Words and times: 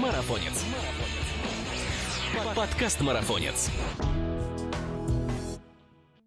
Марафонец. 0.00 0.64
Подкаст 2.56 3.02
Марафонец. 3.02 3.68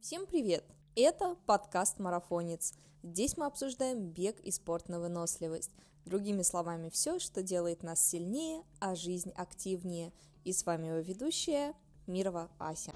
Всем 0.01 0.27
привет! 0.27 0.63
Это 0.95 1.35
подкаст 1.47 1.97
«Марафонец». 1.97 2.75
Здесь 3.01 3.37
мы 3.37 3.47
обсуждаем 3.47 4.09
бег 4.09 4.39
и 4.41 4.51
спорт 4.51 4.87
на 4.87 4.99
выносливость. 4.99 5.71
Другими 6.05 6.43
словами, 6.43 6.89
все, 6.89 7.17
что 7.17 7.41
делает 7.41 7.81
нас 7.81 8.07
сильнее, 8.07 8.61
а 8.79 8.93
жизнь 8.93 9.31
активнее. 9.35 10.13
И 10.43 10.53
с 10.53 10.63
вами 10.63 10.87
его 10.87 10.99
ведущая 10.99 11.73
Мирова 12.05 12.51
Ася. 12.59 12.91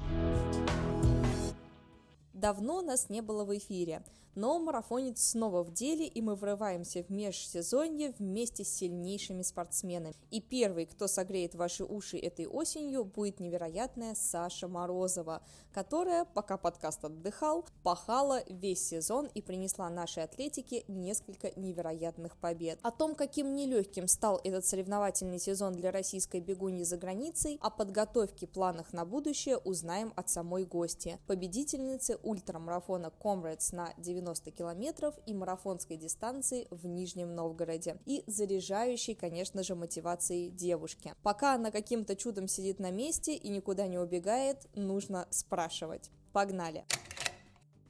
Давно 2.34 2.84
нас 2.84 3.10
не 3.10 3.22
было 3.22 3.44
в 3.44 3.58
эфире, 3.58 4.04
но 4.36 4.60
марафонец 4.60 5.22
снова 5.22 5.64
в 5.64 5.74
деле, 5.74 6.06
и 6.08 6.22
мы 6.22 6.36
врываемся 6.36 7.04
в 7.04 7.10
межсезонье 7.10 8.14
вместе 8.18 8.64
с 8.64 8.70
сильнейшими 8.70 9.42
спортсменами. 9.42 10.16
И 10.32 10.42
первый, 10.42 10.86
кто 10.86 11.08
согреет 11.08 11.56
ваши 11.56 11.84
уши 11.84 12.18
этой 12.18 12.46
осенью, 12.46 13.04
будет 13.04 13.40
невероятная 13.40 14.16
Саша 14.16 14.68
Морозова, 14.68 15.42
которая, 15.74 16.26
пока 16.26 16.58
подкаст 16.58 17.04
отдыхал, 17.06 17.66
пахала 17.84 18.44
весь 18.48 18.86
сезон 18.88 19.28
и 19.34 19.42
принесла 19.42 19.90
нашей 19.90 20.24
атлетике 20.24 20.84
несколько 20.88 21.52
невероятных 21.60 22.38
побед. 22.38 22.80
О 22.82 22.92
том, 22.92 23.16
каким 23.16 23.56
нелегким 23.56 24.08
стал 24.08 24.40
этот 24.44 24.66
соревновательный 24.66 25.40
сезон 25.40 25.74
для 25.74 25.92
российской 25.92 26.40
бегуньи 26.40 26.84
за 26.84 26.98
границей, 26.98 27.58
о 27.62 27.70
подготовке, 27.70 28.48
планах 28.48 28.94
на 28.94 29.06
будущее 29.06 29.58
узнаем 29.58 30.14
от 30.16 30.30
самой 30.30 30.66
гости, 30.66 31.20
победительницы 31.28 32.18
ультрамарафона 32.24 33.12
Comrades 33.20 33.76
на 33.76 33.94
90 34.20 34.52
километров 34.52 35.16
и 35.26 35.34
марафонской 35.34 35.98
дистанции 35.98 36.68
в 36.70 36.86
Нижнем 36.86 37.34
Новгороде 37.34 37.98
и 38.06 38.24
заряжающей, 38.28 39.16
конечно 39.16 39.64
же, 39.64 39.76
мотивацией 39.76 40.50
девушки. 40.50 41.14
Пока 41.24 41.56
она 41.56 41.72
каким-то 41.72 42.16
чудом 42.16 42.48
сидит 42.48 42.80
на 42.80 42.92
месте 42.92 43.36
и 43.36 43.50
никуда 43.50 43.88
не 43.88 43.98
убегает, 43.98 44.68
нужно 44.76 45.28
спрашивать. 45.32 46.10
Погнали! 46.34 46.86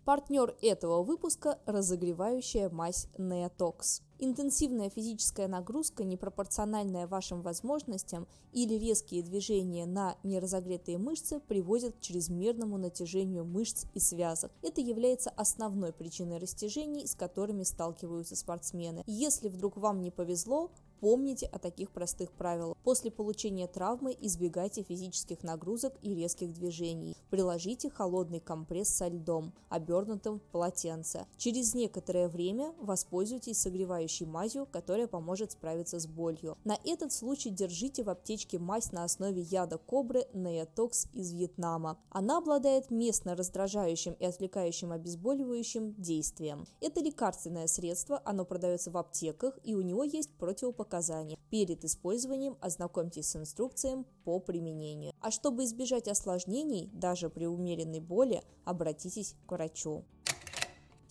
Партнер 0.09 0.55
этого 0.63 1.03
выпуска– 1.03 1.59
разогревающая 1.67 2.67
мазь 2.71 3.05
Neotox. 3.19 4.01
Интенсивная 4.17 4.89
физическая 4.89 5.47
нагрузка, 5.47 6.03
непропорциональная 6.03 7.05
вашим 7.05 7.43
возможностям 7.43 8.27
или 8.51 8.73
резкие 8.73 9.21
движения 9.21 9.85
на 9.85 10.15
неразогретые 10.23 10.97
мышцы 10.97 11.39
приводят 11.39 11.95
к 11.95 12.01
чрезмерному 12.01 12.79
натяжению 12.79 13.45
мышц 13.45 13.85
и 13.93 13.99
связок. 13.99 14.51
Это 14.63 14.81
является 14.81 15.29
основной 15.29 15.93
причиной 15.93 16.39
растяжений, 16.39 17.05
с 17.05 17.13
которыми 17.13 17.61
сталкиваются 17.61 18.35
спортсмены. 18.35 19.03
Если 19.05 19.47
вдруг 19.47 19.77
вам 19.77 20.01
не 20.01 20.09
повезло, 20.09 20.71
Помните 20.99 21.45
о 21.45 21.59
таких 21.59 21.91
простых 21.91 22.31
правилах. 22.33 22.75
После 22.83 23.09
получения 23.09 23.67
травмы 23.67 24.15
избегайте 24.19 24.83
физических 24.83 25.43
нагрузок 25.43 25.93
и 26.01 26.13
резких 26.13 26.53
движений. 26.53 27.15
Приложите 27.29 27.89
холодный 27.89 28.41
компресс 28.41 28.89
со 28.89 29.07
льдом, 29.07 29.53
обернутым 29.69 30.39
в 30.39 30.43
полотенце. 30.43 31.25
Через 31.37 31.73
некоторое 31.73 32.27
время 32.27 32.73
воспользуйтесь 32.81 33.61
согревающей 33.61 34.25
мазью, 34.25 34.67
которая 34.69 35.07
поможет 35.07 35.53
справиться 35.53 35.99
с 35.99 36.07
болью. 36.07 36.57
На 36.65 36.77
этот 36.83 37.13
случай 37.13 37.49
держите 37.49 38.03
в 38.03 38.09
аптечке 38.09 38.59
мазь 38.59 38.91
на 38.91 39.05
основе 39.05 39.41
яда 39.41 39.77
кобры 39.77 40.25
Neotox 40.33 41.07
из 41.13 41.31
Вьетнама. 41.31 41.97
Она 42.09 42.39
обладает 42.39 42.91
местно 42.91 43.35
раздражающим 43.35 44.13
и 44.13 44.25
отвлекающим 44.25 44.91
обезболивающим 44.91 45.93
действием. 45.95 46.65
Это 46.81 46.99
лекарственное 46.99 47.67
средство, 47.67 48.21
оно 48.25 48.43
продается 48.43 48.91
в 48.91 48.97
аптеках 48.97 49.57
и 49.63 49.75
у 49.75 49.81
него 49.81 50.03
есть 50.03 50.31
противопоказания 50.33 50.88
показания. 50.89 51.37
Перед 51.51 51.85
использованием 51.85 52.57
ознакомьтесь 52.61 53.29
с 53.29 53.35
инструкцией 53.35 54.05
по 54.25 54.39
применению. 54.39 55.13
А 55.21 55.29
чтобы 55.29 55.63
избежать 55.63 56.07
осложнений, 56.07 56.89
даже 56.93 57.29
при 57.29 57.45
умеренной 57.45 57.99
боли, 57.99 58.41
обратитесь 58.65 59.35
к 59.45 59.51
врачу. 59.51 60.03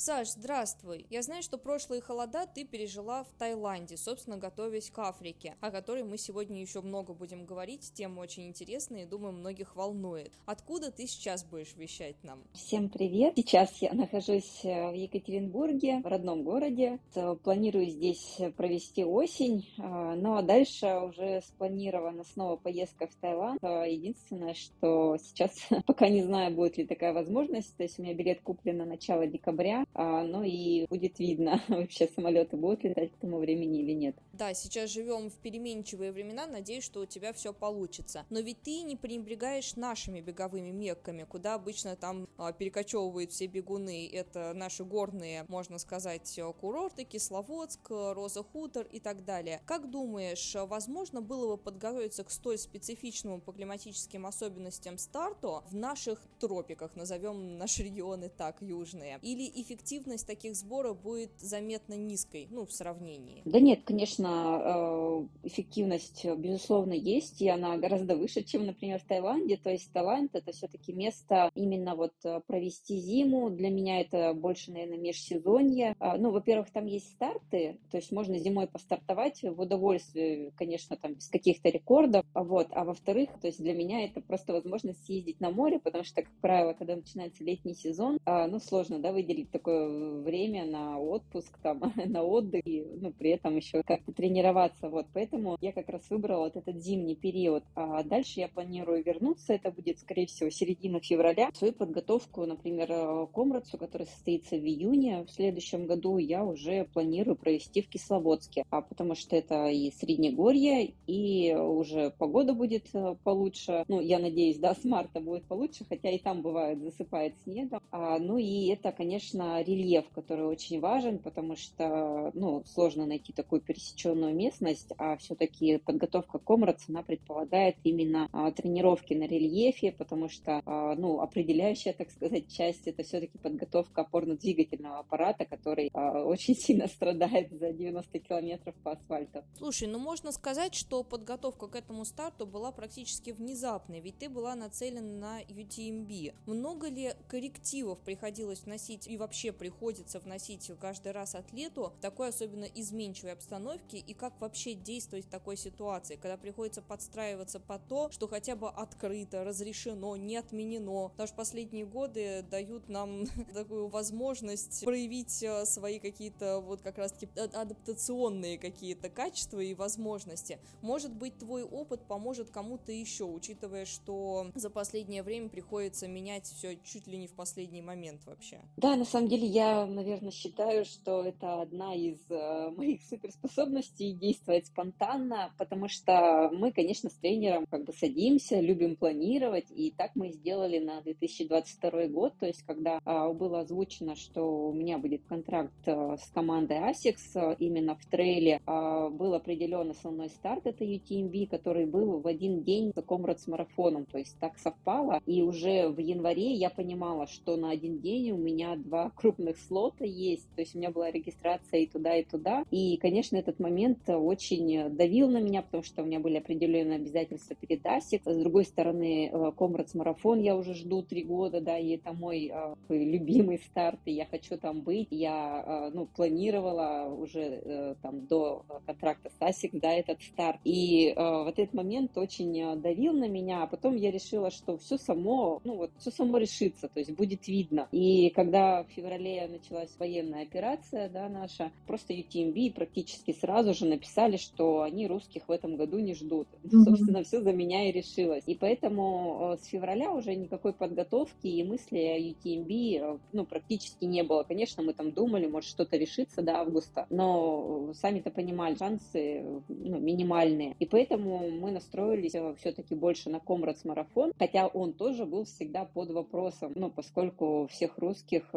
Саш, 0.00 0.28
здравствуй. 0.28 1.06
Я 1.10 1.22
знаю, 1.22 1.42
что 1.42 1.58
прошлые 1.58 2.00
холода 2.00 2.46
ты 2.46 2.64
пережила 2.64 3.24
в 3.24 3.32
Таиланде, 3.36 3.96
собственно, 3.96 4.36
готовясь 4.36 4.92
к 4.92 4.98
Африке, 5.00 5.56
о 5.60 5.72
которой 5.72 6.04
мы 6.04 6.18
сегодня 6.18 6.60
еще 6.60 6.82
много 6.82 7.14
будем 7.14 7.44
говорить. 7.44 7.90
Тема 7.94 8.20
очень 8.20 8.46
интересная 8.46 9.02
и, 9.02 9.06
думаю, 9.06 9.32
многих 9.32 9.74
волнует. 9.74 10.32
Откуда 10.46 10.92
ты 10.92 11.08
сейчас 11.08 11.44
будешь 11.44 11.74
вещать 11.74 12.14
нам? 12.22 12.44
Всем 12.52 12.90
привет. 12.90 13.32
Сейчас 13.34 13.72
я 13.82 13.92
нахожусь 13.92 14.60
э, 14.62 14.92
в 14.92 14.94
Екатеринбурге, 14.94 15.98
в 16.04 16.06
родном 16.06 16.44
городе. 16.44 17.00
Планирую 17.42 17.86
здесь 17.86 18.38
провести 18.56 19.04
осень, 19.04 19.68
э, 19.78 19.82
ну 19.82 20.36
а 20.36 20.42
дальше 20.42 20.86
уже 21.00 21.42
спланирована 21.44 22.22
снова 22.22 22.54
поездка 22.54 23.08
в 23.08 23.16
Таиланд. 23.16 23.58
Э, 23.64 23.84
единственное, 23.90 24.54
что 24.54 25.16
сейчас 25.16 25.54
пока 25.86 26.08
не 26.08 26.22
знаю, 26.22 26.54
будет 26.54 26.76
ли 26.76 26.86
такая 26.86 27.12
возможность. 27.12 27.76
То 27.76 27.82
есть 27.82 27.98
у 27.98 28.02
меня 28.02 28.14
билет 28.14 28.40
куплен 28.42 28.76
на 28.76 28.84
начало 28.84 29.26
декабря, 29.26 29.84
а, 29.94 30.22
ну 30.22 30.44
и 30.44 30.86
будет 30.86 31.18
видно, 31.18 31.60
вообще 31.68 32.06
самолеты 32.06 32.56
будут 32.56 32.84
летать 32.84 33.12
к 33.12 33.16
тому 33.16 33.38
времени 33.38 33.80
или 33.80 33.92
нет. 33.92 34.16
Да, 34.32 34.54
сейчас 34.54 34.90
живем 34.90 35.28
в 35.28 35.34
переменчивые 35.34 36.12
времена, 36.12 36.46
надеюсь, 36.46 36.84
что 36.84 37.00
у 37.00 37.06
тебя 37.06 37.32
все 37.32 37.52
получится. 37.52 38.24
Но 38.30 38.38
ведь 38.38 38.62
ты 38.62 38.82
не 38.82 38.94
пренебрегаешь 38.96 39.74
нашими 39.74 40.20
беговыми 40.20 40.70
мекками, 40.70 41.24
куда 41.24 41.54
обычно 41.54 41.96
там 41.96 42.28
а, 42.36 42.52
перекочевывают 42.52 43.32
все 43.32 43.46
бегуны. 43.46 44.08
Это 44.12 44.52
наши 44.54 44.84
горные, 44.84 45.44
можно 45.48 45.78
сказать, 45.78 46.38
курорты, 46.60 47.02
Кисловодск, 47.02 47.90
Роза 47.90 48.44
Хутор 48.44 48.86
и 48.92 49.00
так 49.00 49.24
далее. 49.24 49.60
Как 49.66 49.90
думаешь, 49.90 50.54
возможно 50.54 51.20
было 51.20 51.56
бы 51.56 51.62
подготовиться 51.62 52.22
к 52.22 52.30
столь 52.30 52.58
специфичному 52.58 53.40
по 53.40 53.52
климатическим 53.52 54.26
особенностям 54.26 54.98
старту 54.98 55.64
в 55.68 55.74
наших 55.74 56.20
тропиках, 56.38 56.94
назовем 56.94 57.58
наши 57.58 57.82
регионы 57.82 58.28
так, 58.28 58.62
южные? 58.62 59.18
Или 59.22 59.48
эффективно 59.60 59.77
эффективность 59.78 60.26
таких 60.26 60.56
сборов 60.56 61.00
будет 61.00 61.30
заметно 61.38 61.94
низкой, 61.94 62.48
ну, 62.50 62.66
в 62.66 62.72
сравнении? 62.72 63.42
Да 63.44 63.60
нет, 63.60 63.80
конечно, 63.84 65.28
э, 65.42 65.46
эффективность, 65.48 66.24
безусловно, 66.24 66.92
есть, 66.92 67.40
и 67.40 67.48
она 67.48 67.76
гораздо 67.76 68.16
выше, 68.16 68.42
чем, 68.42 68.66
например, 68.66 68.98
в 68.98 69.04
Таиланде. 69.04 69.56
То 69.56 69.70
есть 69.70 69.92
Таиланд— 69.92 70.30
это 70.34 70.52
все-таки 70.52 70.92
место 70.92 71.50
именно 71.54 71.94
вот 71.94 72.12
э, 72.24 72.40
провести 72.46 72.98
зиму. 72.98 73.50
Для 73.50 73.70
меня 73.70 74.00
это 74.00 74.34
больше, 74.34 74.72
наверное, 74.72 74.98
межсезонье. 74.98 75.94
А, 75.98 76.18
ну, 76.18 76.30
во-первых, 76.30 76.70
там 76.70 76.86
есть 76.86 77.12
старты, 77.12 77.78
то 77.90 77.96
есть 77.96 78.12
можно 78.12 78.38
зимой 78.38 78.66
постартовать 78.66 79.42
в 79.42 79.60
удовольствие, 79.60 80.52
конечно, 80.56 80.96
там 80.96 81.14
без 81.14 81.28
каких-то 81.28 81.68
рекордов. 81.68 82.24
А 82.34 82.42
вот. 82.42 82.68
А 82.72 82.84
во-вторых, 82.84 83.30
то 83.40 83.46
есть 83.46 83.60
для 83.60 83.74
меня 83.74 84.04
это 84.04 84.20
просто 84.20 84.52
возможность 84.52 85.04
съездить 85.04 85.40
на 85.40 85.50
море, 85.50 85.78
потому 85.78 86.04
что, 86.04 86.22
как 86.22 86.32
правило, 86.40 86.72
когда 86.72 86.96
начинается 86.96 87.44
летний 87.44 87.74
сезон, 87.74 88.18
а, 88.24 88.46
ну, 88.48 88.58
сложно, 88.58 88.98
да, 88.98 89.12
выделить 89.12 89.50
такой 89.50 89.67
время 89.68 90.66
на 90.66 90.98
отпуск, 90.98 91.58
там, 91.62 91.80
на 92.06 92.22
отдых, 92.22 92.62
и, 92.64 92.84
ну, 93.00 93.12
при 93.12 93.30
этом 93.30 93.56
еще 93.56 93.82
как-то 93.82 94.12
тренироваться, 94.12 94.88
вот, 94.88 95.06
поэтому 95.12 95.56
я 95.60 95.72
как 95.72 95.88
раз 95.88 96.08
выбрала 96.10 96.44
вот 96.44 96.56
этот 96.56 96.76
зимний 96.82 97.16
период, 97.16 97.64
а 97.74 98.02
дальше 98.02 98.40
я 98.40 98.48
планирую 98.48 99.02
вернуться, 99.04 99.52
это 99.52 99.70
будет, 99.70 99.98
скорее 99.98 100.26
всего, 100.26 100.50
середина 100.50 101.00
февраля, 101.00 101.50
свою 101.54 101.72
подготовку, 101.72 102.44
например, 102.46 102.88
к 102.88 103.30
Комрадцу, 103.32 103.78
который 103.78 104.06
состоится 104.06 104.56
в 104.56 104.64
июне 104.64 105.24
в 105.24 105.30
следующем 105.30 105.86
году, 105.86 106.18
я 106.18 106.44
уже 106.44 106.84
планирую 106.92 107.36
провести 107.36 107.82
в 107.82 107.88
Кисловодске, 107.88 108.64
а 108.70 108.82
потому 108.82 109.14
что 109.14 109.36
это 109.36 109.68
и 109.68 109.90
Среднегорье, 109.92 110.94
и 111.06 111.54
уже 111.54 112.10
погода 112.18 112.52
будет 112.52 112.86
э, 112.94 113.16
получше, 113.24 113.84
ну, 113.88 114.00
я 114.00 114.18
надеюсь, 114.18 114.58
да, 114.58 114.74
с 114.74 114.84
марта 114.84 115.20
будет 115.20 115.44
получше, 115.44 115.84
хотя 115.88 116.10
и 116.10 116.18
там 116.18 116.42
бывает 116.42 116.80
засыпает 116.82 117.34
снегом, 117.44 117.80
а, 117.90 118.18
ну, 118.18 118.38
и 118.38 118.66
это, 118.68 118.92
конечно, 118.92 119.57
рельеф, 119.62 120.08
который 120.10 120.46
очень 120.46 120.80
важен, 120.80 121.18
потому 121.18 121.56
что 121.56 122.30
ну, 122.34 122.62
сложно 122.66 123.06
найти 123.06 123.32
такую 123.32 123.60
пересеченную 123.60 124.34
местность, 124.34 124.92
а 124.98 125.16
все-таки 125.16 125.78
подготовка 125.78 126.38
Комрадс, 126.38 126.88
она 126.88 127.02
предполагает 127.02 127.76
именно 127.84 128.28
а, 128.32 128.50
тренировки 128.52 129.14
на 129.14 129.24
рельефе, 129.24 129.92
потому 129.92 130.28
что 130.28 130.62
а, 130.64 130.94
ну, 130.96 131.20
определяющая, 131.20 131.92
так 131.92 132.10
сказать, 132.10 132.48
часть 132.52 132.86
это 132.86 133.02
все-таки 133.02 133.38
подготовка 133.38 134.02
опорно-двигательного 134.02 134.98
аппарата, 134.98 135.44
который 135.44 135.90
а, 135.92 136.24
очень 136.24 136.54
сильно 136.56 136.86
страдает 136.86 137.50
за 137.52 137.72
90 137.72 138.18
километров 138.18 138.74
по 138.82 138.92
асфальту. 138.92 139.44
Слушай, 139.56 139.88
ну 139.88 139.98
можно 139.98 140.32
сказать, 140.32 140.74
что 140.74 141.02
подготовка 141.02 141.68
к 141.68 141.76
этому 141.76 142.04
старту 142.04 142.46
была 142.46 142.72
практически 142.72 143.30
внезапной, 143.30 144.00
ведь 144.00 144.18
ты 144.18 144.28
была 144.28 144.54
нацелена 144.54 145.00
на 145.18 145.42
UTMB. 145.42 146.34
Много 146.46 146.88
ли 146.88 147.12
коррективов 147.28 148.00
приходилось 148.00 148.62
вносить 148.62 149.06
и 149.06 149.16
вообще 149.16 149.47
вообще 149.48 149.52
приходится 149.52 150.20
вносить 150.20 150.70
каждый 150.80 151.12
раз 151.12 151.34
атлету 151.34 151.92
в 151.96 152.00
такой 152.00 152.28
особенно 152.28 152.64
изменчивой 152.64 153.32
обстановке 153.32 153.98
и 153.98 154.14
как 154.14 154.40
вообще 154.40 154.74
действовать 154.74 155.26
в 155.26 155.28
такой 155.28 155.56
ситуации, 155.56 156.16
когда 156.16 156.36
приходится 156.36 156.82
подстраиваться 156.82 157.60
по 157.60 157.78
то, 157.78 158.10
что 158.10 158.28
хотя 158.28 158.56
бы 158.56 158.68
открыто, 158.68 159.44
разрешено, 159.44 160.16
не 160.16 160.36
отменено. 160.36 161.08
Потому 161.08 161.26
что 161.26 161.36
последние 161.36 161.86
годы 161.86 162.44
дают 162.50 162.88
нам 162.88 163.24
такую 163.54 163.88
возможность 163.88 164.84
проявить 164.84 165.42
э, 165.42 165.64
свои 165.64 165.98
какие-то 165.98 166.60
вот 166.60 166.82
как 166.82 166.98
раз-таки 166.98 167.28
адаптационные 167.38 168.58
какие-то 168.58 169.08
качества 169.08 169.60
и 169.60 169.74
возможности. 169.74 170.58
Может 170.82 171.12
быть, 171.12 171.38
твой 171.38 171.62
опыт 171.62 172.06
поможет 172.06 172.50
кому-то 172.50 172.92
еще, 172.92 173.24
учитывая, 173.24 173.84
что 173.84 174.50
за 174.54 174.70
последнее 174.70 175.22
время 175.22 175.48
приходится 175.48 176.08
менять 176.08 176.46
все 176.46 176.76
чуть 176.84 177.06
ли 177.06 177.18
не 177.18 177.26
в 177.26 177.32
последний 177.32 177.82
момент 177.82 178.24
вообще. 178.26 178.60
Да, 178.76 178.96
на 178.96 179.04
самом 179.04 179.28
деле 179.28 179.37
я, 179.46 179.86
наверное, 179.86 180.30
считаю, 180.30 180.84
что 180.84 181.22
это 181.22 181.62
одна 181.62 181.94
из 181.94 182.18
э, 182.30 182.70
моих 182.76 183.02
суперспособностей 183.02 184.12
действовать 184.12 184.66
спонтанно, 184.66 185.52
потому 185.58 185.88
что 185.88 186.50
мы, 186.52 186.72
конечно, 186.72 187.10
с 187.10 187.14
тренером 187.14 187.66
как 187.66 187.84
бы 187.84 187.92
садимся, 187.92 188.60
любим 188.60 188.96
планировать, 188.96 189.66
и 189.70 189.90
так 189.90 190.12
мы 190.14 190.30
сделали 190.30 190.78
на 190.78 191.00
2022 191.02 192.06
год, 192.08 192.34
то 192.38 192.46
есть 192.46 192.62
когда 192.62 193.00
э, 193.04 193.32
было 193.32 193.60
озвучено, 193.60 194.14
что 194.14 194.68
у 194.68 194.72
меня 194.72 194.98
будет 194.98 195.24
контракт 195.24 195.72
э, 195.86 196.16
с 196.16 196.30
командой 196.30 196.78
ASICS 196.78 197.56
именно 197.58 197.96
в 197.96 198.04
трейле, 198.06 198.60
э, 198.66 199.08
был 199.10 199.34
определен 199.34 199.90
основной 199.90 200.30
старт, 200.30 200.66
это 200.66 200.84
UTMB, 200.84 201.48
который 201.48 201.86
был 201.86 202.20
в 202.20 202.26
один 202.26 202.62
день 202.62 202.92
за 202.94 203.02
Комрад 203.02 203.40
с 203.40 203.46
марафоном, 203.46 204.06
то 204.06 204.18
есть 204.18 204.38
так 204.38 204.58
совпало, 204.58 205.20
и 205.26 205.42
уже 205.42 205.88
в 205.88 205.98
январе 205.98 206.54
я 206.54 206.70
понимала, 206.70 207.26
что 207.26 207.56
на 207.56 207.70
один 207.70 207.98
день 208.00 208.32
у 208.32 208.36
меня 208.36 208.76
два 208.76 209.10
крупных 209.18 209.58
слота 209.58 210.04
есть, 210.04 210.48
то 210.54 210.62
есть 210.62 210.74
у 210.74 210.78
меня 210.78 210.90
была 210.90 211.10
регистрация 211.10 211.80
и 211.80 211.86
туда, 211.86 212.14
и 212.16 212.24
туда, 212.24 212.64
и, 212.70 212.96
конечно, 212.98 213.36
этот 213.36 213.58
момент 213.58 214.08
очень 214.08 214.90
давил 214.90 215.28
на 215.28 215.40
меня, 215.40 215.62
потому 215.62 215.82
что 215.82 216.02
у 216.02 216.06
меня 216.06 216.20
были 216.20 216.38
определенные 216.38 216.96
обязательства 216.96 217.56
перед 217.56 217.84
ASIC, 217.84 218.22
с 218.24 218.36
другой 218.36 218.64
стороны, 218.64 219.30
Комрадс 219.56 219.94
марафон 219.94 220.40
я 220.40 220.56
уже 220.56 220.74
жду 220.74 221.02
три 221.02 221.24
года, 221.24 221.60
да, 221.60 221.78
и 221.78 221.96
это 221.96 222.12
мой 222.12 222.50
э, 222.52 222.74
любимый 222.88 223.58
старт, 223.58 224.00
и 224.04 224.12
я 224.12 224.26
хочу 224.26 224.56
там 224.56 224.82
быть, 224.82 225.08
я, 225.10 225.64
э, 225.66 225.90
ну, 225.94 226.06
планировала 226.06 227.12
уже 227.12 227.40
э, 227.40 227.94
там 228.02 228.26
до 228.26 228.64
контракта 228.86 229.30
с 229.30 229.40
ASIC, 229.40 229.80
да, 229.80 229.92
этот 229.92 230.22
старт, 230.22 230.60
и 230.64 231.08
э, 231.08 231.14
вот 231.16 231.58
этот 231.58 231.74
момент 231.74 232.16
очень 232.16 232.80
давил 232.80 233.14
на 233.14 233.28
меня, 233.28 233.64
а 233.64 233.66
потом 233.66 233.96
я 233.96 234.10
решила, 234.10 234.50
что 234.50 234.78
все 234.78 234.96
само, 234.96 235.60
ну, 235.64 235.76
вот, 235.76 235.90
все 235.98 236.10
само 236.10 236.38
решится, 236.38 236.88
то 236.88 237.00
есть 237.00 237.12
будет 237.12 237.48
видно, 237.48 237.88
и 237.92 238.30
когда 238.30 238.84
в 238.84 239.07
началась 239.16 239.94
военная 239.98 240.42
операция, 240.42 241.08
да, 241.08 241.28
наша, 241.28 241.70
просто 241.86 242.12
UTMB 242.14 242.74
практически 242.74 243.32
сразу 243.32 243.74
же 243.74 243.86
написали, 243.86 244.36
что 244.36 244.82
они 244.82 245.06
русских 245.06 245.48
в 245.48 245.52
этом 245.52 245.76
году 245.76 245.98
не 245.98 246.14
ждут. 246.14 246.48
Mm-hmm. 246.64 246.82
Собственно, 246.84 247.22
все 247.22 247.40
за 247.40 247.52
меня 247.52 247.88
и 247.88 247.92
решилось. 247.92 248.44
И 248.46 248.54
поэтому 248.54 249.54
э, 249.54 249.62
с 249.62 249.66
февраля 249.66 250.12
уже 250.12 250.34
никакой 250.34 250.72
подготовки 250.72 251.46
и 251.46 251.64
мысли 251.64 251.98
о 251.98 252.18
UTMB 252.18 253.00
э, 253.00 253.18
ну, 253.32 253.44
практически 253.44 254.04
не 254.04 254.22
было. 254.22 254.42
Конечно, 254.42 254.82
мы 254.82 254.92
там 254.92 255.12
думали, 255.12 255.46
может 255.46 255.70
что-то 255.70 255.96
решится 255.96 256.42
до 256.42 256.58
августа, 256.58 257.06
но 257.10 257.92
сами-то 257.94 258.30
понимали, 258.30 258.74
шансы 258.74 259.44
ну, 259.68 259.98
минимальные. 259.98 260.74
И 260.78 260.86
поэтому 260.86 261.50
мы 261.50 261.70
настроились 261.70 262.34
э, 262.34 262.54
все-таки 262.58 262.94
больше 262.94 263.30
на 263.30 263.40
Комрадс 263.40 263.84
марафон, 263.84 264.32
хотя 264.38 264.66
он 264.66 264.92
тоже 264.92 265.24
был 265.24 265.44
всегда 265.44 265.84
под 265.84 266.10
вопросом, 266.10 266.72
ну, 266.74 266.90
поскольку 266.90 267.66
всех 267.70 267.98
русских 267.98 268.50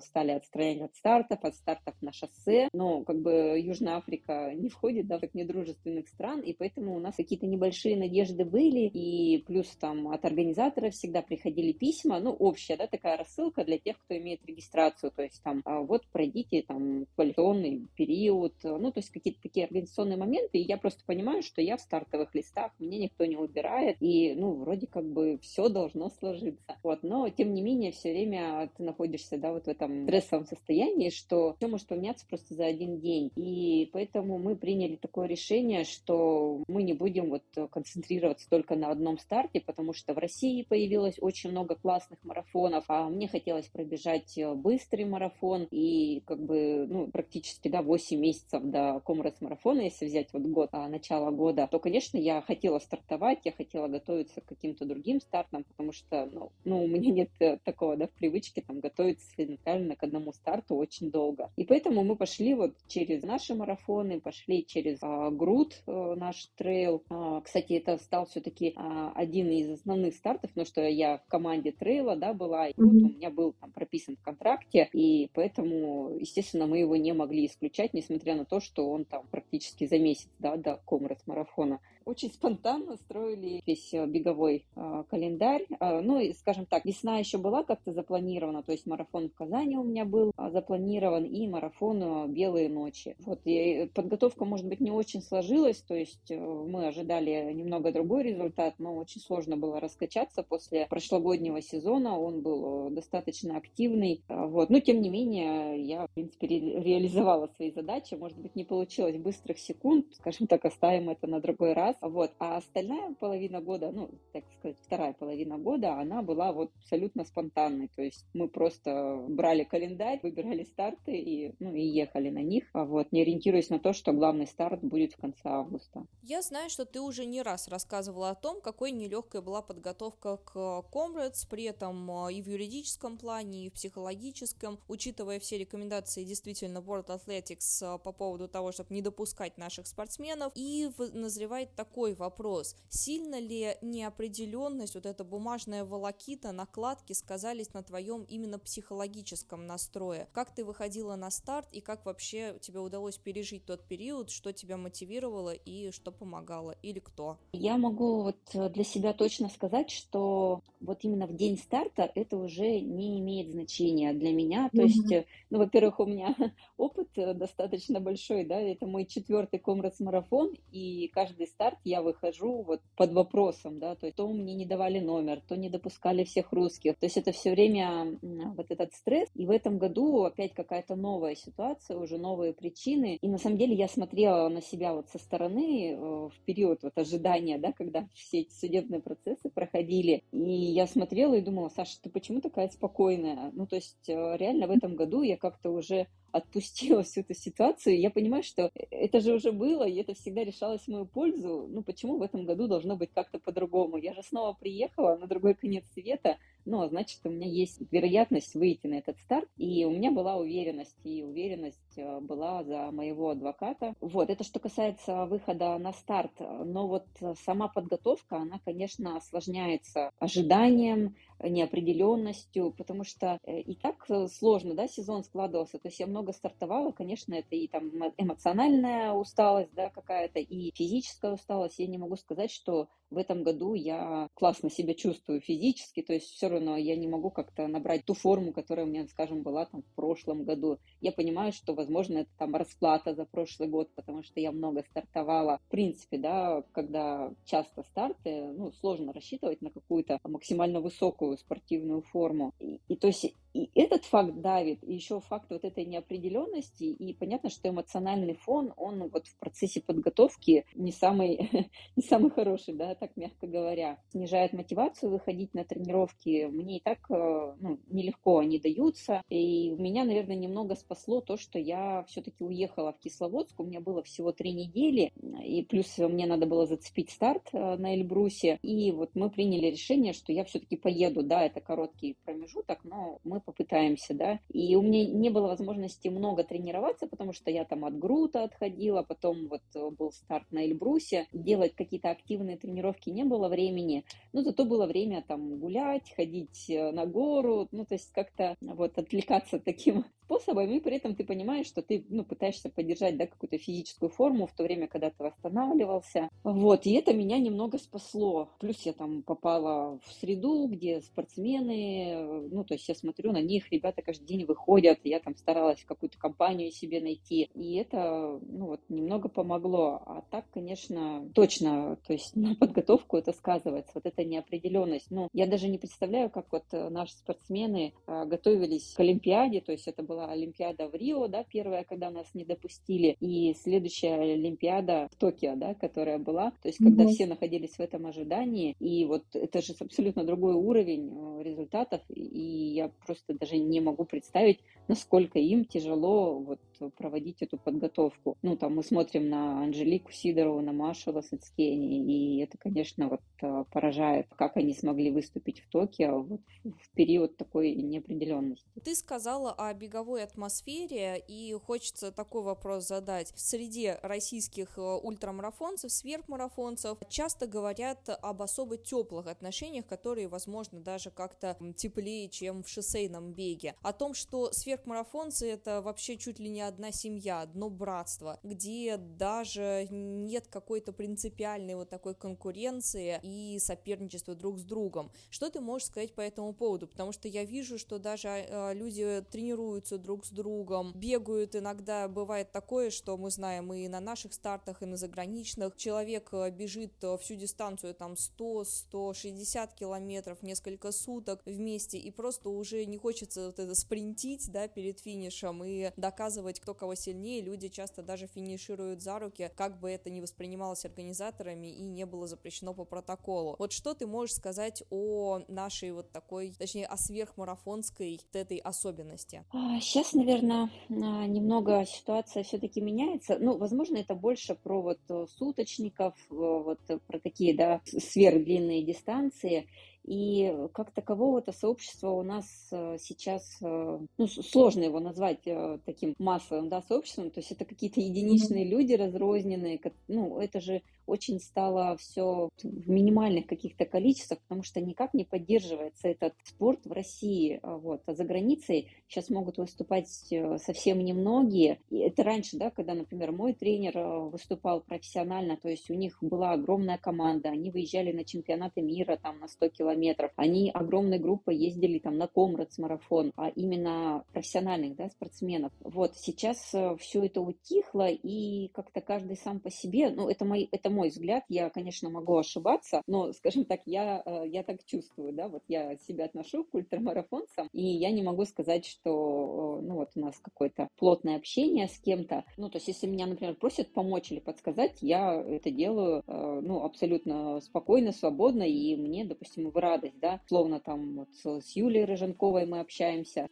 стали 0.00 0.32
отстранять 0.32 0.82
от 0.82 0.94
стартов, 0.96 1.44
от 1.44 1.54
стартов 1.54 1.94
на 2.00 2.12
шоссе, 2.12 2.68
но 2.72 3.04
как 3.04 3.20
бы 3.20 3.58
Южная 3.58 3.96
Африка 3.96 4.52
не 4.54 4.68
входит, 4.68 5.06
да, 5.06 5.18
в 5.18 5.34
недружественных 5.34 6.08
стран, 6.08 6.40
и 6.40 6.52
поэтому 6.52 6.96
у 6.96 6.98
нас 6.98 7.16
какие-то 7.16 7.46
небольшие 7.46 7.96
надежды 7.96 8.44
были, 8.44 8.90
и 8.92 9.44
плюс 9.46 9.68
там 9.76 10.08
от 10.08 10.24
организаторов 10.24 10.94
всегда 10.94 11.22
приходили 11.22 11.72
письма, 11.72 12.20
ну, 12.20 12.30
общая, 12.32 12.76
да, 12.76 12.86
такая 12.86 13.16
рассылка 13.16 13.64
для 13.64 13.78
тех, 13.78 13.98
кто 13.98 14.16
имеет 14.16 14.44
регистрацию, 14.46 15.12
то 15.14 15.22
есть 15.22 15.42
там, 15.42 15.62
а, 15.64 15.80
вот 15.80 16.06
пройдите 16.12 16.62
там 16.62 17.06
квалификационный 17.14 17.86
период, 17.96 18.54
ну, 18.62 18.90
то 18.92 19.00
есть 19.00 19.10
какие-то 19.10 19.40
такие 19.42 19.66
организационные 19.66 20.16
моменты, 20.16 20.58
и 20.58 20.66
я 20.66 20.76
просто 20.76 21.04
понимаю, 21.04 21.42
что 21.42 21.60
я 21.60 21.76
в 21.76 21.80
стартовых 21.80 22.34
листах, 22.34 22.72
мне 22.78 22.98
никто 22.98 23.24
не 23.24 23.36
убирает, 23.36 23.96
и, 24.00 24.34
ну, 24.34 24.54
вроде 24.54 24.86
как 24.86 25.04
бы 25.04 25.38
все 25.42 25.68
должно 25.68 26.10
сложиться, 26.10 26.78
вот, 26.82 27.02
но, 27.02 27.28
тем 27.28 27.54
не 27.54 27.62
менее, 27.62 27.92
все 27.92 28.12
время 28.12 28.70
ты 28.76 28.82
находишься, 28.82 29.38
да, 29.38 29.52
вот 29.52 29.64
в 29.64 29.68
этом 29.68 29.85
стрессовом 29.86 30.46
состоянии, 30.46 31.10
что 31.10 31.54
все 31.56 31.68
может 31.68 31.86
поменяться 31.86 32.26
просто 32.26 32.54
за 32.54 32.66
один 32.66 33.00
день, 33.00 33.30
и 33.36 33.88
поэтому 33.92 34.38
мы 34.38 34.56
приняли 34.56 34.96
такое 34.96 35.26
решение, 35.26 35.84
что 35.84 36.62
мы 36.68 36.82
не 36.82 36.92
будем 36.92 37.30
вот 37.30 37.44
концентрироваться 37.70 38.48
только 38.48 38.76
на 38.76 38.90
одном 38.90 39.18
старте, 39.18 39.60
потому 39.60 39.92
что 39.92 40.14
в 40.14 40.18
России 40.18 40.62
появилось 40.62 41.16
очень 41.20 41.50
много 41.50 41.74
классных 41.74 42.22
марафонов, 42.24 42.84
а 42.88 43.08
мне 43.08 43.28
хотелось 43.28 43.66
пробежать 43.66 44.36
э, 44.38 44.54
быстрый 44.54 45.04
марафон 45.04 45.66
и 45.70 46.22
как 46.26 46.44
бы, 46.44 46.86
ну, 46.88 47.08
практически, 47.08 47.68
да, 47.68 47.82
8 47.82 48.18
месяцев 48.18 48.62
до 48.62 49.00
Комрас 49.04 49.40
марафона, 49.40 49.80
если 49.80 50.06
взять 50.06 50.32
вот 50.32 50.42
год, 50.42 50.70
а, 50.72 50.88
начало 50.88 51.30
года, 51.30 51.68
то, 51.70 51.78
конечно, 51.78 52.16
я 52.16 52.40
хотела 52.42 52.78
стартовать, 52.78 53.40
я 53.44 53.52
хотела 53.52 53.88
готовиться 53.88 54.40
к 54.40 54.46
каким-то 54.46 54.84
другим 54.84 55.20
стартам, 55.20 55.64
потому 55.64 55.92
что, 55.92 56.26
ну, 56.32 56.52
ну 56.64 56.84
у 56.84 56.86
меня 56.86 57.10
нет 57.10 57.30
э, 57.40 57.58
такого, 57.64 57.96
да, 57.96 58.06
в 58.06 58.12
привычке 58.12 58.62
там 58.62 58.80
готовиться 58.80 59.28
целенаправленно 59.76 59.96
к 59.96 60.02
одному 60.02 60.32
старту 60.32 60.74
очень 60.76 61.10
долго. 61.10 61.50
И 61.56 61.64
поэтому 61.64 62.04
мы 62.04 62.16
пошли 62.16 62.54
вот 62.54 62.74
через 62.88 63.22
наши 63.22 63.54
марафоны, 63.54 64.20
пошли 64.20 64.64
через 64.66 64.98
а, 65.02 65.30
Груд, 65.30 65.82
а, 65.86 66.14
наш 66.16 66.48
трейл. 66.56 67.02
А, 67.08 67.40
кстати, 67.40 67.74
это 67.74 67.98
стал 67.98 68.26
все-таки 68.26 68.72
а, 68.76 69.12
один 69.14 69.50
из 69.50 69.70
основных 69.70 70.14
стартов, 70.14 70.50
но 70.54 70.64
что 70.64 70.82
я 70.82 71.18
в 71.18 71.26
команде 71.26 71.72
трейла, 71.72 72.16
да, 72.16 72.32
была, 72.32 72.68
и 72.68 72.72
mm-hmm. 72.72 72.84
вот 72.84 72.92
у 72.92 73.16
меня 73.16 73.30
был 73.30 73.52
там 73.52 73.70
прописан 73.72 74.16
в 74.16 74.22
контракте, 74.22 74.88
и 74.92 75.30
поэтому, 75.34 76.16
естественно, 76.18 76.66
мы 76.66 76.78
его 76.78 76.96
не 76.96 77.12
могли 77.12 77.46
исключать, 77.46 77.94
несмотря 77.94 78.34
на 78.34 78.44
то, 78.44 78.60
что 78.60 78.88
он 78.88 79.04
там 79.04 79.26
практически 79.30 79.86
за 79.86 79.98
месяц, 79.98 80.28
да, 80.38 80.56
до 80.56 80.80
Комрас 80.86 81.26
марафона 81.26 81.80
очень 82.06 82.32
спонтанно 82.32 82.96
строили 82.96 83.60
весь 83.66 83.92
э, 83.92 84.06
беговой 84.06 84.64
э, 84.76 85.04
календарь. 85.10 85.66
Э, 85.80 86.00
ну, 86.00 86.20
и, 86.20 86.32
скажем 86.32 86.64
так, 86.64 86.84
весна 86.84 87.18
еще 87.18 87.36
была 87.36 87.64
как-то 87.64 87.92
запланирована, 87.92 88.62
то 88.62 88.72
есть 88.72 88.86
марафон 88.86 89.28
в 89.28 89.34
Казани 89.34 89.76
у 89.76 89.82
меня 89.82 90.04
был 90.04 90.32
запланирован 90.38 91.24
и 91.24 91.48
марафон 91.48 92.32
«Белые 92.32 92.68
ночи». 92.68 93.16
Вот, 93.18 93.40
и 93.44 93.90
подготовка, 93.92 94.44
может 94.44 94.66
быть, 94.66 94.80
не 94.80 94.92
очень 94.92 95.20
сложилась, 95.20 95.78
то 95.78 95.94
есть 95.94 96.30
мы 96.30 96.86
ожидали 96.86 97.52
немного 97.52 97.90
другой 97.90 98.22
результат, 98.22 98.74
но 98.78 98.94
очень 98.94 99.20
сложно 99.20 99.56
было 99.56 99.80
раскачаться 99.80 100.44
после 100.44 100.86
прошлогоднего 100.86 101.60
сезона, 101.60 102.18
он 102.18 102.42
был 102.42 102.90
достаточно 102.90 103.56
активный, 103.56 104.22
вот, 104.28 104.70
но 104.70 104.78
тем 104.78 105.00
не 105.00 105.08
менее 105.08 105.82
я, 105.82 106.06
в 106.06 106.10
принципе, 106.12 106.46
ре- 106.46 106.80
реализовала 106.82 107.48
свои 107.56 107.72
задачи, 107.72 108.14
может 108.14 108.38
быть, 108.38 108.54
не 108.54 108.64
получилось 108.64 109.16
быстрых 109.16 109.58
секунд, 109.58 110.06
скажем 110.14 110.46
так, 110.46 110.64
оставим 110.64 111.10
это 111.10 111.26
на 111.26 111.40
другой 111.40 111.72
раз, 111.72 111.95
вот. 112.00 112.32
А 112.38 112.56
остальная 112.56 113.14
половина 113.14 113.60
года, 113.60 113.90
ну, 113.92 114.10
так 114.32 114.44
сказать, 114.58 114.76
вторая 114.82 115.12
половина 115.12 115.58
года, 115.58 115.94
она 115.94 116.22
была 116.22 116.52
вот 116.52 116.70
абсолютно 116.76 117.24
спонтанной. 117.24 117.88
То 117.94 118.02
есть 118.02 118.24
мы 118.34 118.48
просто 118.48 119.24
брали 119.28 119.64
календарь, 119.64 120.20
выбирали 120.22 120.64
старты 120.64 121.16
и, 121.16 121.54
ну, 121.58 121.74
и 121.74 121.82
ехали 121.82 122.30
на 122.30 122.42
них, 122.42 122.64
а 122.72 122.84
вот, 122.84 123.12
не 123.12 123.22
ориентируясь 123.22 123.70
на 123.70 123.78
то, 123.78 123.92
что 123.92 124.12
главный 124.12 124.46
старт 124.46 124.82
будет 124.82 125.12
в 125.12 125.20
конце 125.20 125.40
августа. 125.44 126.06
Я 126.22 126.42
знаю, 126.42 126.70
что 126.70 126.84
ты 126.84 127.00
уже 127.00 127.24
не 127.24 127.42
раз 127.42 127.68
рассказывала 127.68 128.30
о 128.30 128.34
том, 128.34 128.60
какой 128.60 128.90
нелегкой 128.90 129.42
была 129.42 129.62
подготовка 129.62 130.36
к 130.38 130.56
Comrades, 130.92 131.46
при 131.48 131.64
этом 131.64 132.10
а, 132.10 132.32
и 132.32 132.42
в 132.42 132.48
юридическом 132.48 133.18
плане, 133.18 133.66
и 133.66 133.70
в 133.70 133.74
психологическом, 133.74 134.78
учитывая 134.88 135.38
все 135.40 135.58
рекомендации 135.58 136.24
действительно 136.24 136.78
World 136.78 137.08
Athletics 137.08 137.82
а, 137.82 137.98
по 137.98 138.12
поводу 138.12 138.48
того, 138.48 138.72
чтобы 138.72 138.94
не 138.94 139.02
допускать 139.02 139.58
наших 139.58 139.86
спортсменов, 139.86 140.52
и 140.54 140.90
назревает 141.12 141.74
так 141.76 141.85
такой 141.86 142.14
вопрос. 142.14 142.74
Сильно 142.88 143.38
ли 143.38 143.76
неопределенность, 143.80 144.94
вот 144.96 145.06
эта 145.06 145.22
бумажная 145.22 145.84
волокита, 145.84 146.50
накладки 146.50 147.12
сказались 147.12 147.72
на 147.74 147.82
твоем 147.82 148.24
именно 148.24 148.58
психологическом 148.58 149.66
настрое? 149.66 150.28
Как 150.32 150.52
ты 150.52 150.64
выходила 150.64 151.14
на 151.14 151.30
старт 151.30 151.68
и 151.72 151.80
как 151.80 152.04
вообще 152.04 152.58
тебе 152.60 152.80
удалось 152.80 153.18
пережить 153.18 153.64
тот 153.66 153.84
период, 153.84 154.30
что 154.30 154.52
тебя 154.52 154.76
мотивировало 154.76 155.52
и 155.52 155.92
что 155.92 156.10
помогало, 156.10 156.74
или 156.82 156.98
кто? 156.98 157.38
Я 157.52 157.78
могу 157.78 158.22
вот 158.22 158.36
э, 158.54 158.68
для 158.68 158.84
себя 158.84 159.12
точно 159.12 159.48
сказать, 159.48 159.90
что 159.90 160.62
вот 160.80 160.98
именно 161.02 161.26
в 161.26 161.34
день 161.34 161.56
старта 161.56 162.10
это 162.14 162.36
уже 162.36 162.80
не 162.80 163.20
имеет 163.20 163.52
значения 163.52 164.12
для 164.12 164.32
меня. 164.32 164.70
То 164.70 164.78
mm-hmm. 164.78 164.86
есть, 164.86 165.12
э, 165.12 165.26
ну, 165.50 165.58
во-первых, 165.58 166.00
у 166.00 166.06
меня 166.06 166.34
опыт 166.76 167.08
э, 167.16 167.32
достаточно 167.34 168.00
большой, 168.00 168.44
да, 168.44 168.60
это 168.60 168.86
мой 168.86 169.06
четвертый 169.06 169.60
комрадс 169.60 170.00
марафон, 170.00 170.52
и 170.72 171.08
каждый 171.14 171.46
старт 171.46 171.75
старт, 171.76 171.80
я 171.84 172.02
выхожу 172.02 172.62
вот 172.62 172.80
под 172.96 173.12
вопросом, 173.12 173.78
да, 173.78 173.94
то 173.94 174.06
есть 174.06 174.16
то 174.16 174.28
мне 174.28 174.54
не 174.54 174.66
давали 174.66 175.00
номер, 175.00 175.40
то 175.46 175.56
не 175.56 175.70
допускали 175.70 176.24
всех 176.24 176.52
русских. 176.52 176.98
То 176.98 177.06
есть 177.06 177.16
это 177.16 177.32
все 177.32 177.50
время 177.50 178.18
вот 178.56 178.66
этот 178.70 178.92
стресс. 178.94 179.28
И 179.34 179.46
в 179.46 179.50
этом 179.50 179.78
году 179.78 180.24
опять 180.24 180.52
какая-то 180.54 180.96
новая 180.96 181.34
ситуация, 181.34 181.96
уже 181.96 182.18
новые 182.18 182.52
причины. 182.52 183.18
И 183.20 183.28
на 183.28 183.38
самом 183.38 183.58
деле 183.58 183.74
я 183.74 183.88
смотрела 183.88 184.48
на 184.48 184.62
себя 184.62 184.94
вот 184.94 185.08
со 185.08 185.18
стороны 185.18 185.92
э, 185.92 185.96
в 185.96 186.32
период 186.44 186.82
вот 186.82 186.98
ожидания, 186.98 187.58
да, 187.58 187.72
когда 187.72 188.08
все 188.14 188.40
эти 188.40 188.52
судебные 188.52 189.00
процессы 189.00 189.48
проходили. 189.50 190.22
И 190.32 190.38
я 190.38 190.86
смотрела 190.86 191.34
и 191.34 191.40
думала, 191.40 191.68
Саша, 191.68 192.00
ты 192.02 192.10
почему 192.10 192.40
такая 192.40 192.68
спокойная? 192.68 193.50
Ну, 193.52 193.66
то 193.66 193.76
есть 193.76 194.08
э, 194.08 194.36
реально 194.36 194.66
в 194.66 194.70
этом 194.70 194.96
году 194.96 195.22
я 195.22 195.36
как-то 195.36 195.70
уже 195.70 196.06
отпустила 196.36 197.02
всю 197.02 197.20
эту 197.20 197.34
ситуацию. 197.34 198.00
Я 198.00 198.10
понимаю, 198.10 198.42
что 198.42 198.70
это 198.90 199.20
же 199.20 199.34
уже 199.34 199.52
было, 199.52 199.84
и 199.86 199.96
это 199.96 200.14
всегда 200.14 200.44
решалось 200.44 200.82
в 200.82 200.88
мою 200.88 201.06
пользу. 201.06 201.66
Ну, 201.68 201.82
почему 201.82 202.18
в 202.18 202.22
этом 202.22 202.44
году 202.44 202.68
должно 202.68 202.96
быть 202.96 203.10
как-то 203.12 203.38
по-другому? 203.38 203.96
Я 203.96 204.14
же 204.14 204.22
снова 204.22 204.52
приехала 204.54 205.16
на 205.16 205.26
другой 205.26 205.54
конец 205.54 205.84
света, 205.92 206.38
ну, 206.64 206.82
а 206.82 206.88
значит, 206.88 207.20
у 207.24 207.30
меня 207.30 207.48
есть 207.48 207.80
вероятность 207.92 208.54
выйти 208.54 208.86
на 208.86 208.94
этот 208.94 209.18
старт, 209.18 209.48
и 209.56 209.84
у 209.84 209.90
меня 209.90 210.10
была 210.10 210.36
уверенность, 210.36 210.96
и 211.04 211.22
уверенность 211.22 211.96
э, 211.96 212.20
была 212.20 212.64
за 212.64 212.90
моего 212.90 213.30
адвоката. 213.30 213.94
Вот, 214.00 214.30
это 214.30 214.42
что 214.42 214.58
касается 214.58 215.26
выхода 215.26 215.78
на 215.78 215.92
старт, 215.92 216.32
но 216.40 216.88
вот 216.88 217.06
сама 217.44 217.68
подготовка, 217.68 218.38
она, 218.38 218.58
конечно, 218.64 219.16
осложняется 219.16 220.10
ожиданием, 220.18 221.14
неопределенностью, 221.40 222.72
потому 222.72 223.04
что 223.04 223.38
э, 223.44 223.60
и 223.60 223.74
так 223.74 224.04
э, 224.08 224.26
сложно, 224.28 224.74
да, 224.74 224.86
сезон 224.86 225.24
складывался, 225.24 225.78
то 225.78 225.88
есть 225.88 226.00
я 226.00 226.06
много 226.06 226.32
стартовала, 226.32 226.92
конечно, 226.92 227.34
это 227.34 227.54
и 227.54 227.68
там 227.68 227.90
эмоциональная 228.16 229.12
усталость, 229.12 229.74
да, 229.74 229.90
какая-то, 229.90 230.38
и 230.38 230.72
физическая 230.74 231.32
усталость, 231.32 231.78
я 231.78 231.86
не 231.86 231.98
могу 231.98 232.16
сказать, 232.16 232.50
что 232.50 232.88
в 233.10 233.18
этом 233.18 233.42
году 233.42 233.74
я 233.74 234.28
классно 234.34 234.70
себя 234.70 234.94
чувствую 234.94 235.40
физически, 235.40 236.02
то 236.02 236.12
есть 236.12 236.26
все 236.26 236.48
равно 236.48 236.76
я 236.76 236.96
не 236.96 237.08
могу 237.08 237.30
как-то 237.30 237.66
набрать 237.66 238.04
ту 238.04 238.14
форму, 238.14 238.52
которая 238.52 238.86
у 238.86 238.88
меня, 238.88 239.06
скажем, 239.08 239.42
была 239.42 239.66
там 239.66 239.82
в 239.82 239.94
прошлом 239.94 240.44
году. 240.44 240.78
Я 241.00 241.12
понимаю, 241.12 241.52
что, 241.52 241.74
возможно, 241.74 242.18
это 242.18 242.30
там 242.38 242.54
расплата 242.54 243.14
за 243.14 243.24
прошлый 243.24 243.68
год, 243.68 243.90
потому 243.94 244.22
что 244.22 244.40
я 244.40 244.52
много 244.52 244.82
стартовала. 244.82 245.60
В 245.66 245.70
принципе, 245.70 246.18
да, 246.18 246.62
когда 246.72 247.32
часто 247.44 247.82
старты, 247.82 248.52
ну, 248.52 248.72
сложно 248.72 249.12
рассчитывать 249.12 249.62
на 249.62 249.70
какую-то 249.70 250.18
максимально 250.24 250.80
высокую 250.80 251.36
спортивную 251.36 252.02
форму. 252.02 252.52
И, 252.58 252.80
и 252.88 252.96
то 252.96 253.06
есть 253.06 253.34
и 253.56 253.70
этот 253.74 254.04
факт 254.04 254.40
давит, 254.40 254.84
и 254.84 254.92
еще 254.92 255.20
факт 255.20 255.50
вот 255.50 255.64
этой 255.64 255.86
неопределенности, 255.86 256.84
и 256.84 257.14
понятно, 257.14 257.48
что 257.48 257.68
эмоциональный 257.68 258.34
фон, 258.34 258.74
он 258.76 259.08
вот 259.08 259.26
в 259.26 259.38
процессе 259.38 259.80
подготовки 259.80 260.66
не 260.74 260.92
самый, 260.92 261.70
не 261.96 262.02
самый 262.02 262.30
хороший, 262.30 262.74
да, 262.74 262.94
так 262.96 263.16
мягко 263.16 263.46
говоря. 263.46 263.98
Снижает 264.10 264.52
мотивацию 264.52 265.10
выходить 265.10 265.54
на 265.54 265.64
тренировки. 265.64 266.46
Мне 266.46 266.78
и 266.78 266.80
так 266.80 266.98
э, 267.10 267.54
ну, 267.60 267.78
нелегко 267.88 268.38
они 268.38 268.58
даются. 268.58 269.22
И 269.28 269.70
меня, 269.70 270.04
наверное, 270.04 270.36
немного 270.36 270.74
спасло 270.74 271.20
то, 271.20 271.36
что 271.36 271.58
я 271.58 272.04
все-таки 272.08 272.44
уехала 272.44 272.92
в 272.92 272.98
Кисловодск. 272.98 273.58
У 273.60 273.64
меня 273.64 273.80
было 273.80 274.02
всего 274.02 274.32
три 274.32 274.52
недели, 274.52 275.12
и 275.42 275.62
плюс 275.62 275.98
мне 275.98 276.26
надо 276.26 276.46
было 276.46 276.66
зацепить 276.66 277.10
старт 277.10 277.48
э, 277.52 277.76
на 277.76 277.94
Эльбрусе. 277.94 278.58
И 278.62 278.92
вот 278.92 279.10
мы 279.14 279.30
приняли 279.30 279.66
решение, 279.66 280.12
что 280.12 280.32
я 280.32 280.44
все-таки 280.44 280.76
поеду. 280.76 281.22
Да, 281.22 281.44
это 281.44 281.60
короткий 281.60 282.16
промежуток, 282.24 282.84
но 282.84 283.18
мы 283.24 283.40
попытаемся, 283.40 284.14
да. 284.14 284.38
И 284.52 284.74
у 284.76 284.82
меня 284.82 285.06
не 285.06 285.30
было 285.30 285.48
возможности 285.48 286.08
много 286.08 286.44
тренироваться, 286.44 287.06
потому 287.06 287.32
что 287.32 287.50
я 287.50 287.64
там 287.64 287.84
от 287.84 287.98
Грута 287.98 288.44
отходила, 288.44 289.02
потом 289.02 289.48
вот 289.48 289.62
э, 289.74 289.90
был 289.90 290.12
старт 290.12 290.50
на 290.50 290.64
Эльбрусе. 290.64 291.26
Делать 291.32 291.74
какие-то 291.74 292.10
активные 292.10 292.56
тренировки 292.56 292.85
не 293.06 293.24
было 293.24 293.48
времени, 293.48 294.04
но 294.32 294.42
зато 294.42 294.64
было 294.64 294.86
время 294.86 295.24
там 295.26 295.58
гулять, 295.58 296.12
ходить 296.14 296.68
э, 296.68 296.92
на 296.92 297.06
гору, 297.06 297.68
ну, 297.72 297.84
то 297.84 297.94
есть 297.94 298.12
как-то 298.12 298.56
вот 298.60 298.98
отвлекаться 298.98 299.58
таким 299.64 300.04
способом, 300.24 300.70
и 300.70 300.80
при 300.80 300.96
этом 300.96 301.14
ты 301.14 301.24
понимаешь, 301.24 301.66
что 301.66 301.82
ты, 301.82 302.04
ну, 302.08 302.24
пытаешься 302.24 302.68
поддержать, 302.68 303.16
да, 303.16 303.26
какую-то 303.26 303.58
физическую 303.58 304.10
форму 304.10 304.46
в 304.46 304.54
то 304.54 304.64
время, 304.64 304.88
когда 304.88 305.10
ты 305.10 305.24
восстанавливался. 305.24 306.28
Вот, 306.42 306.84
и 306.86 306.92
это 306.94 307.14
меня 307.14 307.38
немного 307.38 307.78
спасло. 307.78 308.50
Плюс 308.58 308.82
я 308.82 308.92
там 308.92 309.22
попала 309.22 309.98
в 310.04 310.12
среду, 310.20 310.66
где 310.66 311.00
спортсмены, 311.00 312.10
э, 312.10 312.48
ну, 312.50 312.64
то 312.64 312.74
есть 312.74 312.88
я 312.88 312.94
смотрю 312.94 313.32
на 313.32 313.40
них, 313.40 313.70
ребята 313.70 314.02
каждый 314.02 314.26
день 314.26 314.44
выходят, 314.44 314.98
я 315.04 315.20
там 315.20 315.36
старалась 315.36 315.82
какую-то 315.84 316.18
компанию 316.18 316.72
себе 316.72 317.00
найти, 317.00 317.48
и 317.54 317.76
это, 317.76 318.38
ну, 318.42 318.66
вот, 318.66 318.80
немного 318.88 319.28
помогло. 319.28 320.02
А 320.04 320.24
так, 320.30 320.44
конечно, 320.52 321.28
точно, 321.34 321.96
то 322.06 322.12
есть 322.12 322.34
на 322.36 322.54
подготовку 322.54 322.75
это 322.78 323.32
сказывается, 323.32 323.92
вот 323.94 324.06
эта 324.06 324.24
неопределенность. 324.24 325.10
Ну, 325.10 325.28
я 325.32 325.46
даже 325.46 325.68
не 325.68 325.78
представляю, 325.78 326.30
как 326.30 326.46
вот 326.52 326.64
э, 326.72 326.88
наши 326.88 327.14
спортсмены 327.14 327.92
а, 328.06 328.24
готовились 328.24 328.94
к 328.94 329.00
Олимпиаде, 329.00 329.60
то 329.60 329.72
есть 329.72 329.88
это 329.88 330.02
была 330.02 330.30
Олимпиада 330.30 330.88
в 330.88 330.94
Рио, 330.94 331.28
да, 331.28 331.44
первая, 331.44 331.84
когда 331.84 332.10
нас 332.10 332.26
не 332.34 332.44
допустили, 332.44 333.16
и 333.20 333.54
следующая 333.54 334.14
Олимпиада 334.14 335.08
в 335.12 335.16
Токио, 335.16 335.56
да, 335.56 335.74
которая 335.74 336.18
была, 336.18 336.50
то 336.62 336.68
есть 336.68 336.78
когда 336.78 337.04
mm-hmm. 337.04 337.08
все 337.08 337.26
находились 337.26 337.76
в 337.76 337.80
этом 337.80 338.06
ожидании, 338.06 338.76
и 338.80 339.04
вот 339.04 339.24
это 339.34 339.62
же 339.62 339.74
абсолютно 339.78 340.24
другой 340.24 340.54
уровень 340.54 341.10
э, 341.10 341.42
результатов, 341.42 342.02
и 342.08 342.74
я 342.74 342.90
просто 343.06 343.34
даже 343.34 343.56
не 343.56 343.80
могу 343.80 344.04
представить, 344.04 344.60
насколько 344.88 345.38
им 345.38 345.64
тяжело 345.64 346.38
вот 346.38 346.60
проводить 346.96 347.42
эту 347.42 347.58
подготовку. 347.58 348.36
Ну, 348.42 348.56
там 348.56 348.76
мы 348.76 348.82
смотрим 348.82 349.28
на 349.28 349.62
Анжелику 349.62 350.12
Сидорову, 350.12 350.60
на 350.60 350.72
Машу 350.72 351.12
Лосыцкени, 351.12 352.04
и 352.06 352.42
это, 352.42 352.58
конечно, 352.58 353.08
вот 353.08 353.20
э, 353.42 353.64
поражает, 353.72 354.26
как 354.36 354.56
они 354.56 354.74
смогли 354.74 355.10
выступить 355.10 355.60
в 355.60 355.68
Токио 355.70 356.22
вот 356.22 356.40
в 356.64 356.90
период 356.94 357.36
такой 357.36 357.74
неопределенности. 357.74 358.66
Ты 358.84 358.94
сказала 358.94 359.52
о 359.52 359.72
беговой 359.74 360.22
атмосфере, 360.22 361.22
и 361.26 361.52
хочется 361.54 362.12
такой 362.12 362.42
вопрос 362.42 362.86
задать. 362.86 363.32
В 363.32 363.40
среде 363.40 363.98
российских 364.02 364.78
э, 364.78 364.80
ультрамарафонцев, 364.80 365.90
сверхмарафонцев 365.90 366.98
часто 367.08 367.46
говорят 367.46 368.08
об 368.08 368.42
особо 368.42 368.76
теплых 368.76 369.26
отношениях, 369.26 369.86
которые, 369.86 370.28
возможно, 370.28 370.80
даже 370.80 371.10
как-то 371.10 371.56
теплее, 371.76 372.28
чем 372.28 372.62
в 372.62 372.68
шоссейном 372.68 373.32
беге. 373.32 373.74
О 373.82 373.92
том, 373.92 374.14
что 374.14 374.52
сверхмарафонцы 374.52 375.48
это 375.50 375.82
вообще 375.82 376.16
чуть 376.16 376.38
ли 376.38 376.48
не 376.48 376.62
одна 376.66 376.92
семья, 376.92 377.42
одно 377.42 377.70
братство, 377.70 378.38
где 378.42 378.96
даже 378.96 379.86
нет 379.90 380.46
какой-то 380.48 380.92
принципиальной 380.92 381.74
вот 381.74 381.88
такой 381.88 382.14
конкуренции 382.14 383.20
и 383.22 383.58
соперничества 383.58 384.34
друг 384.34 384.58
с 384.58 384.64
другом. 384.64 385.10
Что 385.30 385.50
ты 385.50 385.60
можешь 385.60 385.88
сказать 385.88 386.14
по 386.14 386.20
этому 386.20 386.52
поводу? 386.52 386.86
Потому 386.86 387.12
что 387.12 387.28
я 387.28 387.44
вижу, 387.44 387.78
что 387.78 387.98
даже 387.98 388.28
э, 388.28 388.74
люди 388.74 389.24
тренируются 389.30 389.98
друг 389.98 390.24
с 390.24 390.30
другом, 390.30 390.92
бегают 390.94 391.56
иногда, 391.56 392.08
бывает 392.08 392.52
такое, 392.52 392.90
что 392.90 393.16
мы 393.16 393.30
знаем 393.30 393.72
и 393.72 393.88
на 393.88 394.00
наших 394.00 394.32
стартах, 394.32 394.82
и 394.82 394.86
на 394.86 394.96
заграничных. 394.96 395.76
Человек 395.76 396.30
э, 396.32 396.50
бежит 396.50 396.92
э, 397.02 397.16
всю 397.18 397.34
дистанцию, 397.34 397.94
там 397.94 398.14
100-160 398.14 399.74
километров, 399.74 400.42
несколько 400.42 400.92
суток 400.92 401.42
вместе, 401.44 401.98
и 401.98 402.10
просто 402.10 402.48
уже 402.50 402.84
не 402.86 402.96
хочется 402.96 403.46
вот 403.46 403.58
это 403.58 403.74
спринтить, 403.74 404.50
да, 404.50 404.68
перед 404.68 405.00
финишем 405.00 405.64
и 405.64 405.92
доказывать 405.96 406.55
показывать, 406.56 406.60
кто 406.60 406.74
кого 406.74 406.94
сильнее, 406.94 407.42
люди 407.42 407.68
часто 407.68 408.02
даже 408.02 408.26
финишируют 408.26 409.02
за 409.02 409.18
руки, 409.18 409.50
как 409.56 409.78
бы 409.80 409.90
это 409.90 410.10
ни 410.10 410.20
воспринималось 410.20 410.84
организаторами 410.84 411.68
и 411.68 411.82
не 411.82 412.06
было 412.06 412.26
запрещено 412.26 412.74
по 412.74 412.84
протоколу. 412.84 413.56
Вот 413.58 413.72
что 413.72 413.94
ты 413.94 414.06
можешь 414.06 414.36
сказать 414.36 414.82
о 414.90 415.40
нашей 415.48 415.92
вот 415.92 416.12
такой, 416.12 416.52
точнее, 416.58 416.86
о 416.86 416.96
сверхмарафонской 416.96 418.20
вот 418.22 418.36
этой 418.36 418.58
особенности? 418.58 419.44
Сейчас, 419.80 420.14
а, 420.14 420.18
наверное, 420.18 420.70
а, 420.88 421.26
немного 421.26 421.84
ситуация 421.86 422.42
все-таки 422.42 422.80
меняется. 422.80 423.38
Ну, 423.40 423.58
возможно, 423.58 423.96
это 423.98 424.14
больше 424.14 424.54
про 424.54 424.82
вот 424.82 424.98
суточников, 425.30 426.14
э, 426.30 426.34
вот 426.34 426.80
про 427.06 427.18
такие, 427.18 427.54
да, 427.54 427.80
сверхдлинные 427.84 428.82
дистанции. 428.82 429.66
И 430.06 430.54
как 430.72 430.92
такового-то 430.92 431.50
сообщества 431.50 432.10
у 432.10 432.22
нас 432.22 432.46
э, 432.70 432.96
сейчас, 433.00 433.58
э, 433.60 433.98
ну, 434.16 434.26
сложно 434.28 434.84
его 434.84 435.00
назвать 435.00 435.40
э, 435.46 435.78
таким 435.84 436.14
массовым, 436.18 436.68
да, 436.68 436.80
сообществом, 436.82 437.32
то 437.32 437.40
есть 437.40 437.50
это 437.50 437.64
какие-то 437.64 438.00
единичные 438.00 438.64
mm-hmm. 438.64 438.68
люди 438.68 438.92
разрозненные, 438.92 439.80
ну, 440.06 440.38
это 440.38 440.60
же 440.60 440.82
очень 441.06 441.40
стало 441.40 441.96
все 441.96 442.48
в 442.62 442.90
минимальных 442.90 443.46
каких-то 443.46 443.84
количествах, 443.84 444.40
потому 444.40 444.62
что 444.62 444.80
никак 444.80 445.14
не 445.14 445.24
поддерживается 445.24 446.08
этот 446.08 446.34
спорт 446.42 446.84
в 446.84 446.92
России. 446.92 447.60
А 447.62 447.76
вот. 447.76 448.02
А 448.06 448.14
за 448.14 448.24
границей 448.24 448.90
сейчас 449.06 449.30
могут 449.30 449.58
выступать 449.58 450.08
совсем 450.08 450.98
немногие. 450.98 451.78
И 451.90 451.98
это 451.98 452.24
раньше, 452.24 452.56
да, 452.58 452.70
когда, 452.70 452.94
например, 452.94 453.30
мой 453.30 453.52
тренер 453.52 453.96
выступал 454.30 454.80
профессионально, 454.80 455.56
то 455.56 455.68
есть 455.68 455.90
у 455.90 455.94
них 455.94 456.18
была 456.20 456.52
огромная 456.52 456.98
команда, 456.98 457.50
они 457.50 457.70
выезжали 457.70 458.10
на 458.10 458.24
чемпионаты 458.24 458.82
мира 458.82 459.16
там 459.16 459.38
на 459.38 459.46
100 459.46 459.68
километров, 459.68 459.95
километров. 459.96 460.30
Они 460.36 460.70
огромной 460.70 461.18
группой 461.18 461.56
ездили 461.56 461.98
там 461.98 462.18
на 462.18 462.26
Комрадс 462.26 462.78
марафон, 462.78 463.32
а 463.36 463.48
именно 463.48 464.24
профессиональных 464.32 464.96
да, 464.96 465.08
спортсменов. 465.08 465.72
Вот 465.80 466.16
сейчас 466.16 466.74
э, 466.74 466.96
все 466.98 467.24
это 467.24 467.40
утихло, 467.40 468.08
и 468.08 468.68
как-то 468.68 469.00
каждый 469.00 469.36
сам 469.36 469.60
по 469.60 469.70
себе, 469.70 470.10
ну, 470.10 470.28
это 470.28 470.44
мой, 470.44 470.68
это 470.70 470.90
мой 470.90 471.08
взгляд, 471.08 471.44
я, 471.48 471.70
конечно, 471.70 472.10
могу 472.10 472.36
ошибаться, 472.36 473.02
но, 473.06 473.32
скажем 473.32 473.64
так, 473.64 473.80
я, 473.86 474.22
э, 474.24 474.48
я 474.48 474.62
так 474.62 474.84
чувствую, 474.84 475.32
да, 475.32 475.48
вот 475.48 475.62
я 475.68 475.96
себя 475.96 476.26
отношу 476.26 476.64
к 476.64 476.74
ультрамарафонцам, 476.74 477.68
и 477.72 477.82
я 477.82 478.10
не 478.10 478.22
могу 478.22 478.44
сказать, 478.44 478.86
что, 478.86 479.80
ну, 479.82 479.96
вот 479.96 480.10
у 480.14 480.20
нас 480.20 480.38
какое-то 480.38 480.88
плотное 480.98 481.36
общение 481.36 481.88
с 481.88 481.98
кем-то, 481.98 482.44
ну, 482.56 482.68
то 482.68 482.76
есть, 482.76 482.88
если 482.88 483.06
меня, 483.06 483.26
например, 483.26 483.54
просят 483.54 483.92
помочь 483.92 484.30
или 484.30 484.40
подсказать, 484.40 484.98
я 485.00 485.34
это 485.34 485.70
делаю, 485.70 486.22
э, 486.26 486.60
ну, 486.62 486.84
абсолютно 486.84 487.60
спокойно, 487.60 488.12
свободно, 488.12 488.62
и 488.62 488.96
мне, 488.96 489.24
допустим, 489.24 489.70
в 489.70 489.76
радость, 489.86 490.18
да, 490.20 490.40
словно 490.46 490.80
там 490.80 491.16
вот 491.16 491.62
с 491.62 491.76
Юлией 491.76 492.04
Рыженковой 492.04 492.66
мы 492.66 492.80
общаемся, 492.80 493.48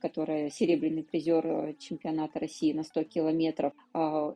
которая 0.00 0.50
серебряный 0.50 1.02
призер 1.02 1.74
чемпионата 1.78 2.38
России 2.38 2.72
на 2.72 2.82
100 2.82 3.04
километров, 3.04 3.72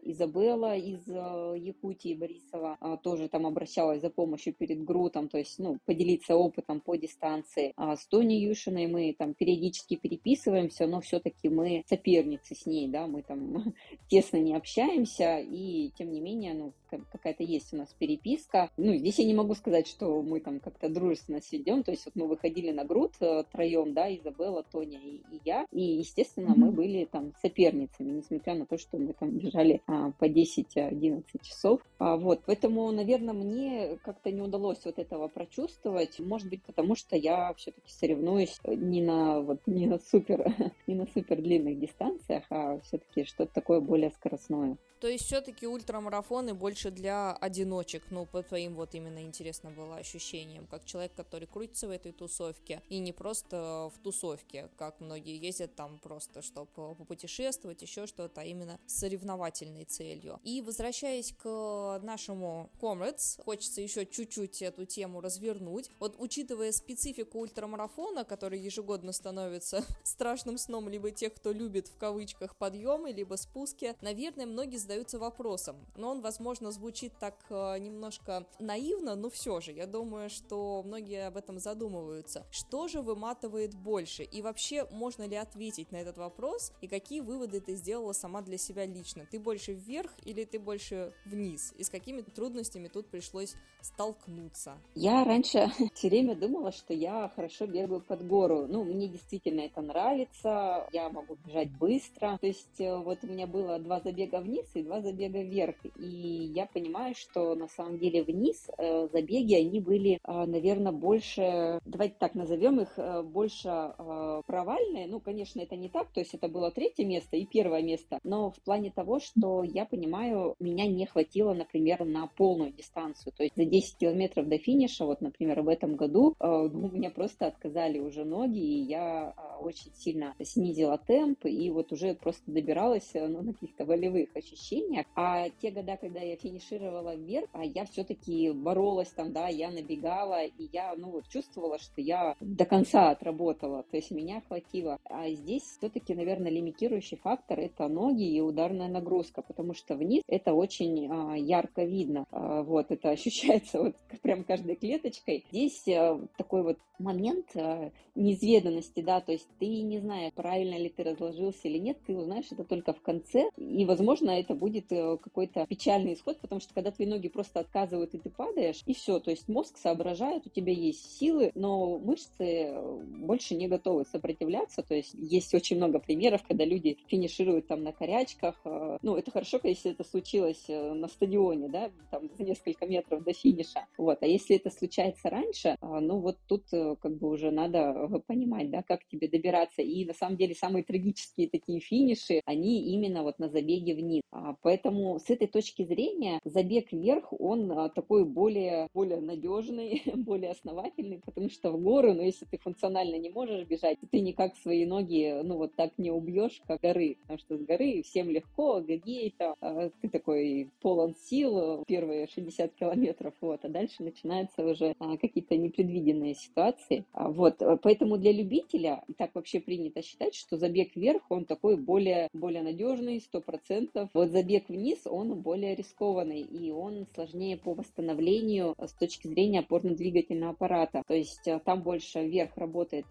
Изабелла 0.02 0.76
из 0.76 1.06
Якутии, 1.08 2.14
Борисова, 2.14 2.98
тоже 3.02 3.28
там 3.28 3.46
обращалась 3.46 4.00
за 4.00 4.10
помощью 4.10 4.54
перед 4.54 4.84
Грутом, 4.84 5.28
то 5.28 5.38
есть, 5.38 5.58
ну, 5.58 5.78
поделиться 5.86 6.36
опытом 6.36 6.80
по 6.80 6.96
дистанции. 6.96 7.72
А 7.76 7.96
с 7.96 8.06
Тони 8.06 8.34
Юшиной 8.34 8.86
мы 8.86 9.14
там 9.16 9.34
периодически 9.34 9.96
переписываемся, 9.96 10.86
но 10.86 11.00
все-таки 11.00 11.48
мы 11.48 11.84
соперницы 11.88 12.54
с 12.54 12.66
ней, 12.66 12.88
да, 12.88 13.06
мы 13.06 13.22
там 13.22 13.74
тесно 14.08 14.36
не 14.38 14.54
общаемся, 14.54 15.38
и 15.38 15.90
тем 15.96 16.12
не 16.12 16.20
менее, 16.20 16.54
ну, 16.54 16.72
какая-то 17.12 17.42
есть 17.44 17.72
у 17.72 17.76
нас 17.76 17.94
переписка. 17.98 18.70
Ну, 18.76 18.94
здесь 18.94 19.18
я 19.18 19.24
не 19.24 19.34
могу 19.34 19.54
сказать, 19.54 19.86
что 19.86 20.22
мы 20.22 20.40
там 20.40 20.60
как-то 20.60 20.88
дружественно 20.88 21.29
сидим, 21.38 21.82
то 21.82 21.92
есть 21.92 22.04
вот 22.06 22.16
мы 22.16 22.26
выходили 22.26 22.72
на 22.72 22.84
груд 22.84 23.12
э, 23.20 23.44
троем, 23.52 23.94
да, 23.94 24.12
Изабелла, 24.14 24.64
Тоня 24.64 24.98
и, 24.98 25.16
и 25.16 25.40
я, 25.44 25.66
и, 25.70 25.82
естественно, 25.82 26.54
мы 26.56 26.72
были 26.72 27.04
там 27.04 27.32
соперницами, 27.40 28.10
несмотря 28.10 28.54
на 28.54 28.66
то, 28.66 28.78
что 28.78 28.98
мы 28.98 29.12
там 29.12 29.30
бежали 29.30 29.82
а, 29.86 30.10
по 30.12 30.28
10-11 30.28 31.24
часов. 31.42 31.80
А, 31.98 32.16
вот, 32.16 32.40
поэтому, 32.46 32.90
наверное, 32.90 33.34
мне 33.34 33.98
как-то 34.02 34.30
не 34.32 34.42
удалось 34.42 34.84
вот 34.84 34.98
этого 34.98 35.28
прочувствовать, 35.28 36.18
может 36.18 36.48
быть, 36.48 36.62
потому 36.62 36.96
что 36.96 37.16
я 37.16 37.52
все-таки 37.54 37.90
соревнуюсь 37.90 38.58
не 38.64 39.02
на 39.02 39.40
вот 39.40 39.60
не 39.66 39.86
на 39.86 39.98
супер 39.98 40.54
не 40.86 40.94
на 40.94 41.06
супер 41.06 41.40
длинных 41.40 41.78
дистанциях, 41.78 42.44
а 42.50 42.78
все-таки 42.80 43.24
что-то 43.24 43.52
такое 43.52 43.80
более 43.80 44.10
скоростное. 44.10 44.76
То 45.00 45.08
есть 45.08 45.24
все-таки 45.24 45.66
ультрамарафоны 45.66 46.52
больше 46.52 46.90
для 46.90 47.32
одиночек, 47.32 48.02
ну, 48.10 48.26
по 48.26 48.42
твоим 48.42 48.74
вот 48.74 48.94
именно 48.94 49.22
интересно 49.22 49.70
было 49.70 49.96
ощущением, 49.96 50.66
как 50.66 50.84
человек, 50.84 51.12
который 51.22 51.46
крутится 51.46 51.86
в 51.86 51.90
этой 51.90 52.12
тусовке, 52.12 52.82
и 52.88 52.98
не 52.98 53.12
просто 53.12 53.90
в 53.94 53.98
тусовке, 54.02 54.70
как 54.78 55.00
многие 55.00 55.36
ездят 55.36 55.74
там 55.74 55.98
просто, 55.98 56.40
чтобы 56.40 56.94
попутешествовать, 56.94 57.82
еще 57.82 58.06
что-то, 58.06 58.40
а 58.40 58.44
именно 58.44 58.78
с 58.86 59.00
соревновательной 59.00 59.84
целью. 59.84 60.40
И 60.44 60.62
возвращаясь 60.62 61.34
к 61.42 62.00
нашему 62.02 62.70
Comrades, 62.80 63.42
хочется 63.44 63.82
еще 63.82 64.06
чуть-чуть 64.06 64.62
эту 64.62 64.86
тему 64.86 65.20
развернуть. 65.20 65.90
Вот 65.98 66.16
учитывая 66.18 66.72
специфику 66.72 67.40
ультрамарафона, 67.40 68.24
который 68.24 68.58
ежегодно 68.58 69.12
становится 69.12 69.84
страшным 70.02 70.56
сном 70.56 70.88
либо 70.88 71.10
тех, 71.10 71.34
кто 71.34 71.52
любит 71.52 71.88
в 71.88 71.96
кавычках 71.98 72.56
подъемы, 72.56 73.12
либо 73.12 73.34
спуски, 73.34 73.94
наверное, 74.00 74.46
многие 74.46 74.78
задаются 74.78 75.18
вопросом, 75.18 75.76
но 75.96 76.10
он, 76.10 76.22
возможно, 76.22 76.70
звучит 76.70 77.12
так 77.18 77.34
э, 77.50 77.78
немножко 77.78 78.46
наивно, 78.58 79.16
но 79.16 79.28
все 79.28 79.60
же, 79.60 79.72
я 79.72 79.86
думаю, 79.86 80.30
что 80.30 80.82
многие 80.84 80.99
об 81.26 81.36
этом 81.36 81.58
задумываются. 81.58 82.46
Что 82.50 82.88
же 82.88 83.02
выматывает 83.02 83.74
больше? 83.74 84.22
И 84.22 84.42
вообще, 84.42 84.86
можно 84.90 85.26
ли 85.26 85.36
ответить 85.36 85.92
на 85.92 85.96
этот 85.96 86.18
вопрос? 86.18 86.72
И 86.80 86.88
какие 86.88 87.20
выводы 87.20 87.60
ты 87.60 87.74
сделала 87.74 88.12
сама 88.12 88.42
для 88.42 88.58
себя 88.58 88.86
лично? 88.86 89.26
Ты 89.30 89.38
больше 89.38 89.72
вверх 89.72 90.10
или 90.24 90.44
ты 90.44 90.58
больше 90.58 91.12
вниз? 91.24 91.74
И 91.76 91.84
с 91.84 91.90
какими 91.90 92.22
трудностями 92.22 92.88
тут 92.88 93.06
пришлось 93.06 93.54
столкнуться? 93.80 94.78
Я 94.94 95.24
раньше 95.24 95.70
все 95.94 96.08
время 96.08 96.34
думала, 96.34 96.72
что 96.72 96.94
я 96.94 97.30
хорошо 97.34 97.66
бегаю 97.66 98.00
под 98.00 98.26
гору. 98.26 98.66
Ну, 98.68 98.84
мне 98.84 99.08
действительно 99.08 99.60
это 99.60 99.80
нравится, 99.80 100.88
я 100.92 101.08
могу 101.10 101.36
бежать 101.46 101.70
быстро. 101.78 102.38
То 102.40 102.46
есть 102.46 102.80
э, 102.80 102.96
вот 102.96 103.18
у 103.22 103.26
меня 103.26 103.46
было 103.46 103.78
два 103.78 104.00
забега 104.00 104.40
вниз 104.40 104.66
и 104.74 104.82
два 104.82 105.00
забега 105.00 105.40
вверх. 105.42 105.76
И 105.96 106.52
я 106.54 106.66
понимаю, 106.66 107.14
что 107.14 107.54
на 107.54 107.68
самом 107.68 107.98
деле 107.98 108.22
вниз 108.22 108.68
э, 108.78 109.08
забеги, 109.12 109.54
они 109.54 109.80
были, 109.80 110.18
э, 110.22 110.46
наверное, 110.90 111.00
больше, 111.00 111.80
давайте 111.84 112.14
так 112.18 112.34
назовем 112.34 112.80
их, 112.80 112.92
э, 112.96 113.22
больше 113.22 113.68
э, 113.68 114.42
провальные. 114.46 115.06
Ну, 115.06 115.20
конечно, 115.20 115.60
это 115.60 115.76
не 115.76 115.88
так, 115.88 116.08
то 116.12 116.20
есть 116.20 116.34
это 116.34 116.48
было 116.48 116.70
третье 116.70 117.04
место 117.04 117.36
и 117.36 117.46
первое 117.46 117.82
место, 117.82 118.18
но 118.24 118.50
в 118.50 118.60
плане 118.60 118.90
того, 118.90 119.20
что 119.20 119.62
я 119.62 119.84
понимаю, 119.84 120.54
меня 120.58 120.86
не 120.86 121.06
хватило, 121.06 121.54
например, 121.54 122.04
на 122.04 122.26
полную 122.26 122.72
дистанцию. 122.72 123.32
То 123.36 123.44
есть 123.44 123.54
за 123.56 123.64
10 123.64 123.96
километров 123.98 124.48
до 124.48 124.58
финиша, 124.58 125.04
вот, 125.04 125.20
например, 125.20 125.62
в 125.62 125.68
этом 125.68 125.96
году, 125.96 126.34
э, 126.38 126.46
ну, 126.46 126.88
у 126.88 126.90
меня 126.90 127.10
просто 127.10 127.46
отказали 127.46 127.98
уже 127.98 128.24
ноги, 128.24 128.58
и 128.58 128.82
я 128.82 129.34
очень 129.60 129.92
сильно 129.94 130.34
снизила 130.42 130.98
темп, 130.98 131.44
и 131.44 131.70
вот 131.70 131.92
уже 131.92 132.14
просто 132.14 132.42
добиралась 132.50 133.10
ну, 133.14 133.42
на 133.42 133.52
каких-то 133.52 133.84
волевых 133.84 134.28
ощущениях. 134.34 135.06
А 135.14 135.48
те 135.60 135.70
года, 135.70 135.96
когда 135.96 136.20
я 136.20 136.36
финишировала 136.36 137.14
вверх, 137.14 137.48
а 137.52 137.64
я 137.64 137.84
все-таки 137.84 138.50
боролась 138.52 139.10
там, 139.10 139.32
да, 139.32 139.48
я 139.48 139.70
набегала, 139.70 140.44
и 140.44 140.68
я, 140.72 140.79
ну, 140.96 141.10
вот 141.10 141.28
чувствовала, 141.28 141.78
что 141.78 142.00
я 142.00 142.36
до 142.40 142.64
конца 142.64 143.10
отработала, 143.10 143.82
то 143.84 143.96
есть 143.96 144.10
меня 144.10 144.42
хватило. 144.48 144.98
А 145.04 145.28
здесь 145.30 145.62
все-таки, 145.62 146.14
наверное, 146.14 146.50
лимитирующий 146.50 147.16
фактор– 147.16 147.58
это 147.60 147.88
ноги 147.88 148.28
и 148.28 148.40
ударная 148.40 148.88
нагрузка, 148.88 149.42
потому 149.42 149.74
что 149.74 149.96
вниз 149.96 150.22
это 150.26 150.52
очень 150.52 151.08
а, 151.10 151.34
ярко 151.36 151.84
видно. 151.84 152.24
А, 152.30 152.62
вот, 152.62 152.90
это 152.90 153.10
ощущается 153.10 153.80
вот 153.82 153.96
прям 154.22 154.44
каждой 154.44 154.76
клеточкой. 154.76 155.44
Здесь 155.50 155.86
а, 155.88 156.20
такой 156.36 156.62
вот 156.62 156.78
момент 157.00 157.46
а, 157.56 157.90
неизведанности, 158.14 159.00
да, 159.00 159.20
то 159.20 159.32
есть 159.32 159.48
ты 159.58 159.66
не 159.82 159.98
знаешь, 159.98 160.32
правильно 160.34 160.76
ли 160.76 160.88
ты 160.88 161.02
разложился 161.02 161.68
или 161.68 161.78
нет, 161.78 161.98
ты 162.06 162.16
узнаешь 162.16 162.46
это 162.50 162.64
только 162.64 162.92
в 162.92 163.00
конце, 163.00 163.48
и, 163.56 163.84
возможно, 163.84 164.30
это 164.30 164.54
будет 164.54 164.92
э, 164.92 165.16
какой-то 165.18 165.66
печальный 165.66 166.14
исход, 166.14 166.38
потому 166.40 166.60
что 166.60 166.74
когда 166.74 166.90
твои 166.90 167.06
ноги 167.06 167.28
просто 167.28 167.60
отказывают, 167.60 168.14
и 168.14 168.18
ты 168.18 168.30
падаешь, 168.30 168.82
и 168.86 168.94
все, 168.94 169.18
то 169.20 169.30
есть 169.30 169.48
мозг 169.48 169.76
соображает, 169.78 170.46
у 170.46 170.50
тебя 170.50 170.69
есть 170.72 171.18
силы, 171.18 171.52
но 171.54 171.98
мышцы 171.98 172.30
э, 172.40 173.02
больше 173.18 173.54
не 173.54 173.68
готовы 173.68 174.04
сопротивляться, 174.04 174.82
то 174.82 174.94
есть 174.94 175.14
есть 175.14 175.54
очень 175.54 175.76
много 175.76 175.98
примеров, 175.98 176.42
когда 176.46 176.64
люди 176.64 176.98
финишируют 177.08 177.66
там 177.66 177.82
на 177.82 177.92
корячках, 177.92 178.60
э, 178.64 178.98
ну, 179.02 179.16
это 179.16 179.30
хорошо, 179.30 179.60
если 179.62 179.92
это 179.92 180.04
случилось 180.04 180.64
на 180.68 181.08
стадионе, 181.08 181.68
да, 181.68 181.90
там 182.10 182.28
за 182.36 182.44
несколько 182.44 182.86
метров 182.86 183.24
до 183.24 183.32
финиша, 183.32 183.86
вот, 183.98 184.22
а 184.22 184.26
если 184.26 184.56
это 184.56 184.70
случается 184.70 185.30
раньше, 185.30 185.76
ну, 185.80 186.18
вот 186.20 186.38
тут 186.46 186.64
как 186.70 187.18
бы 187.18 187.28
уже 187.28 187.50
надо 187.50 188.22
понимать, 188.26 188.70
да, 188.70 188.82
как 188.82 189.06
тебе 189.06 189.28
добираться, 189.28 189.82
и 189.82 190.04
на 190.04 190.14
самом 190.14 190.36
деле 190.36 190.54
самые 190.54 190.84
трагические 190.84 191.48
такие 191.48 191.80
финиши, 191.80 192.40
они 192.44 192.92
именно 192.94 193.22
вот 193.22 193.38
на 193.38 193.48
забеге 193.48 193.94
вниз, 193.94 194.22
а, 194.30 194.56
поэтому 194.62 195.18
с 195.18 195.30
этой 195.30 195.48
точки 195.48 195.84
зрения 195.84 196.40
забег 196.44 196.92
вверх, 196.92 197.32
он 197.32 197.90
такой 197.94 198.24
более, 198.24 198.88
более 198.94 199.20
надежный, 199.20 200.02
более 200.14 200.50
основательный, 200.60 201.20
потому 201.24 201.48
что 201.50 201.72
в 201.72 201.80
горы, 201.80 202.14
ну, 202.14 202.22
если 202.22 202.44
ты 202.44 202.58
функционально 202.58 203.16
не 203.16 203.30
можешь 203.30 203.66
бежать, 203.66 203.98
ты 204.10 204.20
никак 204.20 204.56
свои 204.56 204.86
ноги, 204.86 205.40
ну, 205.42 205.56
вот 205.56 205.74
так 205.74 205.92
не 205.98 206.10
убьешь, 206.10 206.60
как 206.66 206.80
горы, 206.80 207.16
потому 207.22 207.38
что 207.38 207.56
с 207.56 207.62
горы 207.62 208.02
всем 208.02 208.30
легко, 208.30 208.80
гагей, 208.80 209.34
там, 209.36 209.54
а, 209.60 209.90
ты 210.00 210.08
такой 210.08 210.70
полон 210.80 211.14
сил 211.14 211.84
первые 211.86 212.28
60 212.28 212.74
километров, 212.74 213.34
вот, 213.40 213.64
а 213.64 213.68
дальше 213.68 214.02
начинаются 214.02 214.64
уже 214.64 214.94
какие-то 215.20 215.56
непредвиденные 215.56 216.34
ситуации, 216.34 217.04
вот, 217.14 217.60
поэтому 217.82 218.18
для 218.18 218.32
любителя, 218.32 219.04
так 219.16 219.34
вообще 219.34 219.60
принято 219.60 220.02
считать, 220.02 220.34
что 220.34 220.56
забег 220.56 220.94
вверх, 220.94 221.22
он 221.28 221.44
такой 221.44 221.76
более, 221.76 222.28
более 222.32 222.62
надежный, 222.62 223.22
100%, 223.32 224.08
вот 224.12 224.30
забег 224.30 224.68
вниз, 224.68 225.00
он 225.06 225.40
более 225.40 225.74
рискованный, 225.74 226.42
и 226.42 226.70
он 226.70 227.06
сложнее 227.14 227.56
по 227.56 227.74
восстановлению 227.74 228.74
с 228.78 228.92
точки 228.92 229.26
зрения 229.26 229.60
опорно-двигательного 229.60 230.49
аппарата. 230.50 231.02
То 231.06 231.14
есть 231.14 231.46
э, 231.46 231.60
там 231.64 231.82
больше 231.82 232.26
вверх 232.26 232.56
работает 232.56 233.06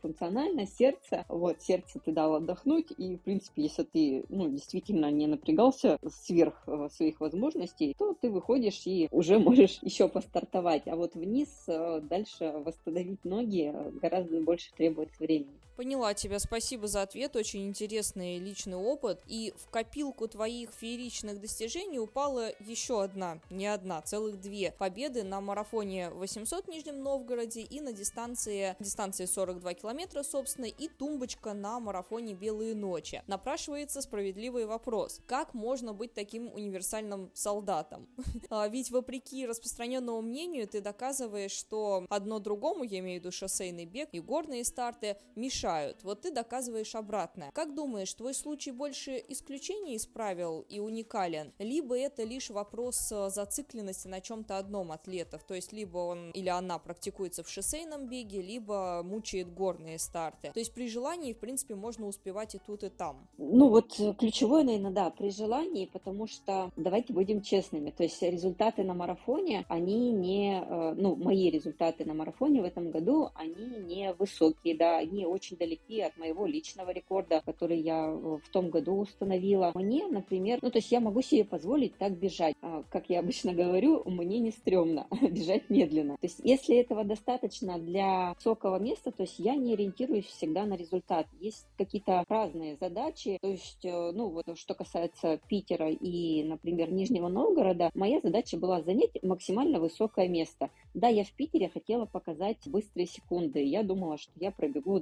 функционально 0.00 0.66
сердце. 0.66 1.24
Вот, 1.28 1.60
сердце 1.62 1.98
ты 2.00 2.12
дал 2.12 2.34
отдохнуть, 2.34 2.92
и, 2.96 3.16
в 3.16 3.20
принципе, 3.20 3.62
если 3.62 3.84
ты, 3.84 4.24
ну, 4.28 4.48
действительно 4.48 5.10
не 5.10 5.26
напрягался 5.26 5.98
сверх 6.06 6.62
э, 6.66 6.88
своих 6.92 7.20
возможностей, 7.20 7.94
то 7.98 8.14
ты 8.14 8.30
выходишь 8.30 8.82
и 8.86 9.08
уже 9.10 9.38
можешь 9.38 9.78
еще 9.82 10.08
постартовать. 10.08 10.86
А 10.86 10.96
вот 10.96 11.14
вниз 11.14 11.48
э, 11.68 12.00
дальше 12.02 12.52
восстановить 12.64 13.24
ноги 13.24 13.74
гораздо 14.00 14.40
больше 14.40 14.72
требуется 14.76 15.22
времени. 15.22 15.58
Поняла 15.80 16.12
тебя, 16.12 16.38
спасибо 16.38 16.88
за 16.88 17.00
ответ, 17.00 17.36
очень 17.36 17.66
интересный 17.66 18.36
личный 18.36 18.76
опыт. 18.76 19.22
И 19.26 19.54
в 19.56 19.70
копилку 19.70 20.28
твоих 20.28 20.72
фееричных 20.72 21.40
достижений 21.40 21.98
упала 21.98 22.50
еще 22.60 23.02
одна, 23.02 23.40
не 23.48 23.66
одна, 23.66 24.02
целых 24.02 24.38
две 24.38 24.72
победы 24.72 25.22
на 25.22 25.40
марафоне 25.40 26.10
800 26.10 26.66
в 26.66 26.68
Нижнем 26.68 27.02
Новгороде 27.02 27.62
и 27.62 27.80
на 27.80 27.94
дистанции, 27.94 28.76
дистанции 28.78 29.24
42 29.24 29.72
километра, 29.72 30.22
собственно, 30.22 30.66
и 30.66 30.86
тумбочка 30.86 31.54
на 31.54 31.80
марафоне 31.80 32.34
Белые 32.34 32.74
ночи. 32.74 33.22
Напрашивается 33.26 34.02
справедливый 34.02 34.66
вопрос. 34.66 35.22
Как 35.26 35.54
можно 35.54 35.94
быть 35.94 36.12
таким 36.12 36.52
универсальным 36.52 37.30
солдатом? 37.32 38.06
А 38.50 38.68
ведь 38.68 38.90
вопреки 38.90 39.46
распространенному 39.46 40.20
мнению 40.20 40.68
ты 40.68 40.82
доказываешь, 40.82 41.52
что 41.52 42.04
одно 42.10 42.38
другому, 42.38 42.84
я 42.84 42.98
имею 42.98 43.20
в 43.20 43.24
виду 43.24 43.32
шоссейный 43.32 43.86
бег 43.86 44.10
и 44.12 44.20
горные 44.20 44.64
старты, 44.64 45.16
мешают. 45.36 45.69
Вот 46.02 46.22
ты 46.22 46.30
доказываешь 46.30 46.94
обратное. 46.94 47.50
Как 47.52 47.74
думаешь, 47.74 48.12
твой 48.14 48.34
случай 48.34 48.72
больше 48.72 49.22
исключение 49.28 49.96
из 49.96 50.06
правил 50.06 50.64
и 50.68 50.80
уникален, 50.80 51.52
либо 51.58 51.98
это 51.98 52.24
лишь 52.24 52.50
вопрос 52.50 53.10
э, 53.12 53.30
зацикленности 53.30 54.08
на 54.08 54.20
чем-то 54.20 54.58
одном 54.58 54.92
атлетов, 54.92 55.44
то 55.44 55.54
есть 55.54 55.72
либо 55.72 55.98
он 55.98 56.30
или 56.32 56.48
она 56.48 56.78
практикуется 56.78 57.42
в 57.42 57.48
шоссейном 57.48 58.08
беге, 58.08 58.42
либо 58.42 59.02
мучает 59.04 59.52
горные 59.52 59.98
старты. 59.98 60.50
То 60.52 60.60
есть 60.60 60.74
при 60.74 60.88
желании, 60.88 61.32
в 61.32 61.38
принципе, 61.38 61.74
можно 61.74 62.06
успевать 62.06 62.54
и 62.54 62.58
тут, 62.58 62.84
и 62.84 62.88
там. 62.88 63.28
Ну 63.38 63.68
вот 63.68 63.98
э, 63.98 64.14
ключевое, 64.18 64.64
наверное, 64.64 64.90
да, 64.90 65.10
при 65.10 65.30
желании, 65.30 65.86
потому 65.86 66.26
что 66.26 66.70
давайте 66.76 67.12
будем 67.12 67.42
честными, 67.42 67.90
то 67.90 68.02
есть 68.02 68.20
результаты 68.22 68.82
на 68.82 68.94
марафоне, 68.94 69.64
они 69.68 70.10
не, 70.10 70.62
э, 70.62 70.94
ну, 70.96 71.16
мои 71.16 71.50
результаты 71.50 72.04
на 72.04 72.14
марафоне 72.14 72.62
в 72.62 72.64
этом 72.64 72.90
году, 72.90 73.30
они 73.34 73.78
не 73.86 74.12
высокие, 74.14 74.76
да, 74.76 74.98
они 74.98 75.26
очень 75.26 75.56
далеки 75.60 76.00
от 76.00 76.16
моего 76.16 76.46
личного 76.46 76.90
рекорда, 76.90 77.42
который 77.44 77.78
я 77.78 78.10
в 78.10 78.48
том 78.50 78.70
году 78.70 78.96
установила. 78.96 79.72
Мне, 79.74 80.06
например, 80.06 80.58
ну, 80.62 80.70
то 80.70 80.78
есть 80.78 80.90
я 80.90 81.00
могу 81.00 81.20
себе 81.22 81.44
позволить 81.44 81.96
так 81.98 82.16
бежать. 82.16 82.56
А, 82.62 82.82
как 82.90 83.10
я 83.10 83.20
обычно 83.20 83.52
говорю, 83.52 84.02
мне 84.06 84.38
не 84.38 84.50
стрёмно 84.50 85.06
бежать 85.30 85.68
медленно. 85.68 86.14
То 86.14 86.26
есть 86.26 86.40
если 86.42 86.76
этого 86.76 87.04
достаточно 87.04 87.78
для 87.78 88.34
высокого 88.34 88.78
места, 88.78 89.12
то 89.12 89.22
есть 89.22 89.38
я 89.38 89.54
не 89.54 89.74
ориентируюсь 89.74 90.26
всегда 90.26 90.64
на 90.64 90.74
результат. 90.74 91.26
Есть 91.40 91.66
какие-то 91.76 92.24
разные 92.28 92.76
задачи, 92.76 93.38
то 93.42 93.48
есть, 93.48 93.84
э, 93.84 94.12
ну, 94.12 94.30
вот 94.30 94.46
что 94.58 94.74
касается 94.74 95.40
Питера 95.48 95.90
и, 95.90 96.42
например, 96.44 96.90
Нижнего 96.90 97.28
Новгорода, 97.28 97.90
моя 97.94 98.20
задача 98.20 98.56
была 98.56 98.80
занять 98.80 99.22
максимально 99.22 99.78
высокое 99.78 100.28
место. 100.28 100.70
Да, 100.94 101.08
я 101.08 101.24
в 101.24 101.32
Питере 101.32 101.68
хотела 101.68 102.06
показать 102.06 102.58
быстрые 102.66 103.06
секунды. 103.06 103.62
Я 103.62 103.82
думала, 103.82 104.16
что 104.16 104.32
я 104.36 104.50
пробегу 104.50 104.98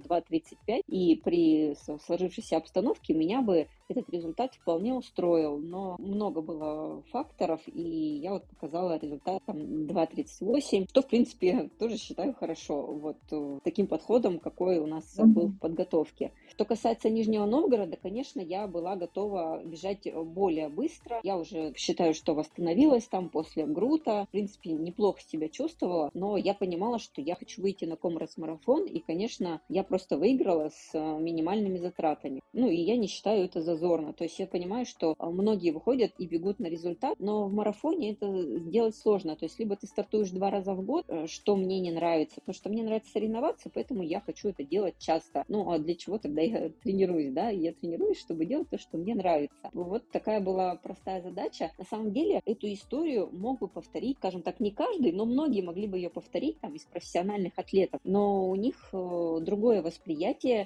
2.35, 0.66 0.82
и 0.88 1.16
при 1.16 1.74
сложившейся 2.04 2.56
обстановке 2.56 3.14
меня 3.14 3.42
бы 3.42 3.68
этот 3.88 4.08
результат 4.10 4.54
вполне 4.54 4.94
устроил. 4.94 5.58
Но 5.58 5.96
много 5.98 6.40
было 6.40 7.02
факторов, 7.10 7.60
и 7.66 8.18
я 8.22 8.32
вот 8.32 8.44
показала 8.46 8.98
результат 8.98 9.42
там 9.46 9.56
2.38, 9.56 10.88
что, 10.88 11.02
в 11.02 11.06
принципе, 11.06 11.70
тоже 11.78 11.96
считаю 11.96 12.34
хорошо. 12.34 12.82
Вот 12.82 13.18
э, 13.30 13.58
таким 13.64 13.86
подходом, 13.86 14.38
какой 14.38 14.78
у 14.78 14.86
нас 14.86 15.16
был 15.16 15.48
в 15.48 15.58
подготовке. 15.58 16.32
Что 16.50 16.64
касается 16.64 17.08
Нижнего 17.08 17.46
Новгорода, 17.46 17.96
конечно, 17.96 18.40
я 18.40 18.66
была 18.66 18.96
готова 18.96 19.62
бежать 19.64 20.06
более 20.14 20.68
быстро. 20.68 21.20
Я 21.22 21.38
уже 21.38 21.72
считаю, 21.76 22.14
что 22.14 22.34
восстановилась 22.34 23.06
там 23.06 23.28
после 23.28 23.66
Грута. 23.66 24.26
В 24.28 24.32
принципе, 24.32 24.72
неплохо 24.72 25.20
себя 25.22 25.48
чувствовала, 25.48 26.10
но 26.14 26.36
я 26.36 26.54
понимала, 26.54 26.98
что 26.98 27.20
я 27.20 27.34
хочу 27.34 27.62
выйти 27.62 27.84
на 27.84 27.96
Комрас-марафон, 27.96 28.84
и, 28.84 29.00
конечно, 29.00 29.60
я 29.68 29.82
просто 29.82 30.18
выиграла 30.18 30.27
с 30.36 30.94
э, 30.94 31.18
минимальными 31.18 31.78
затратами. 31.78 32.40
Ну, 32.52 32.68
и 32.68 32.76
я 32.76 32.96
не 32.96 33.06
считаю 33.06 33.44
это 33.44 33.60
зазорно. 33.60 34.12
То 34.12 34.24
есть 34.24 34.38
я 34.38 34.46
понимаю, 34.46 34.86
что 34.86 35.14
э, 35.18 35.26
многие 35.26 35.70
выходят 35.70 36.12
и 36.18 36.26
бегут 36.26 36.58
на 36.58 36.66
результат, 36.66 37.14
но 37.18 37.46
в 37.46 37.52
марафоне 37.52 38.12
это 38.12 38.58
сделать 38.58 38.96
сложно. 38.96 39.36
То 39.36 39.44
есть 39.44 39.58
либо 39.58 39.76
ты 39.76 39.86
стартуешь 39.86 40.30
два 40.30 40.50
раза 40.50 40.74
в 40.74 40.84
год, 40.84 41.04
э, 41.08 41.26
что 41.26 41.56
мне 41.56 41.80
не 41.80 41.90
нравится, 41.90 42.36
потому 42.36 42.54
что 42.54 42.68
мне 42.68 42.82
нравится 42.82 43.12
соревноваться, 43.12 43.70
поэтому 43.72 44.02
я 44.02 44.20
хочу 44.20 44.48
это 44.48 44.64
делать 44.64 44.96
часто. 44.98 45.44
Ну, 45.48 45.70
а 45.70 45.78
для 45.78 45.94
чего 45.94 46.18
тогда 46.18 46.42
я 46.42 46.68
тренируюсь, 46.82 47.32
да? 47.32 47.50
Я 47.50 47.72
тренируюсь, 47.72 48.20
чтобы 48.20 48.44
делать 48.44 48.68
то, 48.70 48.78
что 48.78 48.98
мне 48.98 49.14
нравится. 49.14 49.70
Вот 49.72 50.10
такая 50.10 50.40
была 50.40 50.76
простая 50.76 51.22
задача. 51.22 51.72
На 51.78 51.84
самом 51.84 52.12
деле, 52.12 52.40
эту 52.44 52.72
историю 52.72 53.28
мог 53.32 53.60
бы 53.60 53.68
повторить, 53.68 54.18
скажем 54.18 54.42
так, 54.42 54.60
не 54.60 54.70
каждый, 54.70 55.12
но 55.12 55.24
многие 55.24 55.62
могли 55.62 55.86
бы 55.86 55.96
ее 55.96 56.10
повторить 56.10 56.60
там 56.60 56.74
из 56.74 56.84
профессиональных 56.84 57.52
атлетов. 57.56 58.00
Но 58.04 58.48
у 58.48 58.54
них 58.54 58.76
другое 58.92 59.82
восприятие, 59.82 60.17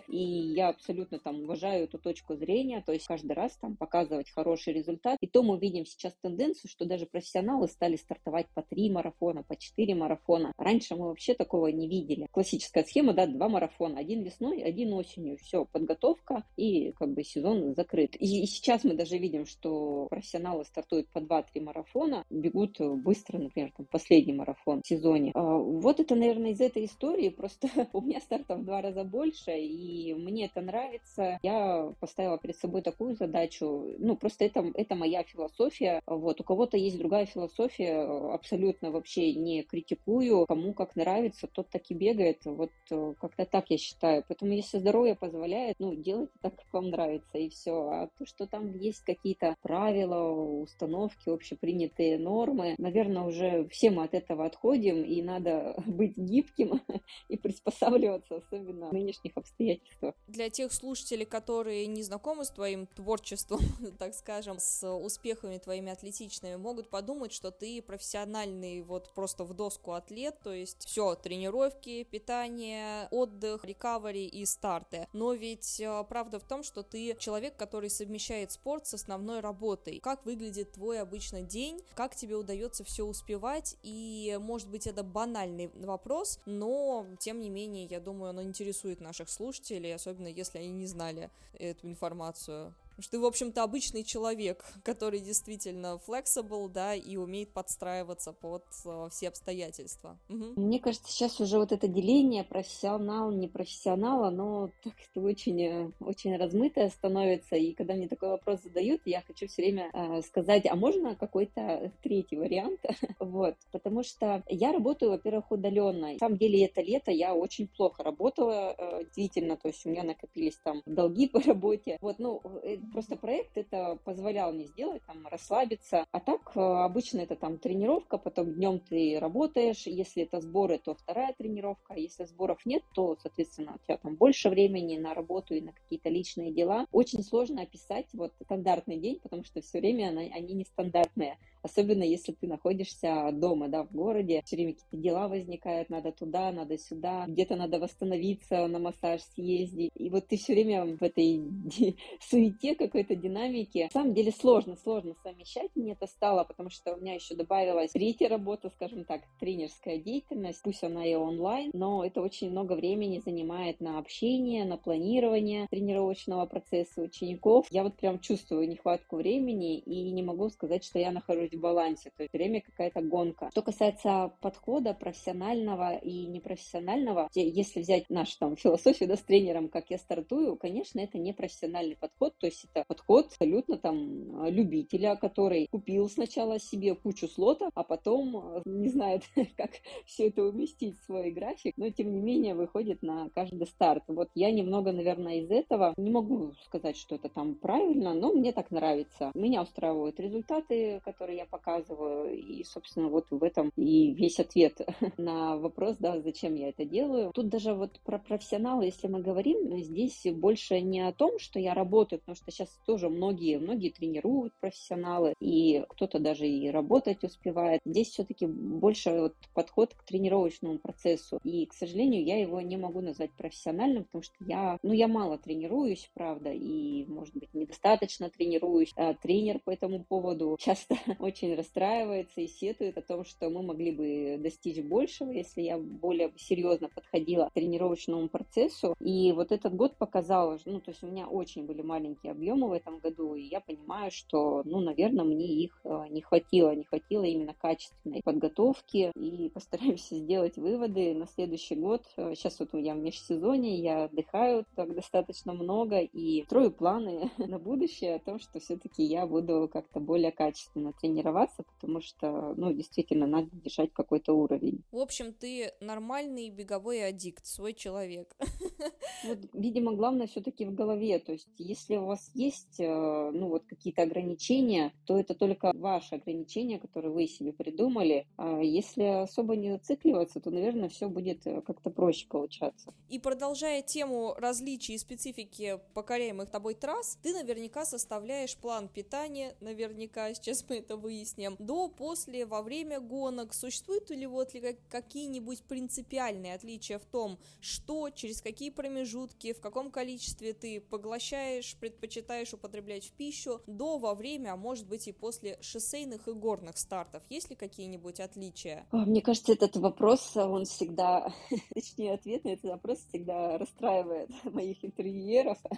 и 0.08 0.18
я 0.18 0.68
абсолютно 0.68 1.18
там 1.18 1.42
уважаю 1.42 1.84
эту 1.84 1.98
точку 1.98 2.34
зрения, 2.36 2.82
то 2.84 2.92
есть 2.92 3.06
каждый 3.06 3.32
раз 3.32 3.56
там 3.56 3.76
показывать 3.76 4.30
хороший 4.30 4.72
результат. 4.72 5.18
И 5.20 5.26
то 5.26 5.42
мы 5.42 5.58
видим 5.58 5.84
сейчас 5.86 6.14
тенденцию, 6.20 6.70
что 6.70 6.84
даже 6.84 7.06
профессионалы 7.06 7.68
стали 7.68 7.96
стартовать 7.96 8.46
по 8.54 8.62
три 8.62 8.90
марафона, 8.90 9.42
по 9.42 9.56
четыре 9.56 9.94
марафона. 9.94 10.52
Раньше 10.56 10.96
мы 10.96 11.08
вообще 11.08 11.34
такого 11.34 11.68
не 11.68 11.88
видели. 11.88 12.26
Классическая 12.30 12.84
схема, 12.84 13.12
да, 13.12 13.26
два 13.26 13.48
марафона, 13.48 13.98
один 13.98 14.22
весной, 14.22 14.62
один 14.62 14.92
осенью. 14.92 15.36
Все, 15.38 15.64
подготовка 15.64 16.44
и 16.56 16.92
как 16.92 17.12
бы 17.12 17.24
сезон 17.24 17.74
закрыт. 17.74 18.16
И, 18.16 18.42
и 18.42 18.46
сейчас 18.46 18.84
мы 18.84 18.94
даже 18.94 19.18
видим, 19.18 19.46
что 19.46 20.06
профессионалы 20.10 20.64
стартуют 20.64 21.08
по 21.08 21.18
2-3 21.18 21.60
марафона, 21.60 22.24
бегут 22.30 22.78
быстро, 22.80 23.38
например, 23.38 23.72
там 23.76 23.86
последний 23.86 24.32
марафон 24.32 24.82
в 24.82 24.86
сезоне. 24.86 25.32
А, 25.34 25.56
вот 25.56 26.00
это, 26.00 26.14
наверное, 26.14 26.52
из 26.52 26.60
этой 26.60 26.84
истории. 26.84 27.28
Просто 27.28 27.68
у 27.92 28.00
меня 28.00 28.20
стартов 28.20 28.60
в 28.60 28.64
два 28.64 28.80
раза 28.80 29.04
больше, 29.04 29.41
и 29.50 30.14
мне 30.14 30.46
это 30.46 30.61
нравится. 30.61 31.38
Я 31.42 31.92
поставила 32.00 32.38
перед 32.38 32.57
собой 32.57 32.83
такую 32.83 33.14
задачу. 33.14 33.94
Ну, 33.98 34.16
просто 34.16 34.44
это, 34.44 34.64
это 34.74 34.94
моя 34.94 35.22
философия. 35.24 36.00
Вот. 36.07 36.40
У 36.40 36.44
кого-то 36.44 36.76
есть 36.76 36.98
другая 36.98 37.26
философия, 37.26 38.02
абсолютно 38.33 38.90
вообще 38.90 39.35
не 39.35 39.62
критикую. 39.62 40.46
Кому 40.46 40.74
как 40.74 40.96
нравится, 40.96 41.46
тот 41.46 41.68
так 41.70 41.83
и 41.88 41.94
бегает. 41.94 42.44
Вот 42.44 42.70
э, 42.90 43.14
как-то 43.20 43.44
так 43.44 43.70
я 43.70 43.78
считаю. 43.78 44.24
Поэтому, 44.28 44.52
если 44.52 44.78
здоровье 44.78 45.14
позволяет, 45.14 45.76
ну, 45.78 45.94
делайте 45.94 46.33
так, 46.40 46.57
как 46.57 46.72
вам 46.72 46.90
нравится, 46.90 47.38
и 47.38 47.48
все. 47.48 47.88
А 47.88 48.09
то, 48.18 48.26
что 48.26 48.46
там 48.46 48.72
есть 48.78 49.05
какие-то 49.05 49.57
правила, 49.62 50.31
установки, 50.31 51.28
общепринятые 51.28 52.18
нормы, 52.18 52.74
наверное, 52.78 53.22
уже 53.22 53.66
все 53.68 53.90
мы 53.90 54.05
от 54.05 54.14
этого 54.14 54.46
отходим, 54.46 55.02
и 55.02 55.22
надо 55.22 55.74
быть 55.87 56.16
гибким 56.16 56.81
и 57.28 57.37
приспосабливаться, 57.37 58.37
особенно 58.37 58.90
в 58.90 58.92
нынешних 58.92 59.32
обстоятельствах. 59.37 60.14
Для 60.27 60.51
тех 60.51 60.73
слушателей, 60.73 61.27
которые 61.27 61.87
не 61.87 62.03
знакомы 62.03 62.45
с 62.45 62.51
твоим 62.51 62.87
творчеством, 62.87 63.61
так 63.99 64.14
скажем, 64.14 64.59
с 64.59 64.87
успехами 64.87 65.59
твоими 65.59 65.92
атлетичными, 65.92 66.57
могут 66.57 66.88
подумать, 66.88 67.33
что 67.33 67.51
ты 67.51 67.83
профессиональный 67.83 68.83
вот 68.83 69.12
просто 69.14 69.45
в 69.45 69.55
доску 69.55 69.92
атлет, 69.92 70.38
то 70.42 70.53
есть 70.53 70.87
все, 70.87 71.14
тренировки, 71.14 72.05
питание, 72.05 73.09
отдых, 73.11 73.64
рекавери 73.64 74.27
и 74.27 74.45
старты. 74.47 75.09
Но 75.12 75.33
ведь 75.33 75.81
э, 75.81 76.05
правда 76.09 76.38
в 76.38 76.45
том, 76.45 76.62
что 76.62 76.83
ты 76.83 77.16
человек, 77.18 77.57
который 77.57 77.90
совмещает 77.90 78.53
спорт 78.53 78.87
с 78.87 78.95
основной 78.95 79.40
работой. 79.40 80.01
Как 80.01 80.25
выглядит 80.25 80.73
твой 80.73 81.01
обычный 81.01 81.42
день, 81.42 81.81
как 81.95 82.14
тебе 82.14 82.37
удается 82.37 82.85
все 82.85 83.05
успевать, 83.05 83.77
и 83.83 84.38
может 84.40 84.68
быть 84.68 84.87
это 84.87 85.03
банальный 85.03 85.71
вопрос, 85.75 86.38
но 86.47 87.07
тем 87.18 87.40
не 87.40 87.51
менее, 87.51 87.87
я 87.87 88.01
думаю, 88.01 88.31
он 88.31 88.42
интересует 88.42 89.01
наших 89.01 89.21
слушателей, 89.30 89.94
особенно 89.94 90.28
если 90.28 90.58
они 90.58 90.70
не 90.70 90.87
знали 90.87 91.30
эту 91.58 91.88
информацию. 91.88 92.74
Что 93.02 93.12
ты, 93.12 93.20
в 93.20 93.26
общем-то, 93.26 93.64
обычный 93.64 94.04
человек, 94.04 94.64
который 94.84 95.18
действительно 95.18 95.98
flexible, 96.06 96.68
да, 96.68 96.94
и 96.94 97.16
умеет 97.16 97.52
подстраиваться 97.52 98.32
под 98.32 98.64
uh, 98.84 99.10
все 99.10 99.28
обстоятельства. 99.28 100.18
Угу. 100.28 100.60
Мне 100.60 100.78
кажется, 100.78 101.10
сейчас 101.10 101.40
уже 101.40 101.58
вот 101.58 101.72
это 101.72 101.88
деление 101.88 102.44
профессионал, 102.44 103.32
не 103.32 103.48
профессионал, 103.48 104.24
оно 104.24 104.70
так 104.84 104.94
это 105.10 105.20
очень, 105.20 105.60
э, 105.60 105.90
очень 105.98 106.36
размытое 106.36 106.90
становится. 106.90 107.56
И 107.56 107.72
когда 107.72 107.94
мне 107.94 108.06
такой 108.06 108.28
вопрос 108.28 108.62
задают, 108.62 109.00
я 109.04 109.20
хочу 109.22 109.48
все 109.48 109.62
время 109.62 109.90
э, 109.92 110.22
сказать, 110.22 110.66
а 110.66 110.76
можно 110.76 111.16
какой-то 111.16 111.92
третий 112.02 112.36
вариант? 112.36 112.80
вот, 113.18 113.56
потому 113.72 114.04
что 114.04 114.44
я 114.48 114.72
работаю, 114.72 115.10
во-первых, 115.10 115.50
удаленно. 115.50 116.12
На 116.12 116.18
самом 116.18 116.38
деле, 116.38 116.64
это 116.64 116.80
лето 116.82 117.10
я 117.10 117.34
очень 117.34 117.66
плохо 117.66 118.04
работала, 118.04 118.76
э, 118.78 119.04
действительно, 119.16 119.56
то 119.56 119.68
есть 119.68 119.84
у 119.86 119.90
меня 119.90 120.04
накопились 120.04 120.56
там 120.62 120.82
долги 120.86 121.26
по 121.32 121.40
работе. 121.40 121.98
Вот, 122.00 122.20
ну, 122.20 122.40
э, 122.62 122.76
просто 122.92 123.16
проект 123.16 123.57
это 123.57 123.98
позволял 124.05 124.52
мне 124.52 124.66
сделать, 124.66 125.02
там, 125.07 125.26
расслабиться. 125.26 126.07
А 126.11 126.20
так, 126.20 126.52
э, 126.55 126.61
обычно 126.61 127.20
это 127.20 127.37
там 127.37 127.59
тренировка, 127.59 128.18
потом 128.18 128.52
днем 128.55 128.81
ты 128.81 129.18
работаешь, 129.18 129.87
если 129.87 130.24
это 130.24 130.40
сборы, 130.40 130.78
то 130.78 130.94
вторая 130.94 131.35
тренировка, 131.37 131.94
а 131.94 131.98
если 131.98 132.24
сборов 132.24 132.64
нет, 132.64 132.83
то, 132.94 133.16
соответственно, 133.20 133.74
у 133.74 133.85
тебя 133.85 133.96
там 133.96 134.16
больше 134.16 134.48
времени 134.48 134.98
на 134.98 135.14
работу 135.14 135.55
и 135.55 135.61
на 135.61 135.72
какие-то 135.72 136.09
личные 136.09 136.52
дела. 136.52 136.87
Очень 136.92 137.22
сложно 137.22 137.62
описать 137.62 138.07
вот 138.12 138.33
стандартный 138.42 138.98
день, 138.98 139.18
потому 139.20 139.44
что 139.44 139.61
все 139.61 139.81
время 139.81 140.09
они, 140.33 140.55
нестандартные. 140.55 141.38
Особенно 141.62 142.03
если 142.03 142.33
ты 142.33 142.46
находишься 142.46 143.31
дома, 143.33 143.68
да, 143.68 143.85
в 143.85 143.92
городе, 143.92 144.42
все 144.44 144.57
время 144.57 144.75
какие-то 144.75 144.96
дела 144.96 145.29
возникают, 145.29 145.90
надо 145.90 146.12
туда, 146.12 146.53
надо 146.53 146.79
сюда, 146.79 147.27
где-то 147.29 147.57
надо 147.57 147.79
восстановиться, 147.79 148.66
на 148.66 148.79
массаж 148.79 149.22
съездить, 149.35 149.90
и 149.94 150.11
вот 150.11 150.27
ты 150.27 150.37
все 150.37 150.55
время 150.55 150.96
в 150.96 151.03
этой 151.03 151.42
суете 152.20 152.75
какой-то 152.75 153.14
динамике. 153.14 153.85
На 153.85 153.90
самом 153.90 154.14
деле 154.14 154.33
сложно, 154.33 154.77
сложно 154.77 155.14
совмещать 155.22 155.70
мне 155.75 155.92
это 155.92 156.07
стало, 156.07 156.44
потому 156.44 156.70
что 156.70 156.94
у 156.94 157.01
меня 157.01 157.14
еще 157.14 157.35
добавилась 157.35 157.92
третья 157.92 158.29
работа, 158.29 158.70
скажем 158.70 159.05
так, 159.05 159.22
тренерская 159.38 159.98
деятельность, 159.98 160.62
пусть 160.62 160.83
она 160.83 161.05
и 161.05 161.14
онлайн, 161.14 161.70
но 161.75 162.05
это 162.05 162.20
очень 162.20 162.51
много 162.51 162.75
времени 162.75 163.22
занимает 163.25 163.81
на 163.81 163.98
общение, 163.98 164.64
на 164.64 164.77
планирование 164.77 165.66
тренировочного 165.70 166.46
процесса 166.46 167.01
учеников. 167.01 167.66
Я 167.70 167.85
вот 167.85 167.96
прям 167.96 168.18
чувствую 168.20 168.68
нехватку 168.68 169.16
времени 169.16 169.79
и 169.79 170.11
не 170.11 170.22
могу 170.22 170.48
сказать, 170.48 170.85
что 170.85 170.98
я 170.98 171.12
нахожусь 171.12 171.51
в 171.56 171.60
балансе, 171.60 172.10
то 172.16 172.22
есть 172.22 172.32
время 172.32 172.60
какая-то 172.60 173.00
гонка. 173.02 173.50
Что 173.50 173.62
касается 173.62 174.32
подхода 174.40 174.94
профессионального 174.94 175.96
и 175.96 176.26
непрофессионального, 176.26 177.28
если 177.34 177.80
взять 177.80 178.08
нашу 178.10 178.38
там 178.38 178.56
философию 178.56 179.08
да, 179.08 179.16
с 179.16 179.22
тренером, 179.22 179.68
как 179.68 179.90
я 179.90 179.98
стартую, 179.98 180.56
конечно, 180.56 181.00
это 181.00 181.18
не 181.18 181.32
профессиональный 181.32 181.96
подход, 181.96 182.34
то 182.38 182.46
есть 182.46 182.66
это 182.70 182.84
подход 182.86 183.26
абсолютно 183.26 183.78
там 183.78 184.46
любителя, 184.46 185.16
который 185.16 185.66
купил 185.70 186.08
сначала 186.08 186.58
себе 186.58 186.94
кучу 186.94 187.28
слотов, 187.28 187.70
а 187.74 187.82
потом 187.82 188.62
не 188.64 188.88
знает, 188.88 189.22
как 189.56 189.70
все 190.06 190.28
это 190.28 190.44
уместить 190.44 190.98
в 190.98 191.04
свой 191.04 191.30
график, 191.30 191.74
но 191.76 191.90
тем 191.90 192.12
не 192.12 192.20
менее 192.20 192.54
выходит 192.54 193.02
на 193.02 193.30
каждый 193.34 193.66
старт. 193.66 194.04
Вот 194.08 194.28
я 194.34 194.50
немного, 194.50 194.92
наверное, 194.92 195.40
из 195.40 195.50
этого 195.50 195.94
не 195.96 196.10
могу 196.10 196.52
сказать, 196.64 196.96
что 196.96 197.16
это 197.16 197.28
там 197.28 197.54
правильно, 197.54 198.14
но 198.14 198.32
мне 198.32 198.52
так 198.52 198.70
нравится. 198.70 199.30
Меня 199.34 199.62
устраивают 199.62 200.20
результаты, 200.20 201.00
которые 201.04 201.38
я 201.38 201.41
показываю, 201.46 202.35
и, 202.37 202.64
собственно, 202.64 203.09
вот 203.09 203.26
в 203.31 203.42
этом 203.42 203.72
и 203.76 204.12
весь 204.12 204.38
ответ 204.40 204.81
на 205.16 205.57
вопрос, 205.57 205.96
да, 205.98 206.20
зачем 206.20 206.55
я 206.55 206.68
это 206.68 206.85
делаю. 206.85 207.33
Тут 207.33 207.48
даже 207.48 207.74
вот 207.74 208.00
про 208.05 208.18
профессионала, 208.18 208.83
если 208.83 209.09
мы 209.09 209.20
говорим, 209.20 209.78
здесь 209.78 210.22
больше 210.33 210.81
не 210.81 211.00
о 211.00 211.12
том, 211.12 211.38
что 211.38 211.59
я 211.59 211.74
работаю, 211.74 212.20
потому 212.20 212.37
что 212.37 212.50
сейчас 212.50 212.68
тоже 212.87 213.09
многие, 213.09 213.59
многие 213.59 213.90
тренируют 213.90 214.55
профессионалы, 214.61 215.35
и 215.40 215.85
кто-то 215.88 216.18
даже 216.18 216.46
и 216.46 216.70
работать 216.70 217.24
успевает. 217.24 217.81
Здесь 217.85 218.09
все-таки 218.09 218.46
больше 218.46 219.11
вот 219.11 219.35
подход 219.55 219.94
к 219.94 220.02
тренировочному 220.05 220.78
процессу. 220.78 221.38
И, 221.44 221.66
к 221.66 221.72
сожалению, 221.72 222.24
я 222.24 222.40
его 222.40 222.61
не 222.61 222.76
могу 222.76 223.00
назвать 223.00 223.33
профессиональным, 223.33 224.05
потому 224.05 224.22
что 224.22 224.35
я, 224.40 224.78
ну, 224.83 224.92
я 224.92 225.09
мало 225.09 225.38
тренируюсь, 225.38 226.11
правда, 226.14 226.50
и, 226.52 227.05
может 227.07 227.35
быть, 227.35 227.52
недостаточно 227.55 228.31
тренируюсь. 228.31 228.92
А 228.96 229.14
тренер 229.14 229.61
по 229.64 229.70
этому 229.70 230.05
поводу 230.05 230.57
часто 230.61 230.96
очень 231.33 231.55
расстраивается 231.55 232.42
и 232.42 232.47
сетует 232.47 232.99
о 232.99 233.03
том, 233.03 233.25
что 233.25 233.49
мы 233.49 233.62
могли 233.62 233.90
бы 233.90 234.37
достичь 234.38 234.83
большего, 234.83 235.31
если 235.31 235.62
я 235.62 235.79
более 235.79 236.31
серьезно 236.37 236.88
подходила 236.88 237.47
к 237.47 237.55
тренировочному 237.55 238.29
процессу. 238.29 238.95
И 239.01 239.33
вот 239.33 239.51
этот 239.51 239.75
год 239.75 239.97
показал, 239.97 240.59
ну, 240.66 240.81
то 240.81 240.90
есть 240.90 241.03
у 241.03 241.07
меня 241.07 241.27
очень 241.27 241.64
были 241.64 241.81
маленькие 241.83 242.33
объемы 242.33 242.68
в 242.68 242.73
этом 242.73 242.99
году, 242.99 243.35
и 243.35 243.42
я 243.42 243.61
понимаю, 243.61 244.11
что, 244.11 244.62
ну, 244.64 244.81
наверное, 244.81 245.25
мне 245.25 245.47
их 245.47 245.81
э, 245.85 246.05
не 246.11 246.21
хватило, 246.21 246.75
не 246.75 246.85
хватило 246.85 247.25
именно 247.25 247.55
качественной 247.55 248.23
подготовки, 248.23 249.12
и 249.16 249.49
постараемся 249.49 250.14
сделать 250.16 250.57
выводы 250.57 251.14
на 251.14 251.27
следующий 251.27 251.77
год. 251.77 252.03
Сейчас 252.16 252.61
вот 252.61 252.75
я 252.75 252.95
в 252.95 252.99
межсезонье, 252.99 253.75
я 253.75 254.05
отдыхаю 254.05 254.66
так 254.77 254.95
достаточно 254.95 255.55
много, 255.55 256.01
и 256.01 256.42
строю 256.45 256.71
планы 256.73 257.31
на 257.38 257.59
будущее 257.59 258.16
о 258.16 258.18
том, 258.18 258.38
что 258.38 258.61
все-таки 258.61 259.03
я 259.03 259.27
буду 259.27 259.71
как-то 259.73 259.99
более 259.99 260.33
качественно 260.33 260.92
тренироваться, 260.92 261.21
потому 261.64 262.00
что, 262.00 262.54
ну, 262.56 262.72
действительно, 262.72 263.26
надо 263.26 263.48
держать 263.52 263.92
какой-то 263.92 264.35
уровень. 264.35 264.82
В 264.90 264.98
общем, 264.98 265.32
ты 265.32 265.72
нормальный 265.80 266.50
беговой 266.50 267.06
аддикт, 267.08 267.46
свой 267.46 267.74
человек. 267.74 268.37
Вот, 269.24 269.38
видимо, 269.52 269.92
главное 269.92 270.26
все-таки 270.26 270.64
в 270.64 270.74
голове. 270.74 271.18
То 271.20 271.32
есть, 271.32 271.48
если 271.56 271.96
у 271.96 272.06
вас 272.06 272.30
есть, 272.35 272.80
э, 272.80 273.30
ну, 273.32 273.48
вот 273.48 273.64
какие-то 273.66 274.02
ограничения, 274.02 274.92
то 275.06 275.16
это 275.16 275.35
только 275.35 275.70
ваши 275.74 276.16
ограничения, 276.16 276.80
которые 276.80 277.12
вы 277.12 277.28
себе 277.28 277.52
придумали. 277.52 278.26
А 278.37 278.58
если 278.61 279.04
особо 279.04 279.54
не 279.54 279.70
зацикливаться, 279.70 280.40
то, 280.40 280.50
наверное, 280.50 280.88
все 280.88 281.08
будет 281.08 281.46
э, 281.46 281.61
как-то 281.62 281.90
проще 281.90 282.26
получаться. 282.26 282.92
И 283.08 283.20
продолжая 283.20 283.82
тему 283.82 284.35
различий 284.38 284.94
и 284.94 284.98
специфики 284.98 285.78
покоряемых 285.94 286.50
тобой 286.50 286.74
трасс, 286.74 287.18
ты 287.22 287.32
наверняка 287.32 287.85
составляешь 287.85 288.56
план 288.56 288.88
питания, 288.88 289.54
наверняка, 289.61 290.35
сейчас 290.35 290.64
мы 290.68 290.76
это 290.76 290.96
выясним, 291.12 291.57
до, 291.59 291.88
после, 291.88 292.46
во 292.46 292.62
время 292.62 293.01
гонок. 293.01 293.53
Существуют 293.53 294.11
ли 294.11 294.27
вот 294.27 294.55
ли 294.55 294.79
какие-нибудь 294.88 295.62
принципиальные 295.64 296.55
отличия 296.55 296.98
в 296.98 297.05
том, 297.05 297.38
что, 297.61 298.09
через 298.11 298.40
какие 298.40 298.70
промежутки, 298.70 299.53
в 299.53 299.61
каком 299.61 299.90
количестве 299.90 300.55
ты 300.55 300.81
поглощаешь, 300.81 301.77
предпочитаешь 301.79 302.55
употреблять 302.55 303.05
в 303.05 303.12
пищу, 303.12 303.61
до, 303.66 303.98
во 303.98 304.14
время, 304.14 304.53
а 304.53 304.57
может 304.57 304.88
быть 304.88 305.07
и 305.07 305.12
после 305.12 305.59
шоссейных 305.61 306.29
и 306.29 306.33
горных 306.33 306.79
стартов? 306.79 307.22
Есть 307.29 307.51
ли 307.51 307.57
какие-нибудь 307.57 308.20
отличия? 308.20 308.87
Мне 308.92 309.20
кажется, 309.20 309.53
этот 309.53 309.77
вопрос, 309.77 310.37
он 310.37 310.64
всегда, 310.64 311.33
точнее, 311.75 312.14
ответ 312.14 312.44
на 312.44 312.51
этот 312.51 312.70
вопрос 312.70 312.98
всегда 313.09 313.59
расстраивает 313.59 314.31
моих 314.44 314.83
интервьюеров. 314.85 315.59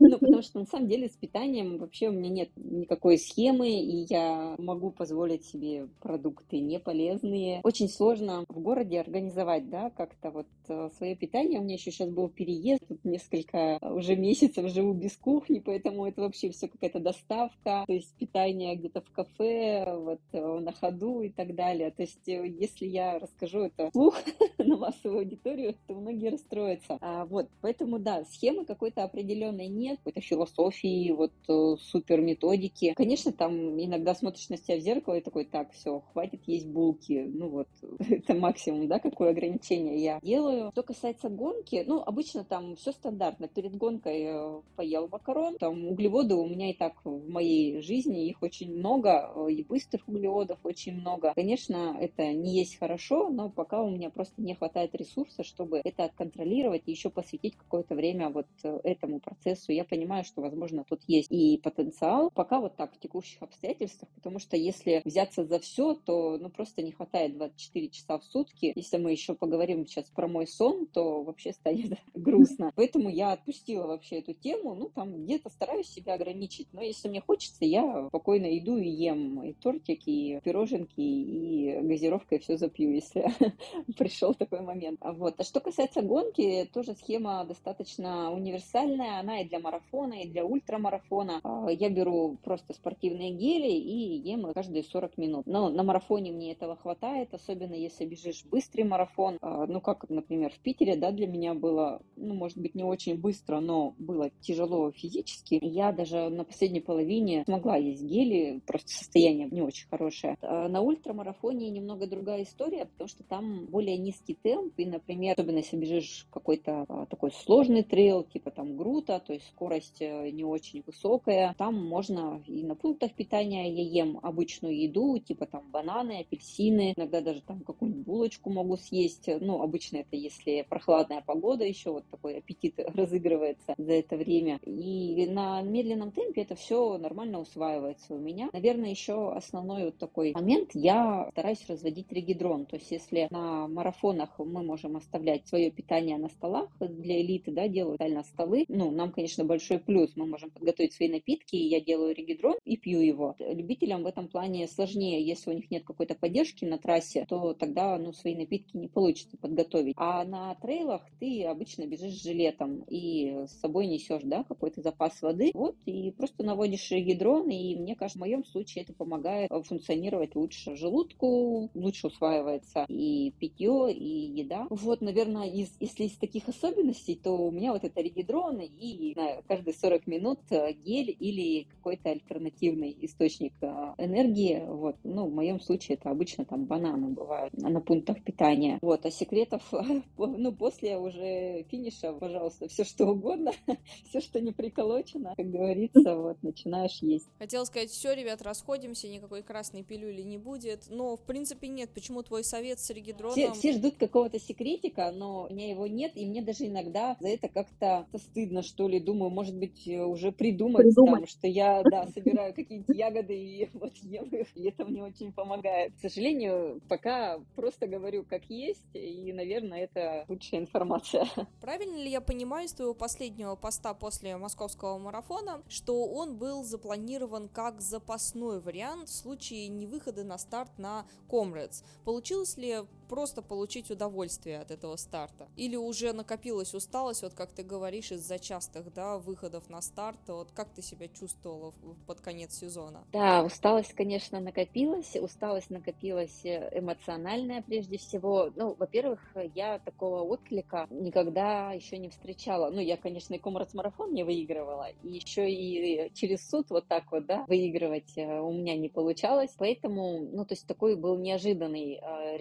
Ну, 0.00 0.16
потому 0.18 0.42
что 0.42 0.60
на 0.60 0.64
самом 0.64 0.88
деле 0.88 1.08
с 1.08 1.16
питанием 1.16 1.76
вообще 1.78 2.08
у 2.08 2.12
меня 2.12 2.30
нет 2.30 2.50
никакой 2.56 3.18
схемы, 3.18 3.68
и 3.68 4.06
я 4.08 4.54
могу 4.68 4.90
позволить 4.90 5.44
себе 5.46 5.88
продукты 6.00 6.60
неполезные. 6.60 7.60
Очень 7.64 7.88
сложно 7.88 8.44
в 8.48 8.60
городе 8.60 9.00
организовать, 9.00 9.70
да, 9.70 9.90
как-то 9.90 10.30
вот 10.30 10.46
э, 10.68 10.90
свое 10.98 11.16
питание. 11.16 11.58
У 11.58 11.62
меня 11.62 11.74
еще 11.74 11.90
сейчас 11.90 12.10
был 12.10 12.28
переезд, 12.28 12.86
тут 12.86 13.04
несколько 13.04 13.78
уже 13.80 14.14
месяцев 14.16 14.70
живу 14.70 14.92
без 14.92 15.16
кухни, 15.16 15.62
поэтому 15.64 16.06
это 16.06 16.20
вообще 16.20 16.50
все 16.50 16.68
какая-то 16.68 17.00
доставка, 17.00 17.84
то 17.86 17.92
есть 17.92 18.14
питание 18.16 18.76
где-то 18.76 19.00
в 19.00 19.10
кафе, 19.10 19.96
вот 19.96 20.20
э, 20.32 20.58
на 20.58 20.72
ходу 20.72 21.22
и 21.22 21.30
так 21.30 21.54
далее. 21.54 21.90
То 21.90 22.02
есть 22.02 22.28
э, 22.28 22.46
если 22.46 22.86
я 22.86 23.18
расскажу 23.18 23.60
это 23.60 23.88
вслух 23.90 24.16
массовую 24.88 25.20
аудиторию, 25.20 25.74
то 25.86 25.94
многие 25.94 26.30
расстроятся. 26.30 26.98
А, 27.00 27.24
вот, 27.26 27.48
поэтому 27.60 27.98
да, 27.98 28.24
схемы 28.24 28.64
какой-то 28.64 29.04
определенной 29.04 29.68
нет, 29.68 29.98
какой-то 29.98 30.20
философии, 30.20 31.10
вот 31.12 31.32
э, 31.48 31.76
супер 31.80 32.20
методики. 32.20 32.94
Конечно, 32.94 33.32
там 33.32 33.78
иногда 33.80 34.14
смотришь 34.14 34.48
на 34.48 34.56
себя 34.56 34.76
в 34.76 34.80
зеркало 34.80 35.14
и 35.14 35.20
такой, 35.20 35.44
так, 35.44 35.72
все, 35.72 36.00
хватит 36.12 36.42
есть 36.46 36.66
булки. 36.66 37.24
Ну 37.28 37.48
вот, 37.48 37.68
это 37.98 38.34
максимум, 38.34 38.88
да, 38.88 38.98
какое 38.98 39.30
ограничение 39.30 40.02
я 40.02 40.20
делаю. 40.22 40.70
Что 40.72 40.82
касается 40.82 41.28
гонки, 41.28 41.84
ну, 41.86 42.02
обычно 42.02 42.44
там 42.44 42.76
все 42.76 42.92
стандартно. 42.92 43.48
Перед 43.48 43.76
гонкой 43.76 44.22
э, 44.22 44.60
поел 44.76 45.08
макарон, 45.08 45.58
там 45.58 45.86
углеводы 45.86 46.34
у 46.34 46.46
меня 46.46 46.70
и 46.70 46.74
так 46.74 46.94
в 47.04 47.28
моей 47.28 47.80
жизни, 47.80 48.28
их 48.28 48.42
очень 48.42 48.76
много, 48.76 49.32
э, 49.34 49.52
и 49.52 49.64
быстрых 49.64 50.06
углеводов 50.08 50.58
очень 50.62 50.94
много. 50.94 51.32
Конечно, 51.34 51.96
это 52.00 52.32
не 52.32 52.58
есть 52.58 52.78
хорошо, 52.78 53.28
но 53.28 53.50
пока 53.50 53.82
у 53.82 53.90
меня 53.90 54.10
просто 54.10 54.40
не 54.42 54.54
хватает 54.54 54.67
ресурса, 54.74 55.42
чтобы 55.44 55.80
это 55.84 56.04
отконтролировать 56.04 56.82
и 56.86 56.90
еще 56.90 57.10
посвятить 57.10 57.56
какое-то 57.56 57.94
время 57.94 58.30
вот 58.30 58.46
этому 58.62 59.20
процессу. 59.20 59.72
Я 59.72 59.84
понимаю, 59.84 60.24
что, 60.24 60.42
возможно, 60.42 60.84
тут 60.88 61.02
есть 61.06 61.30
и 61.30 61.58
потенциал. 61.58 62.30
Пока 62.30 62.60
вот 62.60 62.76
так 62.76 62.94
в 62.94 62.98
текущих 62.98 63.42
обстоятельствах, 63.42 64.10
потому 64.14 64.38
что 64.38 64.56
если 64.56 65.02
взяться 65.04 65.44
за 65.44 65.58
все, 65.58 65.94
то 65.94 66.38
ну 66.38 66.50
просто 66.50 66.82
не 66.82 66.92
хватает 66.92 67.36
24 67.36 67.88
часа 67.90 68.18
в 68.18 68.24
сутки. 68.24 68.72
Если 68.74 68.96
мы 68.98 69.12
еще 69.12 69.34
поговорим 69.34 69.86
сейчас 69.86 70.10
про 70.10 70.28
мой 70.28 70.46
сон, 70.46 70.86
то 70.86 71.22
вообще 71.22 71.52
станет 71.52 71.98
грустно. 72.14 72.72
Поэтому 72.74 73.08
я 73.08 73.32
отпустила 73.32 73.86
вообще 73.86 74.16
эту 74.16 74.34
тему. 74.34 74.74
Ну, 74.74 74.88
там 74.88 75.24
где-то 75.24 75.50
стараюсь 75.50 75.88
себя 75.88 76.14
ограничить. 76.14 76.68
Но 76.72 76.82
если 76.82 77.08
мне 77.08 77.20
хочется, 77.20 77.64
я 77.64 78.08
спокойно 78.08 78.58
иду 78.58 78.76
и 78.76 78.88
ем 78.88 79.42
и 79.42 79.52
тортики, 79.52 80.10
и 80.10 80.40
пироженки, 80.40 81.00
и 81.00 81.80
газировкой 81.80 82.38
все 82.38 82.56
запью, 82.56 82.94
если 82.94 83.26
пришел 83.96 84.34
такой 84.34 84.57
момент. 84.62 85.00
Вот. 85.02 85.34
А 85.38 85.44
что 85.44 85.60
касается 85.60 86.02
гонки, 86.02 86.68
тоже 86.72 86.94
схема 86.94 87.44
достаточно 87.44 88.32
универсальная. 88.32 89.20
Она 89.20 89.40
и 89.40 89.48
для 89.48 89.58
марафона, 89.58 90.22
и 90.22 90.28
для 90.28 90.44
ультрамарафона. 90.44 91.40
А, 91.42 91.68
я 91.70 91.90
беру 91.90 92.36
просто 92.42 92.72
спортивные 92.74 93.30
гели 93.30 93.70
и 93.70 94.18
ем 94.28 94.46
их 94.46 94.54
каждые 94.54 94.84
40 94.84 95.18
минут. 95.18 95.46
Но 95.46 95.68
на 95.68 95.82
марафоне 95.82 96.32
мне 96.32 96.52
этого 96.52 96.76
хватает, 96.76 97.34
особенно 97.34 97.74
если 97.74 98.04
бежишь 98.04 98.44
быстрый 98.44 98.82
марафон. 98.82 99.38
А, 99.40 99.66
ну, 99.66 99.80
как, 99.80 100.08
например, 100.08 100.52
в 100.52 100.58
Питере, 100.58 100.96
да, 100.96 101.10
для 101.10 101.26
меня 101.26 101.54
было, 101.54 102.02
ну, 102.16 102.34
может 102.34 102.58
быть, 102.58 102.74
не 102.74 102.84
очень 102.84 103.16
быстро, 103.16 103.60
но 103.60 103.94
было 103.98 104.30
тяжело 104.40 104.90
физически. 104.92 105.58
Я 105.62 105.92
даже 105.92 106.28
на 106.28 106.44
последней 106.44 106.80
половине 106.80 107.44
смогла 107.44 107.76
есть 107.76 108.02
гели, 108.02 108.60
просто 108.66 108.88
состояние 108.88 109.48
не 109.50 109.62
очень 109.62 109.88
хорошее. 109.88 110.36
А 110.42 110.68
на 110.68 110.80
ультрамарафоне 110.80 111.70
немного 111.70 112.06
другая 112.06 112.42
история, 112.42 112.86
потому 112.86 113.08
что 113.08 113.22
там 113.24 113.66
более 113.66 113.98
низкий 113.98 114.34
темп, 114.34 114.47
и, 114.76 114.86
например, 114.86 115.34
особенно 115.38 115.58
если 115.58 115.76
бежишь 115.76 116.26
какой-то 116.30 116.84
а, 116.88 117.06
такой 117.06 117.30
сложный 117.32 117.82
трейл, 117.82 118.24
типа 118.24 118.50
там 118.50 118.76
грута, 118.76 119.22
то 119.24 119.32
есть 119.32 119.46
скорость 119.48 120.00
э, 120.00 120.30
не 120.30 120.44
очень 120.44 120.82
высокая, 120.86 121.54
там 121.58 121.74
можно 121.74 122.42
и 122.46 122.62
на 122.62 122.74
пунктах 122.74 123.12
питания 123.12 123.70
я 123.72 124.02
ем 124.02 124.18
обычную 124.22 124.80
еду, 124.80 125.18
типа 125.18 125.46
там 125.46 125.70
бананы, 125.70 126.20
апельсины, 126.20 126.94
иногда 126.96 127.20
даже 127.20 127.42
там 127.42 127.60
какую-нибудь 127.60 128.04
булочку 128.04 128.50
могу 128.50 128.76
съесть, 128.76 129.28
ну, 129.40 129.62
обычно 129.62 129.98
это 129.98 130.16
если 130.16 130.64
прохладная 130.68 131.22
погода 131.24 131.64
еще, 131.64 131.90
вот 131.90 132.04
такой 132.10 132.38
аппетит 132.38 132.78
разыгрывается 132.94 133.74
за 133.76 133.92
это 133.92 134.16
время, 134.16 134.58
и 134.64 135.26
на 135.26 135.62
медленном 135.62 136.12
темпе 136.12 136.42
это 136.42 136.54
все 136.54 136.98
нормально 136.98 137.40
усваивается 137.40 138.14
у 138.14 138.18
меня. 138.18 138.50
Наверное, 138.52 138.90
еще 138.90 139.32
основной 139.32 139.86
вот 139.86 139.98
такой 139.98 140.32
момент, 140.32 140.70
я 140.74 141.28
стараюсь 141.32 141.64
разводить 141.68 142.10
регидрон, 142.12 142.66
то 142.66 142.76
есть 142.76 142.90
если 142.90 143.28
на 143.30 143.68
марафонах 143.68 144.37
мы 144.44 144.62
можем 144.62 144.96
оставлять 144.96 145.46
свое 145.46 145.70
питание 145.70 146.18
на 146.18 146.28
столах, 146.28 146.68
для 146.80 147.20
элиты, 147.20 147.50
да, 147.52 147.68
делают 147.68 148.00
реально 148.00 148.22
столы, 148.24 148.64
ну, 148.68 148.90
нам, 148.90 149.12
конечно, 149.12 149.44
большой 149.44 149.78
плюс, 149.78 150.12
мы 150.16 150.26
можем 150.26 150.50
подготовить 150.50 150.92
свои 150.92 151.08
напитки, 151.08 151.56
и 151.56 151.68
я 151.68 151.80
делаю 151.80 152.14
регидрон 152.14 152.56
и 152.64 152.76
пью 152.76 153.00
его. 153.00 153.34
Любителям 153.38 154.02
в 154.02 154.06
этом 154.06 154.28
плане 154.28 154.66
сложнее, 154.66 155.24
если 155.24 155.50
у 155.50 155.54
них 155.54 155.70
нет 155.70 155.84
какой-то 155.84 156.14
поддержки 156.14 156.64
на 156.64 156.78
трассе, 156.78 157.26
то 157.28 157.54
тогда, 157.54 157.98
ну, 157.98 158.12
свои 158.12 158.34
напитки 158.34 158.76
не 158.76 158.88
получится 158.88 159.36
подготовить. 159.36 159.94
А 159.96 160.24
на 160.24 160.54
трейлах 160.56 161.02
ты 161.20 161.44
обычно 161.44 161.86
бежишь 161.86 162.18
с 162.18 162.22
жилетом 162.22 162.84
и 162.88 163.46
с 163.46 163.60
собой 163.60 163.86
несешь, 163.86 164.22
да, 164.24 164.44
какой-то 164.44 164.82
запас 164.82 165.20
воды, 165.22 165.50
вот, 165.54 165.76
и 165.86 166.10
просто 166.12 166.42
наводишь 166.42 166.90
регидрон, 166.90 167.48
и 167.50 167.76
мне 167.76 167.94
кажется, 167.94 168.18
в 168.18 168.20
моем 168.20 168.44
случае 168.44 168.84
это 168.84 168.92
помогает 168.92 169.50
функционировать 169.66 170.34
лучше. 170.34 170.76
Желудку, 170.76 171.70
лучше 171.74 172.08
усваивается 172.08 172.84
и 172.88 173.32
питье, 173.38 173.92
и 173.92 174.17
еда. 174.20 174.66
Вот, 174.70 175.00
наверное, 175.00 175.48
из, 175.48 175.70
если 175.80 176.04
из 176.04 176.16
таких 176.16 176.48
особенностей, 176.48 177.16
то 177.16 177.36
у 177.36 177.50
меня 177.50 177.72
вот 177.72 177.84
это 177.84 178.00
регидрон 178.00 178.60
и 178.60 179.12
знаю, 179.14 179.42
каждые 179.46 179.74
40 179.74 180.06
минут 180.06 180.38
э, 180.50 180.72
гель 180.72 181.14
или 181.18 181.64
какой-то 181.64 182.10
альтернативный 182.10 182.96
источник 183.00 183.52
э, 183.60 183.94
энергии. 183.98 184.64
Вот, 184.66 184.96
ну, 185.04 185.26
в 185.26 185.34
моем 185.34 185.60
случае 185.60 185.96
это 185.96 186.10
обычно 186.10 186.44
там 186.44 186.64
бананы 186.64 187.08
бывают 187.08 187.52
на 187.54 187.80
пунктах 187.80 188.22
питания. 188.22 188.78
Вот, 188.82 189.04
а 189.04 189.10
секретов, 189.10 189.62
ну, 190.18 190.52
после 190.52 190.98
уже 190.98 191.64
финиша, 191.70 192.12
пожалуйста, 192.12 192.68
все 192.68 192.84
что 192.84 193.06
угодно, 193.06 193.52
все, 194.08 194.20
что 194.20 194.40
не 194.40 194.52
приколочено, 194.52 195.34
как 195.36 195.50
говорится, 195.50 196.16
вот, 196.16 196.42
начинаешь 196.42 196.98
есть. 197.02 197.28
Хотела 197.38 197.64
сказать, 197.64 197.90
все, 197.90 198.14
ребят, 198.14 198.42
расходимся, 198.42 199.08
никакой 199.08 199.42
красной 199.42 199.82
пилюли 199.82 200.22
не 200.22 200.38
будет, 200.38 200.84
но, 200.88 201.16
в 201.16 201.22
принципе, 201.22 201.68
нет. 201.68 201.90
Почему 201.94 202.22
твой 202.22 202.44
совет 202.44 202.78
с 202.78 202.90
регидроном? 202.90 203.34
Все, 203.34 203.52
все 203.52 203.72
ждут 203.72 203.96
какого-то 204.08 204.40
секретика, 204.40 205.12
но 205.12 205.46
у 205.48 205.52
меня 205.52 205.68
его 205.68 205.86
нет, 205.86 206.12
и 206.14 206.26
мне 206.26 206.42
даже 206.42 206.66
иногда 206.66 207.16
за 207.20 207.28
это 207.28 207.48
как-то 207.48 208.06
стыдно, 208.16 208.62
что 208.62 208.88
ли. 208.88 208.98
Думаю, 208.98 209.30
может 209.30 209.56
быть, 209.56 209.86
уже 209.86 210.32
придумать, 210.32 210.82
придумать. 210.82 211.20
там, 211.20 211.26
что 211.26 211.46
я, 211.46 211.82
да, 211.82 212.06
собираю 212.14 212.54
какие-нибудь 212.54 212.96
ягоды 212.96 213.34
и 213.34 213.70
вот 213.74 213.94
ем 213.98 214.28
их, 214.30 214.48
и 214.56 214.68
это 214.68 214.84
мне 214.84 215.02
очень 215.02 215.32
помогает. 215.32 215.94
К 215.96 216.00
сожалению, 216.00 216.80
пока 216.88 217.38
просто 217.54 217.86
говорю 217.86 218.24
как 218.24 218.44
есть, 218.48 218.86
и, 218.94 219.32
наверное, 219.32 219.84
это 219.84 220.24
лучшая 220.28 220.60
информация. 220.60 221.26
Правильно 221.60 221.96
ли 221.96 222.10
я 222.10 222.20
понимаю 222.20 222.66
из 222.66 222.72
твоего 222.72 222.94
последнего 222.94 223.54
поста 223.56 223.94
после 223.94 224.36
московского 224.36 224.98
марафона, 224.98 225.62
что 225.68 226.06
он 226.06 226.38
был 226.38 226.64
запланирован 226.64 227.48
как 227.48 227.80
запасной 227.80 228.60
вариант 228.60 229.08
в 229.08 229.14
случае 229.14 229.68
невыхода 229.68 230.24
на 230.24 230.38
старт 230.38 230.78
на 230.78 231.06
Comrades? 231.28 231.84
Получилось 232.04 232.56
ли 232.56 232.78
просто 233.08 233.42
получить 233.42 233.90
удовольствие 233.90 234.60
от 234.60 234.70
этого 234.70 234.96
старта? 234.96 235.48
Или 235.56 235.76
уже 235.76 236.12
накопилась 236.12 236.74
усталость, 236.74 237.22
вот 237.22 237.34
как 237.34 237.50
ты 237.52 237.62
говоришь, 237.62 238.12
из-за 238.12 238.38
частых 238.38 238.92
да, 238.92 239.18
выходов 239.18 239.68
на 239.70 239.80
старт? 239.80 240.18
Вот 240.28 240.50
как 240.52 240.68
ты 240.70 240.82
себя 240.82 241.08
чувствовала 241.08 241.72
под 242.06 242.20
конец 242.20 242.54
сезона? 242.54 243.04
Да, 243.12 243.42
усталость, 243.42 243.94
конечно, 243.94 244.40
накопилась. 244.40 245.16
Усталость 245.16 245.70
накопилась 245.70 246.44
э, 246.44 246.70
эмоциональная 246.78 247.62
прежде 247.62 247.98
всего. 247.98 248.50
Ну, 248.54 248.74
во-первых, 248.78 249.20
я 249.54 249.78
такого 249.78 250.22
отклика 250.22 250.86
никогда 250.90 251.72
еще 251.72 251.98
не 251.98 252.08
встречала. 252.08 252.70
Ну, 252.70 252.80
я, 252.80 252.96
конечно, 252.96 253.34
и 253.34 253.38
комрад-марафон 253.38 254.12
не 254.12 254.24
выигрывала, 254.24 254.88
и 255.02 255.08
еще 255.08 255.50
и 255.50 256.12
через 256.14 256.48
суд 256.48 256.70
вот 256.70 256.86
так 256.86 257.10
вот, 257.10 257.26
да, 257.26 257.44
выигрывать 257.48 258.16
э, 258.16 258.40
у 258.40 258.52
меня 258.52 258.76
не 258.76 258.88
получалось. 258.88 259.54
Поэтому, 259.58 260.20
ну, 260.20 260.44
то 260.44 260.54
есть 260.54 260.66
такой 260.66 260.96
был 260.96 261.16
неожиданный 261.16 261.94
э, 261.94 262.36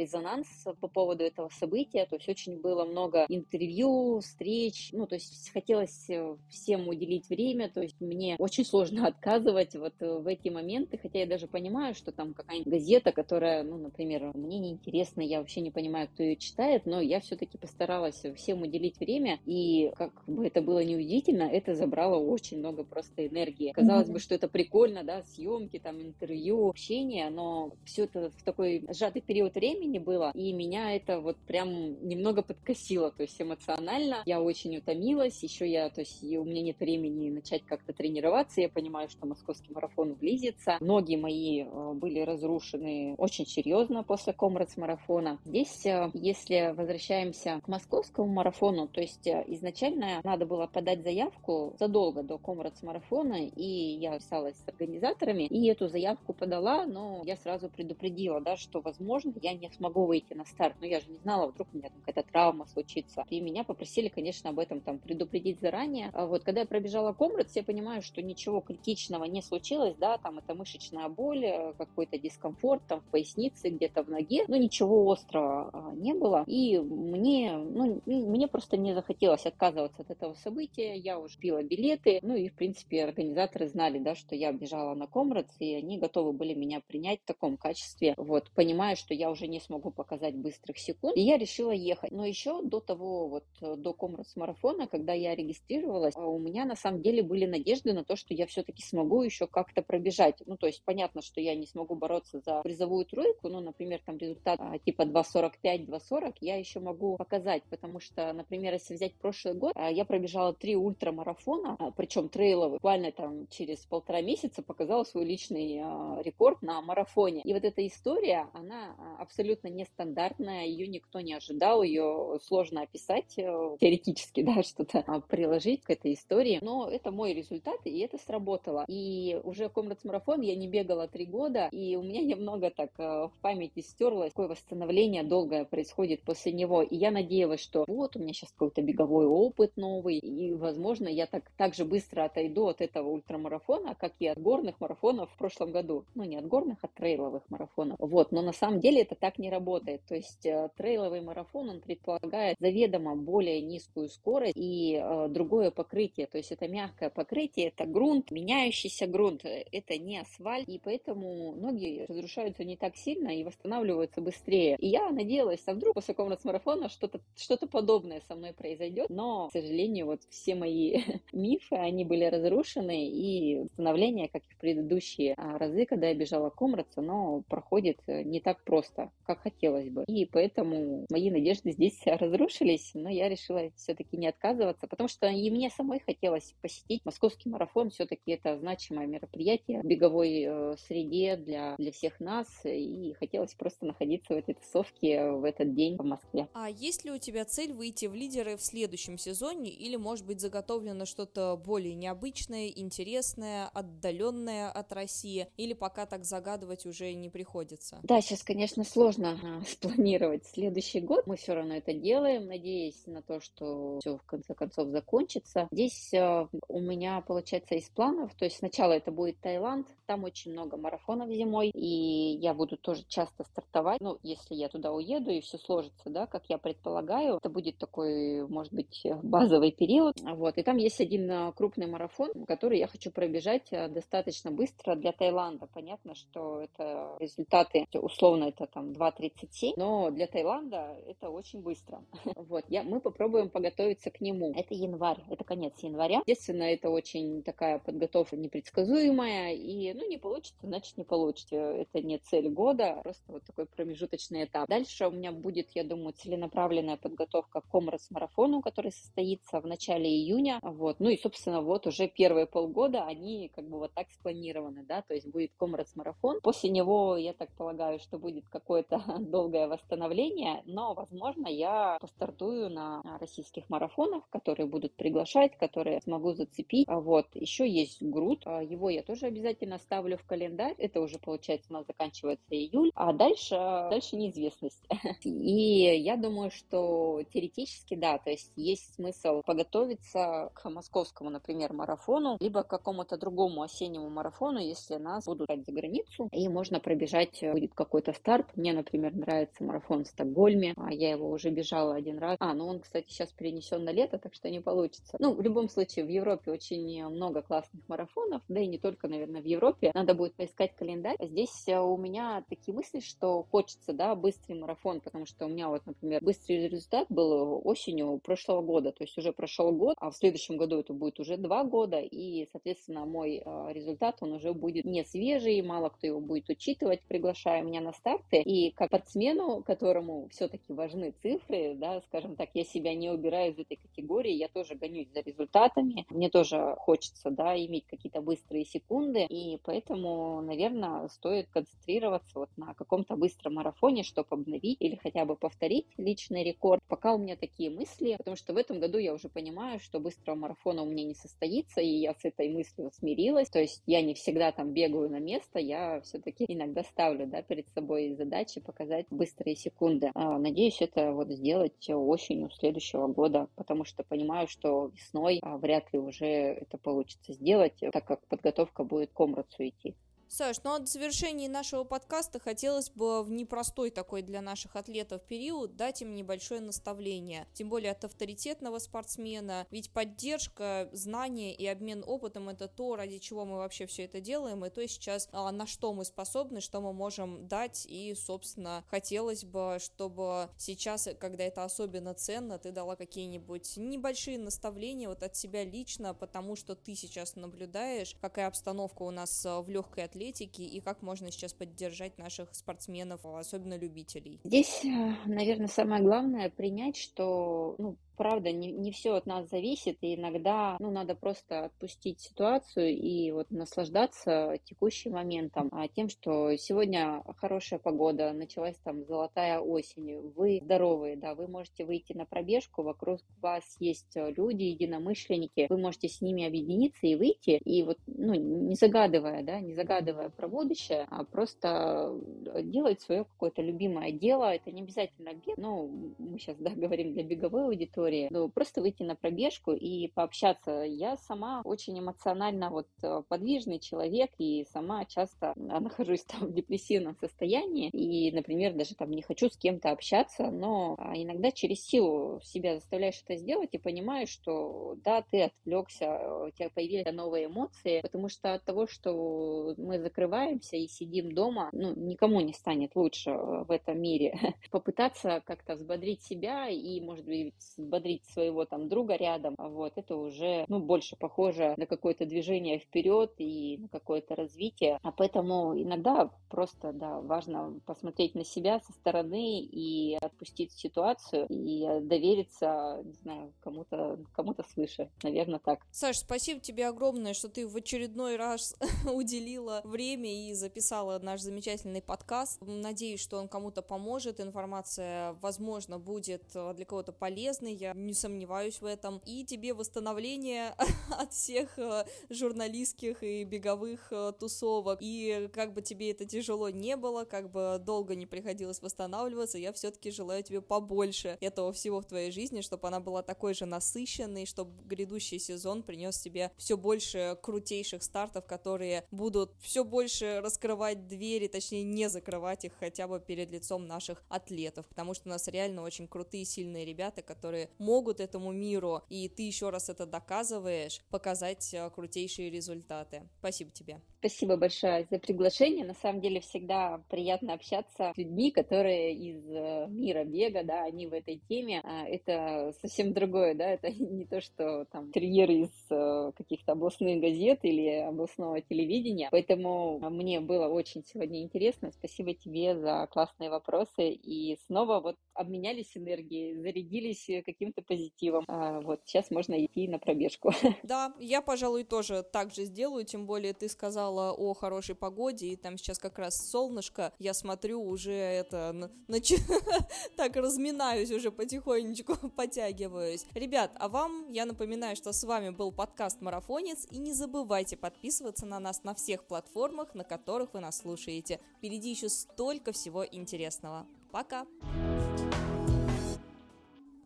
по 0.80 0.88
поводу 0.88 1.24
этого 1.24 1.50
события, 1.50 2.06
то 2.06 2.16
есть 2.16 2.28
очень 2.30 2.60
было 2.60 2.86
много 2.86 3.26
интервью, 3.30 4.20
встреч, 4.20 4.90
ну, 4.92 5.08
то 5.08 5.16
есть 5.16 5.52
хотелось 5.52 6.10
э, 6.10 6.36
всем 6.50 6.88
уделить 6.88 7.30
время, 7.30 7.70
то 7.70 7.82
есть 7.82 8.00
мне 8.00 8.36
очень 8.40 8.66
сложно 8.66 9.08
отказывать 9.08 9.76
вот 9.76 9.94
э, 10.00 10.18
в 10.18 10.28
эти 10.28 10.50
моменты, 10.50 10.98
хотя 10.98 11.20
я 11.20 11.26
даже 11.26 11.48
понимаю, 11.48 11.94
что 11.96 12.12
там 12.12 12.34
какая-нибудь 12.34 12.72
газета, 12.72 13.12
которая, 13.12 13.64
ну, 13.64 13.78
например, 13.78 14.32
мне 14.36 14.60
неинтересна, 14.60 15.22
я 15.22 15.40
вообще 15.40 15.62
не 15.62 15.72
понимаю, 15.72 16.08
кто 16.08 16.24
ее 16.24 16.36
читает, 16.36 16.86
но 16.86 17.02
я 17.02 17.20
все-таки 17.20 17.58
постаралась 17.58 18.24
всем 18.36 18.62
уделить 18.62 19.00
время, 19.00 19.40
и 19.46 19.92
как 19.96 20.24
бы 20.28 20.46
это 20.46 20.62
было 20.62 20.84
неудивительно, 20.84 21.44
это 21.44 21.76
забрало 21.76 22.18
очень 22.18 22.60
много 22.60 22.84
просто 22.84 23.28
энергии. 23.28 23.72
Казалось 23.72 24.08
mm-hmm. 24.08 24.14
бы, 24.14 24.20
что 24.20 24.36
это 24.36 24.48
прикольно, 24.48 25.04
да, 25.04 25.24
съемки, 25.24 25.80
там, 25.80 26.02
интервью, 26.02 26.70
общение, 26.70 27.30
но 27.30 27.74
все 27.86 28.04
это 28.06 28.32
в 28.32 28.44
такой 28.44 28.86
сжатый 28.90 29.22
период 29.22 29.56
времени 29.56 30.00
было, 30.00 30.32
и 30.34 30.47
меня 30.54 30.96
это 30.96 31.20
вот 31.20 31.38
прям 31.48 32.08
немного 32.08 32.42
подкосило, 32.42 33.12
то 33.12 33.24
есть 33.24 33.42
эмоционально 33.42 34.24
я 34.26 34.42
очень 34.42 34.78
утомилась, 34.78 35.42
еще 35.44 35.70
я, 35.70 35.90
то 35.90 36.02
есть 36.02 36.24
у 36.24 36.44
меня 36.44 36.62
нет 36.62 36.80
времени 36.80 37.30
начать 37.30 37.64
как-то 37.66 37.94
тренироваться, 37.94 38.62
я 38.62 38.70
понимаю, 38.70 39.10
что 39.10 39.26
московский 39.26 39.74
марафон 39.74 40.14
близится, 40.14 40.78
ноги 40.80 41.16
мои 41.16 41.64
э, 41.64 41.94
были 41.94 42.20
разрушены 42.22 43.16
очень 43.18 43.46
серьезно 43.46 44.04
после 44.04 44.34
Комрадс 44.34 44.78
марафона. 44.78 45.40
Здесь, 45.46 45.86
э, 45.86 46.12
если 46.14 46.74
возвращаемся 46.76 47.60
к 47.64 47.68
московскому 47.68 48.28
марафону, 48.32 48.88
то 48.88 49.02
есть 49.02 49.26
э, 49.28 49.44
изначально 49.48 50.22
надо 50.24 50.46
было 50.46 50.68
подать 50.68 51.04
заявку 51.04 51.76
задолго 51.80 52.24
до 52.24 52.38
Комрадс 52.38 52.84
марафона, 52.84 53.48
и 53.48 53.98
я 54.00 54.18
писалась 54.28 54.58
с 54.58 54.68
организаторами, 54.68 55.44
и 55.44 55.68
эту 55.68 55.88
заявку 55.88 56.34
подала, 56.34 56.86
но 56.86 57.22
я 57.26 57.36
сразу 57.38 57.70
предупредила, 57.70 58.42
да, 58.42 58.58
что, 58.58 58.82
возможно, 58.82 59.34
я 59.42 59.54
не 59.54 59.70
смогу 59.70 60.06
выйти 60.06 60.34
на 60.38 60.46
старт, 60.46 60.76
но 60.80 60.88
я 60.88 61.00
же 61.00 61.10
не 61.10 61.18
знала, 61.18 61.48
вдруг 61.48 61.68
у 61.74 61.78
меня 61.78 61.90
там 61.90 62.00
какая-то 62.00 62.30
травма 62.32 62.66
случится. 62.68 63.26
И 63.30 63.42
меня 63.42 63.64
попросили, 63.64 64.08
конечно, 64.08 64.50
об 64.50 64.60
этом 64.60 64.82
там 64.82 65.00
предупредить 65.00 65.60
заранее. 65.60 66.10
А 66.14 66.26
вот 66.26 66.44
когда 66.44 66.62
я 66.62 66.68
пробежала 66.68 67.14
комрад, 67.14 67.48
я 67.56 67.64
понимаю, 67.64 68.02
что 68.02 68.22
ничего 68.22 68.62
критичного 68.62 69.26
не 69.26 69.42
случилось, 69.42 69.96
да, 70.00 70.18
там 70.18 70.38
это 70.38 70.54
мышечная 70.54 71.10
боль, 71.10 71.46
э, 71.46 71.74
какой-то 71.78 72.18
дискомфорт 72.18 72.84
там 72.88 73.02
в 73.02 73.06
пояснице, 73.06 73.70
где-то 73.70 74.04
в 74.04 74.10
ноге, 74.10 74.46
но 74.48 74.58
ничего 74.58 75.12
острого 75.12 75.70
а, 75.74 75.92
не 75.96 76.14
было. 76.14 76.44
И 76.48 76.78
мне, 76.80 77.58
ну, 77.58 78.02
мне 78.06 78.48
просто 78.48 78.78
не 78.78 78.94
захотелось 78.94 79.46
отказываться 79.46 80.02
от 80.02 80.12
этого 80.12 80.34
события. 80.36 80.96
Я 80.96 81.20
уже 81.20 81.38
пила 81.38 81.64
билеты, 81.64 82.20
ну 82.22 82.36
и, 82.36 82.50
в 82.50 82.54
принципе, 82.54 83.04
организаторы 83.04 83.68
знали, 83.68 84.00
да, 84.00 84.16
что 84.16 84.36
я 84.36 84.52
бежала 84.52 84.94
на 84.94 85.08
комрад, 85.08 85.48
и 85.60 85.74
они 85.76 85.98
готовы 85.98 86.34
были 86.34 86.54
меня 86.54 86.82
принять 86.82 87.22
в 87.22 87.26
таком 87.26 87.58
качестве, 87.58 88.14
вот, 88.18 88.52
понимая, 88.52 88.96
что 88.96 89.14
я 89.14 89.32
уже 89.32 89.48
не 89.48 89.60
смогу 89.60 89.92
показать 89.92 90.27
быстрых 90.36 90.78
секунд. 90.78 91.16
И 91.18 91.22
я 91.22 91.38
решила 91.38 91.72
ехать. 91.72 92.12
Но 92.12 92.26
еще 92.26 92.62
до 92.62 92.80
того, 92.80 93.28
вот 93.28 93.46
э, 93.62 93.76
до 93.76 93.94
Комрадс 93.94 94.36
марафона, 94.36 94.88
когда 94.88 95.14
я 95.14 95.36
регистрировалась, 95.36 96.14
а 96.16 96.26
у 96.26 96.40
меня 96.40 96.66
на 96.66 96.76
самом 96.76 97.02
деле 97.02 97.24
были 97.24 97.46
надежды 97.46 97.94
на 97.94 98.04
то, 98.04 98.16
что 98.16 98.34
я 98.34 98.46
все-таки 98.48 98.84
смогу 98.84 99.22
еще 99.24 99.48
как-то 99.48 99.82
пробежать. 99.82 100.42
Ну, 100.46 100.58
то 100.58 100.68
есть 100.68 100.84
понятно, 100.84 101.22
что 101.22 101.42
я 101.42 101.56
не 101.56 101.66
смогу 101.66 101.96
бороться 101.96 102.40
за 102.46 102.62
призовую 102.62 103.06
тройку, 103.06 103.50
ну, 103.50 103.60
например, 103.60 104.02
там 104.06 104.18
результат 104.18 104.60
а, 104.60 104.78
типа 104.80 105.04
2.45, 105.04 105.88
2.40 105.88 106.34
я 106.42 106.58
еще 106.58 106.80
могу 106.80 107.18
показать, 107.18 107.64
потому 107.70 108.00
что, 108.00 108.34
например, 108.34 108.74
если 108.74 108.96
взять 108.96 109.16
прошлый 109.16 109.54
год, 109.54 109.74
а, 109.76 109.90
я 109.90 110.06
пробежала 110.06 110.54
три 110.54 110.76
ультрамарафона, 110.76 111.94
причем 111.96 112.30
трейловые, 112.30 112.78
буквально 112.78 113.12
там 113.12 113.48
через 113.48 113.86
полтора 113.86 114.22
месяца 114.22 114.62
показала 114.62 115.04
свой 115.04 115.26
личный 115.26 115.78
рекорд 116.24 116.62
на 116.62 116.82
марафоне. 116.82 117.42
И 117.42 117.54
вот 117.54 117.64
эта 117.64 117.86
история, 117.86 118.48
она 118.54 118.96
абсолютно 119.20 119.68
нестандартная 119.68 120.17
стандартная, 120.18 120.66
ее 120.66 120.88
никто 120.88 121.20
не 121.20 121.34
ожидал, 121.34 121.84
ее 121.84 122.40
сложно 122.44 122.82
описать 122.82 123.38
э, 123.38 123.78
теоретически, 123.80 124.42
да, 124.44 124.64
что-то 124.64 125.04
а, 125.06 125.20
приложить 125.22 125.84
к 125.84 125.92
этой 125.92 126.14
истории, 126.14 126.60
но 126.62 126.90
это 126.90 127.12
мой 127.12 127.34
результат, 127.34 127.80
и 127.86 128.00
это 128.00 128.18
сработало. 128.18 128.86
И 128.88 129.40
уже 129.44 129.70
Комрадс 129.70 130.04
марафон 130.04 130.42
я 130.42 130.56
не 130.56 130.68
бегала 130.68 131.08
три 131.08 131.26
года, 131.26 131.70
и 131.72 131.96
у 131.96 132.02
меня 132.02 132.22
немного 132.36 132.72
так 132.72 132.92
э, 132.98 133.28
в 133.28 133.34
памяти 133.42 133.82
стерлось, 133.82 134.32
какое 134.32 134.48
восстановление 134.48 135.24
долгое 135.24 135.66
происходит 135.66 136.24
после 136.24 136.52
него, 136.52 136.82
и 136.82 136.96
я 136.96 137.12
надеялась, 137.12 137.62
что 137.62 137.86
вот 137.88 138.16
у 138.16 138.20
меня 138.20 138.34
сейчас 138.34 138.52
какой-то 138.52 138.82
беговой 138.82 139.26
опыт 139.26 139.78
новый, 139.78 140.18
и, 140.18 140.54
возможно, 140.54 141.08
я 141.08 141.28
так, 141.28 141.52
так 141.58 141.76
же 141.76 141.86
быстро 141.86 142.26
отойду 142.26 142.68
от 142.68 142.82
этого 142.82 143.10
ультрамарафона, 143.10 143.94
как 143.96 144.14
и 144.20 144.28
от 144.28 144.42
горных 144.42 144.80
марафонов 144.80 145.30
в 145.32 145.38
прошлом 145.38 145.72
году. 145.72 146.06
Ну, 146.16 146.24
не 146.24 146.38
от 146.38 146.48
горных, 146.48 146.80
а 146.82 146.88
от 146.88 146.94
трейловых 146.94 147.44
марафонов. 147.50 147.98
Вот, 148.00 148.32
но 148.32 148.42
на 148.42 148.54
самом 148.54 148.80
деле 148.80 149.02
это 149.02 149.16
так 149.16 149.38
не 149.38 149.50
работает. 149.50 150.02
То 150.08 150.16
есть 150.16 150.46
э, 150.46 150.70
трейловый 150.76 151.22
марафон, 151.22 151.70
он 151.70 151.82
предполагает 151.82 152.58
заведомо 152.60 153.16
более 153.16 153.62
низкую 153.62 154.10
скорость 154.10 154.54
и 154.56 155.00
э, 155.02 155.28
другое 155.30 155.72
покрытие. 155.72 156.28
То 156.28 156.38
есть 156.38 156.52
это 156.52 156.68
мягкое 156.68 157.10
покрытие, 157.10 157.68
это 157.68 157.86
грунт, 157.86 158.32
меняющийся 158.32 159.08
грунт, 159.08 159.46
это 159.46 159.98
не 159.98 160.20
асфальт, 160.20 160.68
и 160.68 160.80
поэтому 160.84 161.54
ноги 161.56 162.06
разрушаются 162.08 162.64
не 162.64 162.78
так 162.78 162.96
сильно 162.96 163.30
и 163.30 163.44
восстанавливаются 163.44 164.22
быстрее. 164.22 164.78
И 164.80 164.88
я 164.88 165.10
надеялась, 165.12 165.64
а 165.66 165.74
вдруг 165.74 165.96
после 165.96 166.14
комрад-марафона 166.14 166.90
что-то 166.90 167.20
что 167.36 167.58
подобное 167.68 168.22
со 168.28 168.36
мной 168.36 168.54
произойдет, 168.54 169.10
но, 169.10 169.50
к 169.50 169.52
сожалению, 169.52 170.08
вот 170.08 170.22
все 170.30 170.56
мои 170.56 171.02
мифы, 171.34 171.76
они 171.76 172.06
были 172.06 172.26
разрушены, 172.26 173.08
и 173.10 173.60
восстановление, 173.60 174.28
как 174.28 174.44
и 174.44 174.54
в 174.54 174.58
предыдущие 174.58 175.34
а, 175.38 175.58
разы, 175.58 175.86
когда 175.86 176.08
я 176.08 176.16
бежала 176.16 176.50
комрадс, 176.50 176.98
оно 176.98 177.44
проходит 177.50 178.00
э, 178.08 178.24
не 178.24 178.40
так 178.40 178.64
просто, 178.64 179.12
как 179.26 179.42
хотелось 179.42 179.87
бы. 179.90 180.04
И 180.08 180.26
поэтому 180.26 181.06
мои 181.10 181.30
надежды 181.32 181.72
здесь 181.72 182.02
разрушились, 182.06 182.92
но 182.94 183.10
я 183.10 183.30
решила 183.30 183.72
все-таки 183.76 184.18
не 184.18 184.28
отказываться, 184.28 184.88
потому 184.88 185.08
что 185.08 185.28
и 185.28 185.50
мне 185.50 185.70
самой 185.70 186.00
хотелось 186.00 186.54
посетить 186.62 187.06
московский 187.06 187.50
марафон, 187.50 187.90
все-таки 187.90 188.32
это 188.32 188.58
значимое 188.58 189.08
мероприятие 189.08 189.82
в 189.82 189.86
беговой 189.86 190.46
э, 190.48 190.76
среде 190.88 191.38
для, 191.38 191.76
для 191.78 191.92
всех 191.92 192.20
нас, 192.20 192.48
и 192.66 193.14
хотелось 193.20 193.54
просто 193.54 193.86
находиться 193.86 194.34
в 194.34 194.38
этой 194.38 194.56
тусовке 194.56 195.32
в 195.32 195.44
этот 195.44 195.74
день 195.74 195.98
в 195.98 196.04
Москве. 196.04 196.48
А 196.54 196.70
есть 196.70 197.06
ли 197.06 197.12
у 197.12 197.18
тебя 197.18 197.46
цель 197.46 197.74
выйти 197.74 198.06
в 198.06 198.14
лидеры 198.14 198.58
в 198.58 198.62
следующем 198.62 199.18
сезоне, 199.18 199.70
или, 199.70 199.96
может 199.96 200.26
быть, 200.26 200.40
заготовлено 200.40 201.06
что-то 201.06 201.58
более 201.58 201.96
необычное, 201.96 202.68
интересное, 202.68 203.68
отдаленное 203.74 204.70
от 204.70 204.92
России, 204.92 205.48
или 205.58 205.74
пока 205.74 206.06
так 206.06 206.26
загадывать 206.26 206.86
уже 206.86 207.14
не 207.14 207.30
приходится? 207.30 208.00
Да, 208.04 208.22
сейчас, 208.22 208.44
конечно, 208.44 208.84
сложно 208.84 209.40
а, 209.44 209.66
спланировать 209.78 210.46
следующий 210.46 211.00
год. 211.02 211.28
Мы 211.28 211.36
все 211.36 211.54
равно 211.54 211.76
это 211.76 211.94
делаем, 211.94 212.48
надеясь 212.48 213.06
на 213.06 213.22
то, 213.22 213.40
что 213.40 214.00
все 214.00 214.18
в 214.18 214.24
конце 214.24 214.54
концов 214.54 214.90
закончится. 214.90 215.68
Здесь 215.72 216.14
а, 216.14 216.48
у 216.68 216.80
меня, 216.80 217.22
получается, 217.22 217.76
из 217.76 217.90
планов, 217.90 218.34
то 218.36 218.46
есть 218.46 218.58
сначала 218.58 218.94
это 218.94 219.12
будет 219.12 219.40
Таиланд, 219.40 219.88
там 220.06 220.24
очень 220.24 220.52
много 220.52 220.78
марафонов 220.78 221.30
зимой, 221.30 221.70
и 221.70 222.38
я 222.40 222.54
буду 222.54 222.78
тоже 222.78 223.04
часто 223.08 223.44
стартовать. 223.44 224.02
Ну, 224.02 224.18
если 224.24 224.56
я 224.56 224.70
туда 224.70 224.92
уеду 224.92 225.32
и 225.32 225.42
все 225.42 225.58
сложится, 225.58 226.10
да, 226.10 226.26
как 226.26 226.46
я 226.50 226.58
предполагаю, 226.58 227.38
это 227.38 227.50
будет 227.50 227.78
такой, 227.78 228.48
может 228.48 228.74
быть, 228.74 229.06
базовый 229.24 229.72
период. 229.72 230.16
Вот, 230.22 230.58
и 230.58 230.64
там 230.64 230.78
есть 230.78 231.00
один 231.02 231.30
а, 231.30 231.52
крупный 231.52 231.88
марафон, 231.88 232.32
который 232.46 232.80
я 232.80 232.88
хочу 232.88 233.12
пробежать 233.12 233.70
достаточно 233.70 234.52
быстро 234.52 234.96
для 234.96 235.12
Таиланда. 235.12 235.68
Понятно, 235.74 236.16
что 236.16 236.62
это 236.62 237.16
результаты, 237.20 237.86
условно, 237.94 238.46
это 238.46 238.66
там 238.68 238.92
2.37, 238.92 239.67
но 239.76 240.12
для 240.12 240.28
Таиланда 240.28 240.98
это 241.08 241.30
очень 241.30 241.62
быстро. 241.62 242.04
Вот, 242.48 242.64
я, 242.70 242.84
мы 242.84 243.02
попробуем 243.02 243.50
подготовиться 243.50 244.10
к 244.10 244.22
нему. 244.22 244.54
Это 244.56 244.74
январь, 244.74 245.24
это 245.30 245.44
конец 245.44 245.74
января. 245.82 246.22
Естественно, 246.26 246.64
это 246.64 246.90
очень 246.90 247.44
такая 247.44 247.80
подготовка 247.80 248.38
непредсказуемая, 248.38 249.54
и, 249.54 249.94
ну, 249.94 250.08
не 250.08 250.18
получится, 250.18 250.60
значит, 250.62 250.98
не 250.98 251.04
получится. 251.04 251.56
Это 251.56 252.02
не 252.02 252.20
цель 252.20 252.50
года, 252.50 253.00
просто 253.04 253.24
вот 253.32 253.44
такой 253.44 253.66
промежуточный 253.66 254.46
этап. 254.46 254.70
Дальше 254.70 255.08
у 255.08 255.12
меня 255.12 255.32
будет, 255.32 255.70
я 255.76 255.84
думаю, 255.84 256.14
целенаправленная 256.14 256.98
подготовка 256.98 257.62
к 257.62 257.70
Комрас-марафону, 257.70 258.62
который 258.62 258.92
состоится 258.92 259.60
в 259.60 259.66
начале 259.66 260.10
июня. 260.10 260.60
Вот, 260.62 261.00
ну 261.00 261.10
и, 261.10 261.18
собственно, 261.18 261.62
вот 261.62 261.88
уже 261.88 262.08
первые 262.08 262.46
полгода 262.46 263.04
они 263.06 263.52
как 263.56 263.68
бы 263.68 263.80
вот 263.80 263.94
так 263.94 264.08
спланированы, 264.12 264.84
да, 264.84 265.02
то 265.02 265.14
есть 265.14 265.28
будет 265.28 265.52
Комрас-марафон. 265.58 266.40
После 266.42 266.70
него, 266.70 267.18
я 267.18 267.34
так 267.34 267.52
полагаю, 267.58 268.00
что 268.00 268.20
будет 268.20 268.48
какое-то 268.50 269.02
долгое 269.20 269.57
восстановление, 269.66 270.62
но, 270.66 270.94
возможно, 270.94 271.48
я 271.48 271.98
постартую 272.00 272.70
на 272.70 273.02
российских 273.20 273.70
марафонах, 273.70 274.30
которые 274.30 274.68
будут 274.68 274.94
приглашать, 274.96 275.58
которые 275.58 276.02
смогу 276.02 276.34
зацепить. 276.34 276.88
А 276.88 277.00
вот, 277.00 277.28
еще 277.34 277.68
есть 277.68 278.04
груд, 278.04 278.44
а 278.46 278.62
его 278.62 278.90
я 278.90 279.04
тоже 279.04 279.28
обязательно 279.28 279.78
ставлю 279.80 280.18
в 280.18 280.26
календарь, 280.26 280.76
это 280.78 281.02
уже, 281.02 281.18
получается, 281.18 281.68
у 281.70 281.74
нас 281.74 281.86
заканчивается 281.88 282.56
июль, 282.56 282.92
а 282.94 283.14
дальше, 283.14 283.56
дальше 283.56 284.16
неизвестность. 284.16 284.86
И 285.24 285.98
я 285.98 286.18
думаю, 286.18 286.52
что 286.52 287.22
теоретически, 287.34 287.96
да, 287.96 288.18
то 288.18 288.30
есть 288.30 288.52
есть 288.56 288.96
смысл 288.96 289.42
подготовиться 289.46 290.52
к 290.54 290.70
московскому, 290.70 291.30
например, 291.30 291.74
марафону, 291.74 292.38
либо 292.40 292.64
к 292.64 292.68
какому-то 292.68 293.18
другому 293.18 293.62
осеннему 293.62 294.10
марафону, 294.10 294.60
если 294.60 294.96
нас 294.96 295.26
будут 295.26 295.48
за 295.50 295.72
границу, 295.72 296.30
и 296.32 296.48
можно 296.50 296.80
пробежать, 296.80 297.42
э, 297.42 297.52
будет 297.54 297.74
какой-то 297.74 298.14
старт. 298.14 298.48
Мне, 298.56 298.74
например, 298.74 299.16
нравится 299.16 299.47
марафон 299.60 300.04
в 300.04 300.08
Стокгольме, 300.08 300.74
а 300.78 300.94
я 300.94 301.12
его 301.12 301.30
уже 301.30 301.50
бежала 301.50 301.96
один 301.96 302.20
раз. 302.20 302.38
А, 302.40 302.54
ну 302.54 302.68
он, 302.68 302.80
кстати, 302.80 303.10
сейчас 303.10 303.32
перенесен 303.32 303.84
на 303.84 303.92
лето, 303.92 304.18
так 304.18 304.34
что 304.34 304.50
не 304.50 304.62
получится. 304.62 305.18
Ну, 305.20 305.34
в 305.34 305.42
любом 305.42 305.70
случае, 305.70 306.06
в 306.06 306.10
Европе 306.10 306.52
очень 306.52 307.06
много 307.08 307.42
классных 307.42 307.88
марафонов, 307.88 308.42
да 308.48 308.60
и 308.60 308.68
не 308.68 308.78
только, 308.78 309.08
наверное, 309.08 309.42
в 309.42 309.46
Европе. 309.46 309.92
Надо 309.94 310.14
будет 310.14 310.34
поискать 310.36 310.76
календарь. 310.76 311.18
Здесь 311.20 311.68
э, 311.68 311.80
у 311.80 311.98
меня 311.98 312.44
такие 312.50 312.74
мысли, 312.74 313.00
что 313.00 313.44
хочется, 313.44 313.94
да, 313.94 314.16
быстрый 314.16 314.60
марафон, 314.60 315.02
потому 315.02 315.26
что 315.26 315.46
у 315.46 315.50
меня 315.50 315.70
вот, 315.70 315.86
например, 315.86 316.24
быстрый 316.24 316.68
результат 316.68 317.08
был 317.10 317.62
осенью 317.64 318.20
прошлого 318.24 318.62
года, 318.62 318.92
то 318.92 319.04
есть 319.04 319.18
уже 319.18 319.32
прошел 319.32 319.72
год, 319.72 319.96
а 320.00 320.10
в 320.10 320.16
следующем 320.16 320.58
году 320.58 320.80
это 320.80 320.94
будет 320.94 321.20
уже 321.20 321.38
два 321.38 321.64
года, 321.64 322.00
и, 322.00 322.48
соответственно, 322.52 323.06
мой 323.06 323.42
э, 323.44 323.74
результат, 323.74 324.18
он 324.22 324.34
уже 324.34 324.54
будет 324.54 324.86
не 324.86 325.04
свежий, 325.04 325.62
мало 325.62 325.90
кто 325.90 326.08
его 326.08 326.20
будет 326.20 326.50
учитывать, 326.50 327.02
приглашая 327.08 327.62
меня 327.62 327.82
на 327.82 327.94
старты. 327.94 328.42
И 328.42 328.72
как 328.72 328.94
спортсмену, 329.38 329.64
которому 329.64 330.28
все-таки 330.30 330.74
важны 330.74 331.14
цифры, 331.22 331.76
да, 331.76 332.02
скажем 332.02 332.36
так, 332.36 332.50
я 332.54 332.64
себя 332.64 332.94
не 332.96 333.10
убираю 333.10 333.54
из 333.54 333.60
этой 333.60 333.78
категории, 333.78 334.34
я 334.34 334.48
тоже 334.48 334.76
гонюсь 334.76 335.10
за 335.14 335.22
результатами, 335.22 336.06
мне 336.10 336.30
тоже 336.30 336.76
хочется, 336.80 337.30
да, 337.30 337.56
иметь 337.56 337.86
какие-то 337.88 338.22
быстрые 338.22 338.66
секунды, 338.66 339.26
и 339.30 339.60
поэтому, 339.64 340.42
наверное, 340.42 341.08
стоит 341.10 341.48
концентрироваться 341.50 342.40
вот 342.40 342.50
на 342.58 342.74
каком-то 342.74 343.16
быстром 343.16 343.56
марафоне, 343.56 344.04
чтобы 344.04 344.28
обновить 344.32 344.78
или 344.80 344.96
хотя 344.96 345.26
бы 345.26 345.36
повторить 345.36 345.88
личный 345.98 346.44
рекорд. 346.44 346.82
Пока 346.88 347.14
у 347.14 347.18
меня 347.18 347.36
такие 347.36 347.70
мысли, 347.70 348.16
потому 348.18 348.36
что 348.36 348.54
в 348.54 348.58
этом 348.58 348.80
году 348.80 348.98
я 348.98 349.14
уже 349.14 349.30
понимаю, 349.30 349.80
что 349.80 350.00
быстрого 350.00 350.36
марафона 350.36 350.84
у 350.84 350.86
меня 350.86 351.04
не 351.04 351.16
состоится, 351.16 351.82
и 351.82 351.88
я 351.88 352.14
с 352.14 352.24
этой 352.24 352.50
мыслью 352.50 352.92
смирилась, 352.94 353.50
то 353.50 353.60
есть 353.60 353.82
я 353.86 354.02
не 354.02 354.14
всегда 354.14 354.52
там 354.52 354.74
бегаю 354.74 355.10
на 355.10 355.20
место, 355.20 355.60
я 355.60 356.02
все-таки 356.02 356.46
иногда 356.48 356.84
ставлю, 356.84 357.28
да, 357.28 357.42
перед 357.42 357.68
собой 357.70 358.14
задачи 358.16 358.60
показать 358.62 359.06
быстрые 359.28 359.56
секунды. 359.56 360.12
А, 360.16 360.40
надеюсь, 360.40 360.82
это 360.82 361.12
вот 361.12 361.30
сделать 361.30 361.90
осенью 361.90 362.50
следующего 362.50 363.08
года, 363.08 363.50
потому 363.56 363.84
что 363.84 364.04
понимаю, 364.04 364.48
что 364.48 364.88
весной 364.88 365.40
а, 365.42 365.58
вряд 365.58 365.92
ли 365.92 366.00
уже 366.00 366.26
это 366.26 366.78
получится 366.78 367.34
сделать, 367.34 367.78
так 367.92 368.06
как 368.06 368.26
подготовка 368.28 368.84
будет 368.84 369.12
к 369.12 369.14
Комрацу 369.14 369.68
идти. 369.68 369.96
Саш, 370.30 370.58
ну 370.66 370.74
от 370.74 370.90
завершения 370.90 371.48
нашего 371.48 371.86
подкаста 371.86 372.38
хотелось 372.40 372.90
бы 372.90 373.24
в 373.24 373.32
непростой 373.32 373.92
такой 373.92 374.22
для 374.22 374.42
наших 374.42 374.76
атлетов 374.76 375.22
период 375.24 375.78
дать 375.78 376.02
им 376.02 376.14
небольшое 376.14 376.60
наставление, 376.60 377.48
тем 377.54 377.70
более 377.70 377.94
от 377.94 378.04
авторитетного 378.04 378.80
спортсмена, 378.80 379.66
ведь 379.72 379.90
поддержка, 379.92 380.90
знания 380.92 381.56
и 381.56 381.66
обмен 381.66 382.04
опытом 382.06 382.50
это 382.50 382.68
то, 382.68 382.98
ради 382.98 383.20
чего 383.20 383.46
мы 383.46 383.58
вообще 383.58 383.86
все 383.86 384.04
это 384.04 384.20
делаем, 384.20 384.66
и 384.66 384.70
то 384.70 384.86
сейчас 384.86 385.30
а, 385.32 385.50
на 385.52 385.66
что 385.66 385.94
мы 385.94 386.04
способны, 386.04 386.60
что 386.60 386.82
мы 386.82 386.92
можем 386.92 387.48
дать, 387.48 387.86
и, 387.86 388.14
собственно, 388.14 388.84
хотелось 388.90 389.46
бы, 389.46 389.78
чтобы 389.80 390.50
сейчас, 390.58 391.08
когда 391.20 391.46
это 391.46 391.64
особенно 391.64 392.14
ценно, 392.14 392.60
ты 392.60 392.74
дала 392.74 392.98
какие-нибудь 392.98 393.78
небольшие 393.78 394.38
наставления 394.38 395.08
вот 395.08 395.24
от 395.24 395.38
себя 395.38 395.64
лично, 395.64 396.14
потому 396.14 396.58
что 396.58 396.76
ты 396.76 396.96
сейчас 396.96 397.38
наблюдаешь, 397.38 398.16
какая 398.20 398.48
обстановка 398.48 399.04
у 399.04 399.12
нас 399.12 399.46
а, 399.46 399.62
в 399.62 399.70
легкой 399.70 400.04
атлетике, 400.04 400.17
атлетики 400.18 400.62
и 400.62 400.82
как 400.82 401.02
можно 401.02 401.32
сейчас 401.32 401.54
поддержать 401.54 402.18
наших 402.18 402.54
спортсменов, 402.54 403.26
особенно 403.26 403.78
любителей? 403.78 404.40
Здесь, 404.44 404.84
э, 404.84 405.16
наверное, 405.26 405.68
самое 405.68 406.02
главное 406.02 406.50
принять, 406.50 406.98
что 406.98 407.76
ну, 407.78 407.98
правда, 408.18 408.52
не, 408.52 408.72
не 408.72 408.92
все 408.92 409.16
от 409.16 409.26
нас 409.26 409.50
зависит, 409.50 409.98
и 410.02 410.16
иногда, 410.16 410.76
ну, 410.80 410.92
надо 410.92 411.16
просто 411.16 411.66
отпустить 411.66 412.20
ситуацию 412.20 412.90
и 412.90 413.32
вот 413.32 413.52
наслаждаться 413.52 414.58
текущим 414.66 415.14
моментом, 415.14 415.70
а 415.72 415.88
тем, 415.88 416.10
что 416.10 416.56
сегодня 416.58 417.24
хорошая 417.38 417.80
погода, 417.80 418.34
началась 418.34 418.78
там 418.84 419.06
золотая 419.06 419.60
осень, 419.60 420.18
вы 420.36 420.60
здоровые, 420.64 421.16
да, 421.16 421.36
вы 421.36 421.48
можете 421.48 421.86
выйти 421.86 422.14
на 422.14 422.26
пробежку, 422.26 422.84
вокруг 422.84 423.20
вас 423.42 423.64
есть 423.80 424.16
люди, 424.16 424.64
единомышленники, 424.64 425.68
вы 425.70 425.78
можете 425.78 426.10
с 426.10 426.22
ними 426.22 426.46
объединиться 426.46 427.06
и 427.06 427.16
выйти, 427.16 427.60
и 427.64 427.84
вот, 427.84 427.98
ну, 428.08 428.34
не 428.34 428.76
загадывая, 428.76 429.44
да, 429.44 429.60
не 429.60 429.74
загадывая 429.74 430.30
про 430.30 430.48
будущее, 430.48 431.08
а 431.10 431.24
просто 431.24 432.20
делать 432.64 433.02
свое 433.02 433.26
какое-то 433.26 433.62
любимое 433.62 434.12
дело, 434.12 434.54
это 434.54 434.72
не 434.72 434.82
обязательно 434.82 435.34
бег, 435.34 435.58
но 435.58 435.88
мы 436.18 436.40
сейчас, 436.40 436.58
да, 436.58 436.72
говорим 436.76 437.14
для 437.14 437.24
беговой 437.24 437.66
аудитории, 437.66 438.07
ну, 438.30 438.50
просто 438.50 438.82
выйти 438.82 439.04
на 439.04 439.16
пробежку 439.16 439.74
и 439.74 440.08
пообщаться. 440.08 440.84
Я 440.84 441.18
сама 441.18 441.62
очень 441.64 442.00
эмоционально 442.00 442.70
вот 442.70 442.88
э, 443.04 443.24
подвижный 443.28 443.80
человек 443.80 444.32
и 444.38 444.66
сама 444.72 445.06
часто 445.06 445.54
нахожусь 445.56 446.24
там 446.24 446.48
в 446.48 446.54
депрессивном 446.54 447.16
состоянии 447.20 447.90
и, 447.90 448.32
например, 448.32 448.74
даже 448.74 448.96
там 448.96 449.12
не 449.12 449.22
хочу 449.22 449.50
с 449.50 449.58
кем-то 449.58 449.92
общаться, 449.92 450.50
но 450.52 450.96
а, 450.98 451.16
иногда 451.16 451.52
через 451.52 451.86
силу 451.86 452.40
себя 452.44 452.76
заставляешь 452.76 453.22
это 453.26 453.38
сделать 453.38 453.70
и 453.74 453.78
понимаешь, 453.78 454.30
что 454.30 454.96
да, 455.04 455.22
ты 455.22 455.44
отвлекся, 455.44 456.46
у 456.46 456.52
тебя 456.52 456.70
появились 456.70 457.12
новые 457.12 457.48
эмоции, 457.48 458.02
потому 458.02 458.30
что 458.30 458.54
от 458.54 458.64
того, 458.64 458.88
что 458.88 459.74
мы 459.78 460.00
закрываемся 460.00 460.78
и 460.78 460.88
сидим 460.88 461.32
дома, 461.32 461.70
ну, 461.72 461.94
никому 461.96 462.42
не 462.42 462.54
станет 462.54 462.96
лучше 462.96 463.32
э, 463.32 463.64
в 463.64 463.72
этом 463.72 464.00
мире. 464.02 464.38
Попытаться 464.72 465.42
как-то 465.46 465.76
взбодрить 465.76 466.24
себя 466.24 466.70
и, 466.70 467.00
может 467.02 467.26
быть, 467.26 467.54
взбодрить 467.58 467.97
своего 468.32 468.66
там 468.66 468.90
друга 468.90 469.16
рядом, 469.16 469.56
вот, 469.58 469.94
это 469.96 470.16
уже, 470.16 470.66
ну, 470.68 470.80
больше 470.80 471.16
похоже 471.16 471.74
на 471.78 471.86
какое-то 471.86 472.26
движение 472.26 472.80
вперед 472.80 473.34
и 473.38 473.78
на 473.78 473.88
какое-то 473.88 474.36
развитие. 474.36 475.00
А 475.04 475.12
поэтому 475.12 475.80
иногда 475.80 476.30
просто, 476.50 476.94
да, 476.94 477.20
важно 477.22 477.80
посмотреть 477.86 478.36
на 478.36 478.44
себя 478.44 478.80
со 478.80 478.92
стороны 478.94 479.62
и 479.62 480.16
отпустить 480.22 480.72
ситуацию 480.74 481.48
и 481.50 481.86
довериться, 482.02 483.02
не 483.04 483.14
знаю, 483.14 483.54
кому-то 483.62 484.20
кому-то 484.34 484.64
свыше. 484.64 485.10
Наверное, 485.24 485.60
так. 485.60 485.80
Саш, 485.92 486.20
спасибо 486.20 486.60
тебе 486.60 486.88
огромное, 486.88 487.34
что 487.34 487.50
ты 487.50 487.68
в 487.68 487.76
очередной 487.76 488.36
раз 488.36 488.76
уделила 489.12 489.82
время 489.84 490.50
и 490.50 490.54
записала 490.54 491.20
наш 491.20 491.42
замечательный 491.42 492.02
подкаст. 492.02 492.60
Надеюсь, 492.62 493.22
что 493.22 493.38
он 493.38 493.48
кому-то 493.48 493.82
поможет. 493.82 494.40
Информация, 494.40 495.34
возможно, 495.42 496.00
будет 496.00 496.44
для 496.54 496.86
кого-то 496.86 497.12
полезной. 497.12 497.74
Я 497.74 497.87
не 497.96 498.14
сомневаюсь 498.14 498.82
в 498.82 498.86
этом. 498.86 499.22
И 499.26 499.46
тебе 499.46 499.74
восстановление 499.74 500.76
от 501.12 501.34
всех 501.34 501.78
э, 501.80 502.06
журналистских 502.30 503.24
и 503.24 503.44
беговых 503.44 504.08
э, 504.12 504.34
тусовок. 504.40 505.00
И 505.02 505.50
как 505.54 505.74
бы 505.74 505.82
тебе 505.82 506.12
это 506.12 506.26
тяжело 506.26 506.70
не 506.70 506.96
было, 506.96 507.26
как 507.26 507.52
бы 507.52 507.82
долго 507.84 508.16
не 508.16 508.26
приходилось 508.26 508.82
восстанавливаться, 508.82 509.58
я 509.58 509.74
все-таки 509.74 510.12
желаю 510.12 510.44
тебе 510.44 510.62
побольше 510.62 511.38
этого 511.42 511.72
всего 511.74 512.02
в 512.02 512.06
твоей 512.06 512.32
жизни, 512.32 512.62
чтобы 512.62 512.88
она 512.88 513.00
была 513.00 513.24
такой 513.24 513.54
же 513.54 513.66
насыщенной, 513.66 514.46
чтобы 514.46 514.72
грядущий 514.84 515.40
сезон 515.40 515.84
принес 515.84 516.20
тебе 516.20 516.52
все 516.58 516.78
больше 516.78 517.38
крутейших 517.42 518.04
стартов, 518.04 518.46
которые 518.46 519.06
будут 519.12 519.54
все 519.60 519.84
больше 519.84 520.42
раскрывать 520.42 521.08
двери, 521.08 521.48
точнее 521.48 521.84
не 521.84 522.10
закрывать 522.10 522.66
их 522.66 522.74
хотя 522.80 523.08
бы 523.08 523.20
перед 523.20 523.52
лицом 523.52 523.88
наших 523.88 524.24
атлетов, 524.30 524.88
потому 524.88 525.14
что 525.14 525.28
у 525.28 525.30
нас 525.30 525.48
реально 525.48 525.84
очень 525.84 526.08
крутые, 526.08 526.46
сильные 526.46 526.86
ребята, 526.86 527.22
которые 527.22 527.67
могут 527.78 528.20
этому 528.20 528.52
миру, 528.52 529.02
и 529.10 529.30
ты 529.30 529.44
еще 529.44 529.70
раз 529.70 529.90
это 529.90 530.06
доказываешь, 530.06 531.02
показать 531.10 531.74
э, 531.74 531.90
крутейшие 531.90 532.50
результаты. 532.50 533.30
Спасибо 533.40 533.72
тебе. 533.72 534.02
Спасибо 534.20 534.58
большое 534.58 535.06
за 535.12 535.20
приглашение. 535.20 535.86
На 535.86 535.94
самом 535.94 536.22
деле 536.22 536.42
всегда 536.42 537.04
приятно 537.10 537.54
общаться 537.54 538.12
с 538.14 538.18
людьми, 538.18 538.50
которые 538.52 539.14
из 539.14 539.44
э, 539.48 539.86
мира 539.90 540.24
бега, 540.24 540.64
да, 540.64 540.86
они 540.86 541.06
в 541.06 541.14
этой 541.14 541.40
теме. 541.48 541.82
А, 541.84 542.06
это 542.08 542.74
совсем 542.82 543.14
другое, 543.14 543.54
да, 543.54 543.70
это 543.70 543.90
не 543.92 544.26
то, 544.26 544.42
что 544.42 544.86
там 544.86 545.12
терьеры 545.12 545.54
из 545.54 545.72
э, 545.92 546.32
каких-то 546.36 546.72
областных 546.72 547.22
газет 547.22 547.60
или 547.62 547.88
областного 547.90 548.60
телевидения. 548.62 549.30
Поэтому 549.32 550.00
мне 550.10 550.40
было 550.40 550.68
очень 550.68 551.04
сегодня 551.06 551.44
интересно. 551.44 551.92
Спасибо 551.92 552.34
тебе 552.34 552.76
за 552.76 553.08
классные 553.12 553.52
вопросы. 553.52 554.10
И 554.10 554.58
снова 554.66 555.00
вот 555.00 555.16
обменялись 555.36 555.96
энергией, 555.96 556.56
зарядились 556.56 557.28
каким-то 557.58 557.82
позитивом. 557.82 558.46
А, 558.48 558.80
вот 558.82 559.02
сейчас 559.06 559.32
можно 559.32 559.64
идти 559.64 559.88
на 559.88 560.00
пробежку. 560.00 560.52
Да, 560.84 561.14
я, 561.20 561.42
пожалуй, 561.42 561.84
тоже 561.84 562.24
так 562.24 562.54
же 562.54 562.64
сделаю, 562.64 563.04
тем 563.04 563.26
более 563.26 563.54
ты 563.54 563.68
сказал 563.68 563.88
сказала 563.88 564.32
о 564.32 564.54
хорошей 564.54 564.96
погоде, 564.96 565.48
и 565.48 565.56
там 565.56 565.78
сейчас 565.78 565.98
как 565.98 566.20
раз 566.20 566.50
солнышко, 566.52 567.14
я 567.20 567.34
смотрю, 567.34 567.82
уже 567.82 568.12
это, 568.12 568.92
нач... 569.08 569.34
так 570.16 570.36
разминаюсь 570.36 571.12
уже 571.12 571.32
потихонечку, 571.32 572.16
потягиваюсь. 572.36 573.26
Ребят, 573.34 573.72
а 573.80 573.88
вам 573.88 574.32
я 574.32 574.46
напоминаю, 574.46 574.96
что 574.96 575.14
с 575.14 575.24
вами 575.24 575.50
был 575.50 575.72
подкаст 575.72 576.22
«Марафонец», 576.22 576.88
и 576.92 577.00
не 577.00 577.14
забывайте 577.14 577.76
подписываться 577.76 578.46
на 578.46 578.60
нас 578.60 578.84
на 578.84 578.94
всех 578.94 579.24
платформах, 579.24 579.96
на 579.96 580.04
которых 580.04 580.54
вы 580.54 580.60
нас 580.60 580.78
слушаете. 580.78 581.40
Впереди 581.58 581.90
еще 581.90 582.10
столько 582.10 582.72
всего 582.72 583.06
интересного. 583.06 583.88
Пока! 584.12 584.46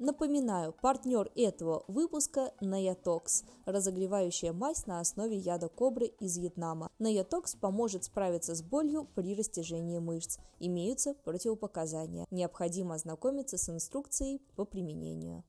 Напоминаю, 0.03 0.73
партнер 0.81 1.31
этого 1.35 1.83
выпуска– 1.87 2.55
Наятокс, 2.59 3.43
разогревающая 3.65 4.51
мазь 4.51 4.87
на 4.87 4.99
основе 4.99 5.37
яда 5.37 5.69
кобры 5.69 6.07
из 6.19 6.39
Вьетнама. 6.39 6.89
Наятокс 6.97 7.53
поможет 7.53 8.05
справиться 8.05 8.55
с 8.55 8.63
болью 8.63 9.07
при 9.13 9.35
растяжении 9.35 9.99
мышц. 9.99 10.39
Имеются 10.59 11.13
противопоказания. 11.23 12.25
Необходимо 12.31 12.95
ознакомиться 12.95 13.59
с 13.59 13.69
инструкцией 13.69 14.41
по 14.55 14.65
применению. 14.65 15.43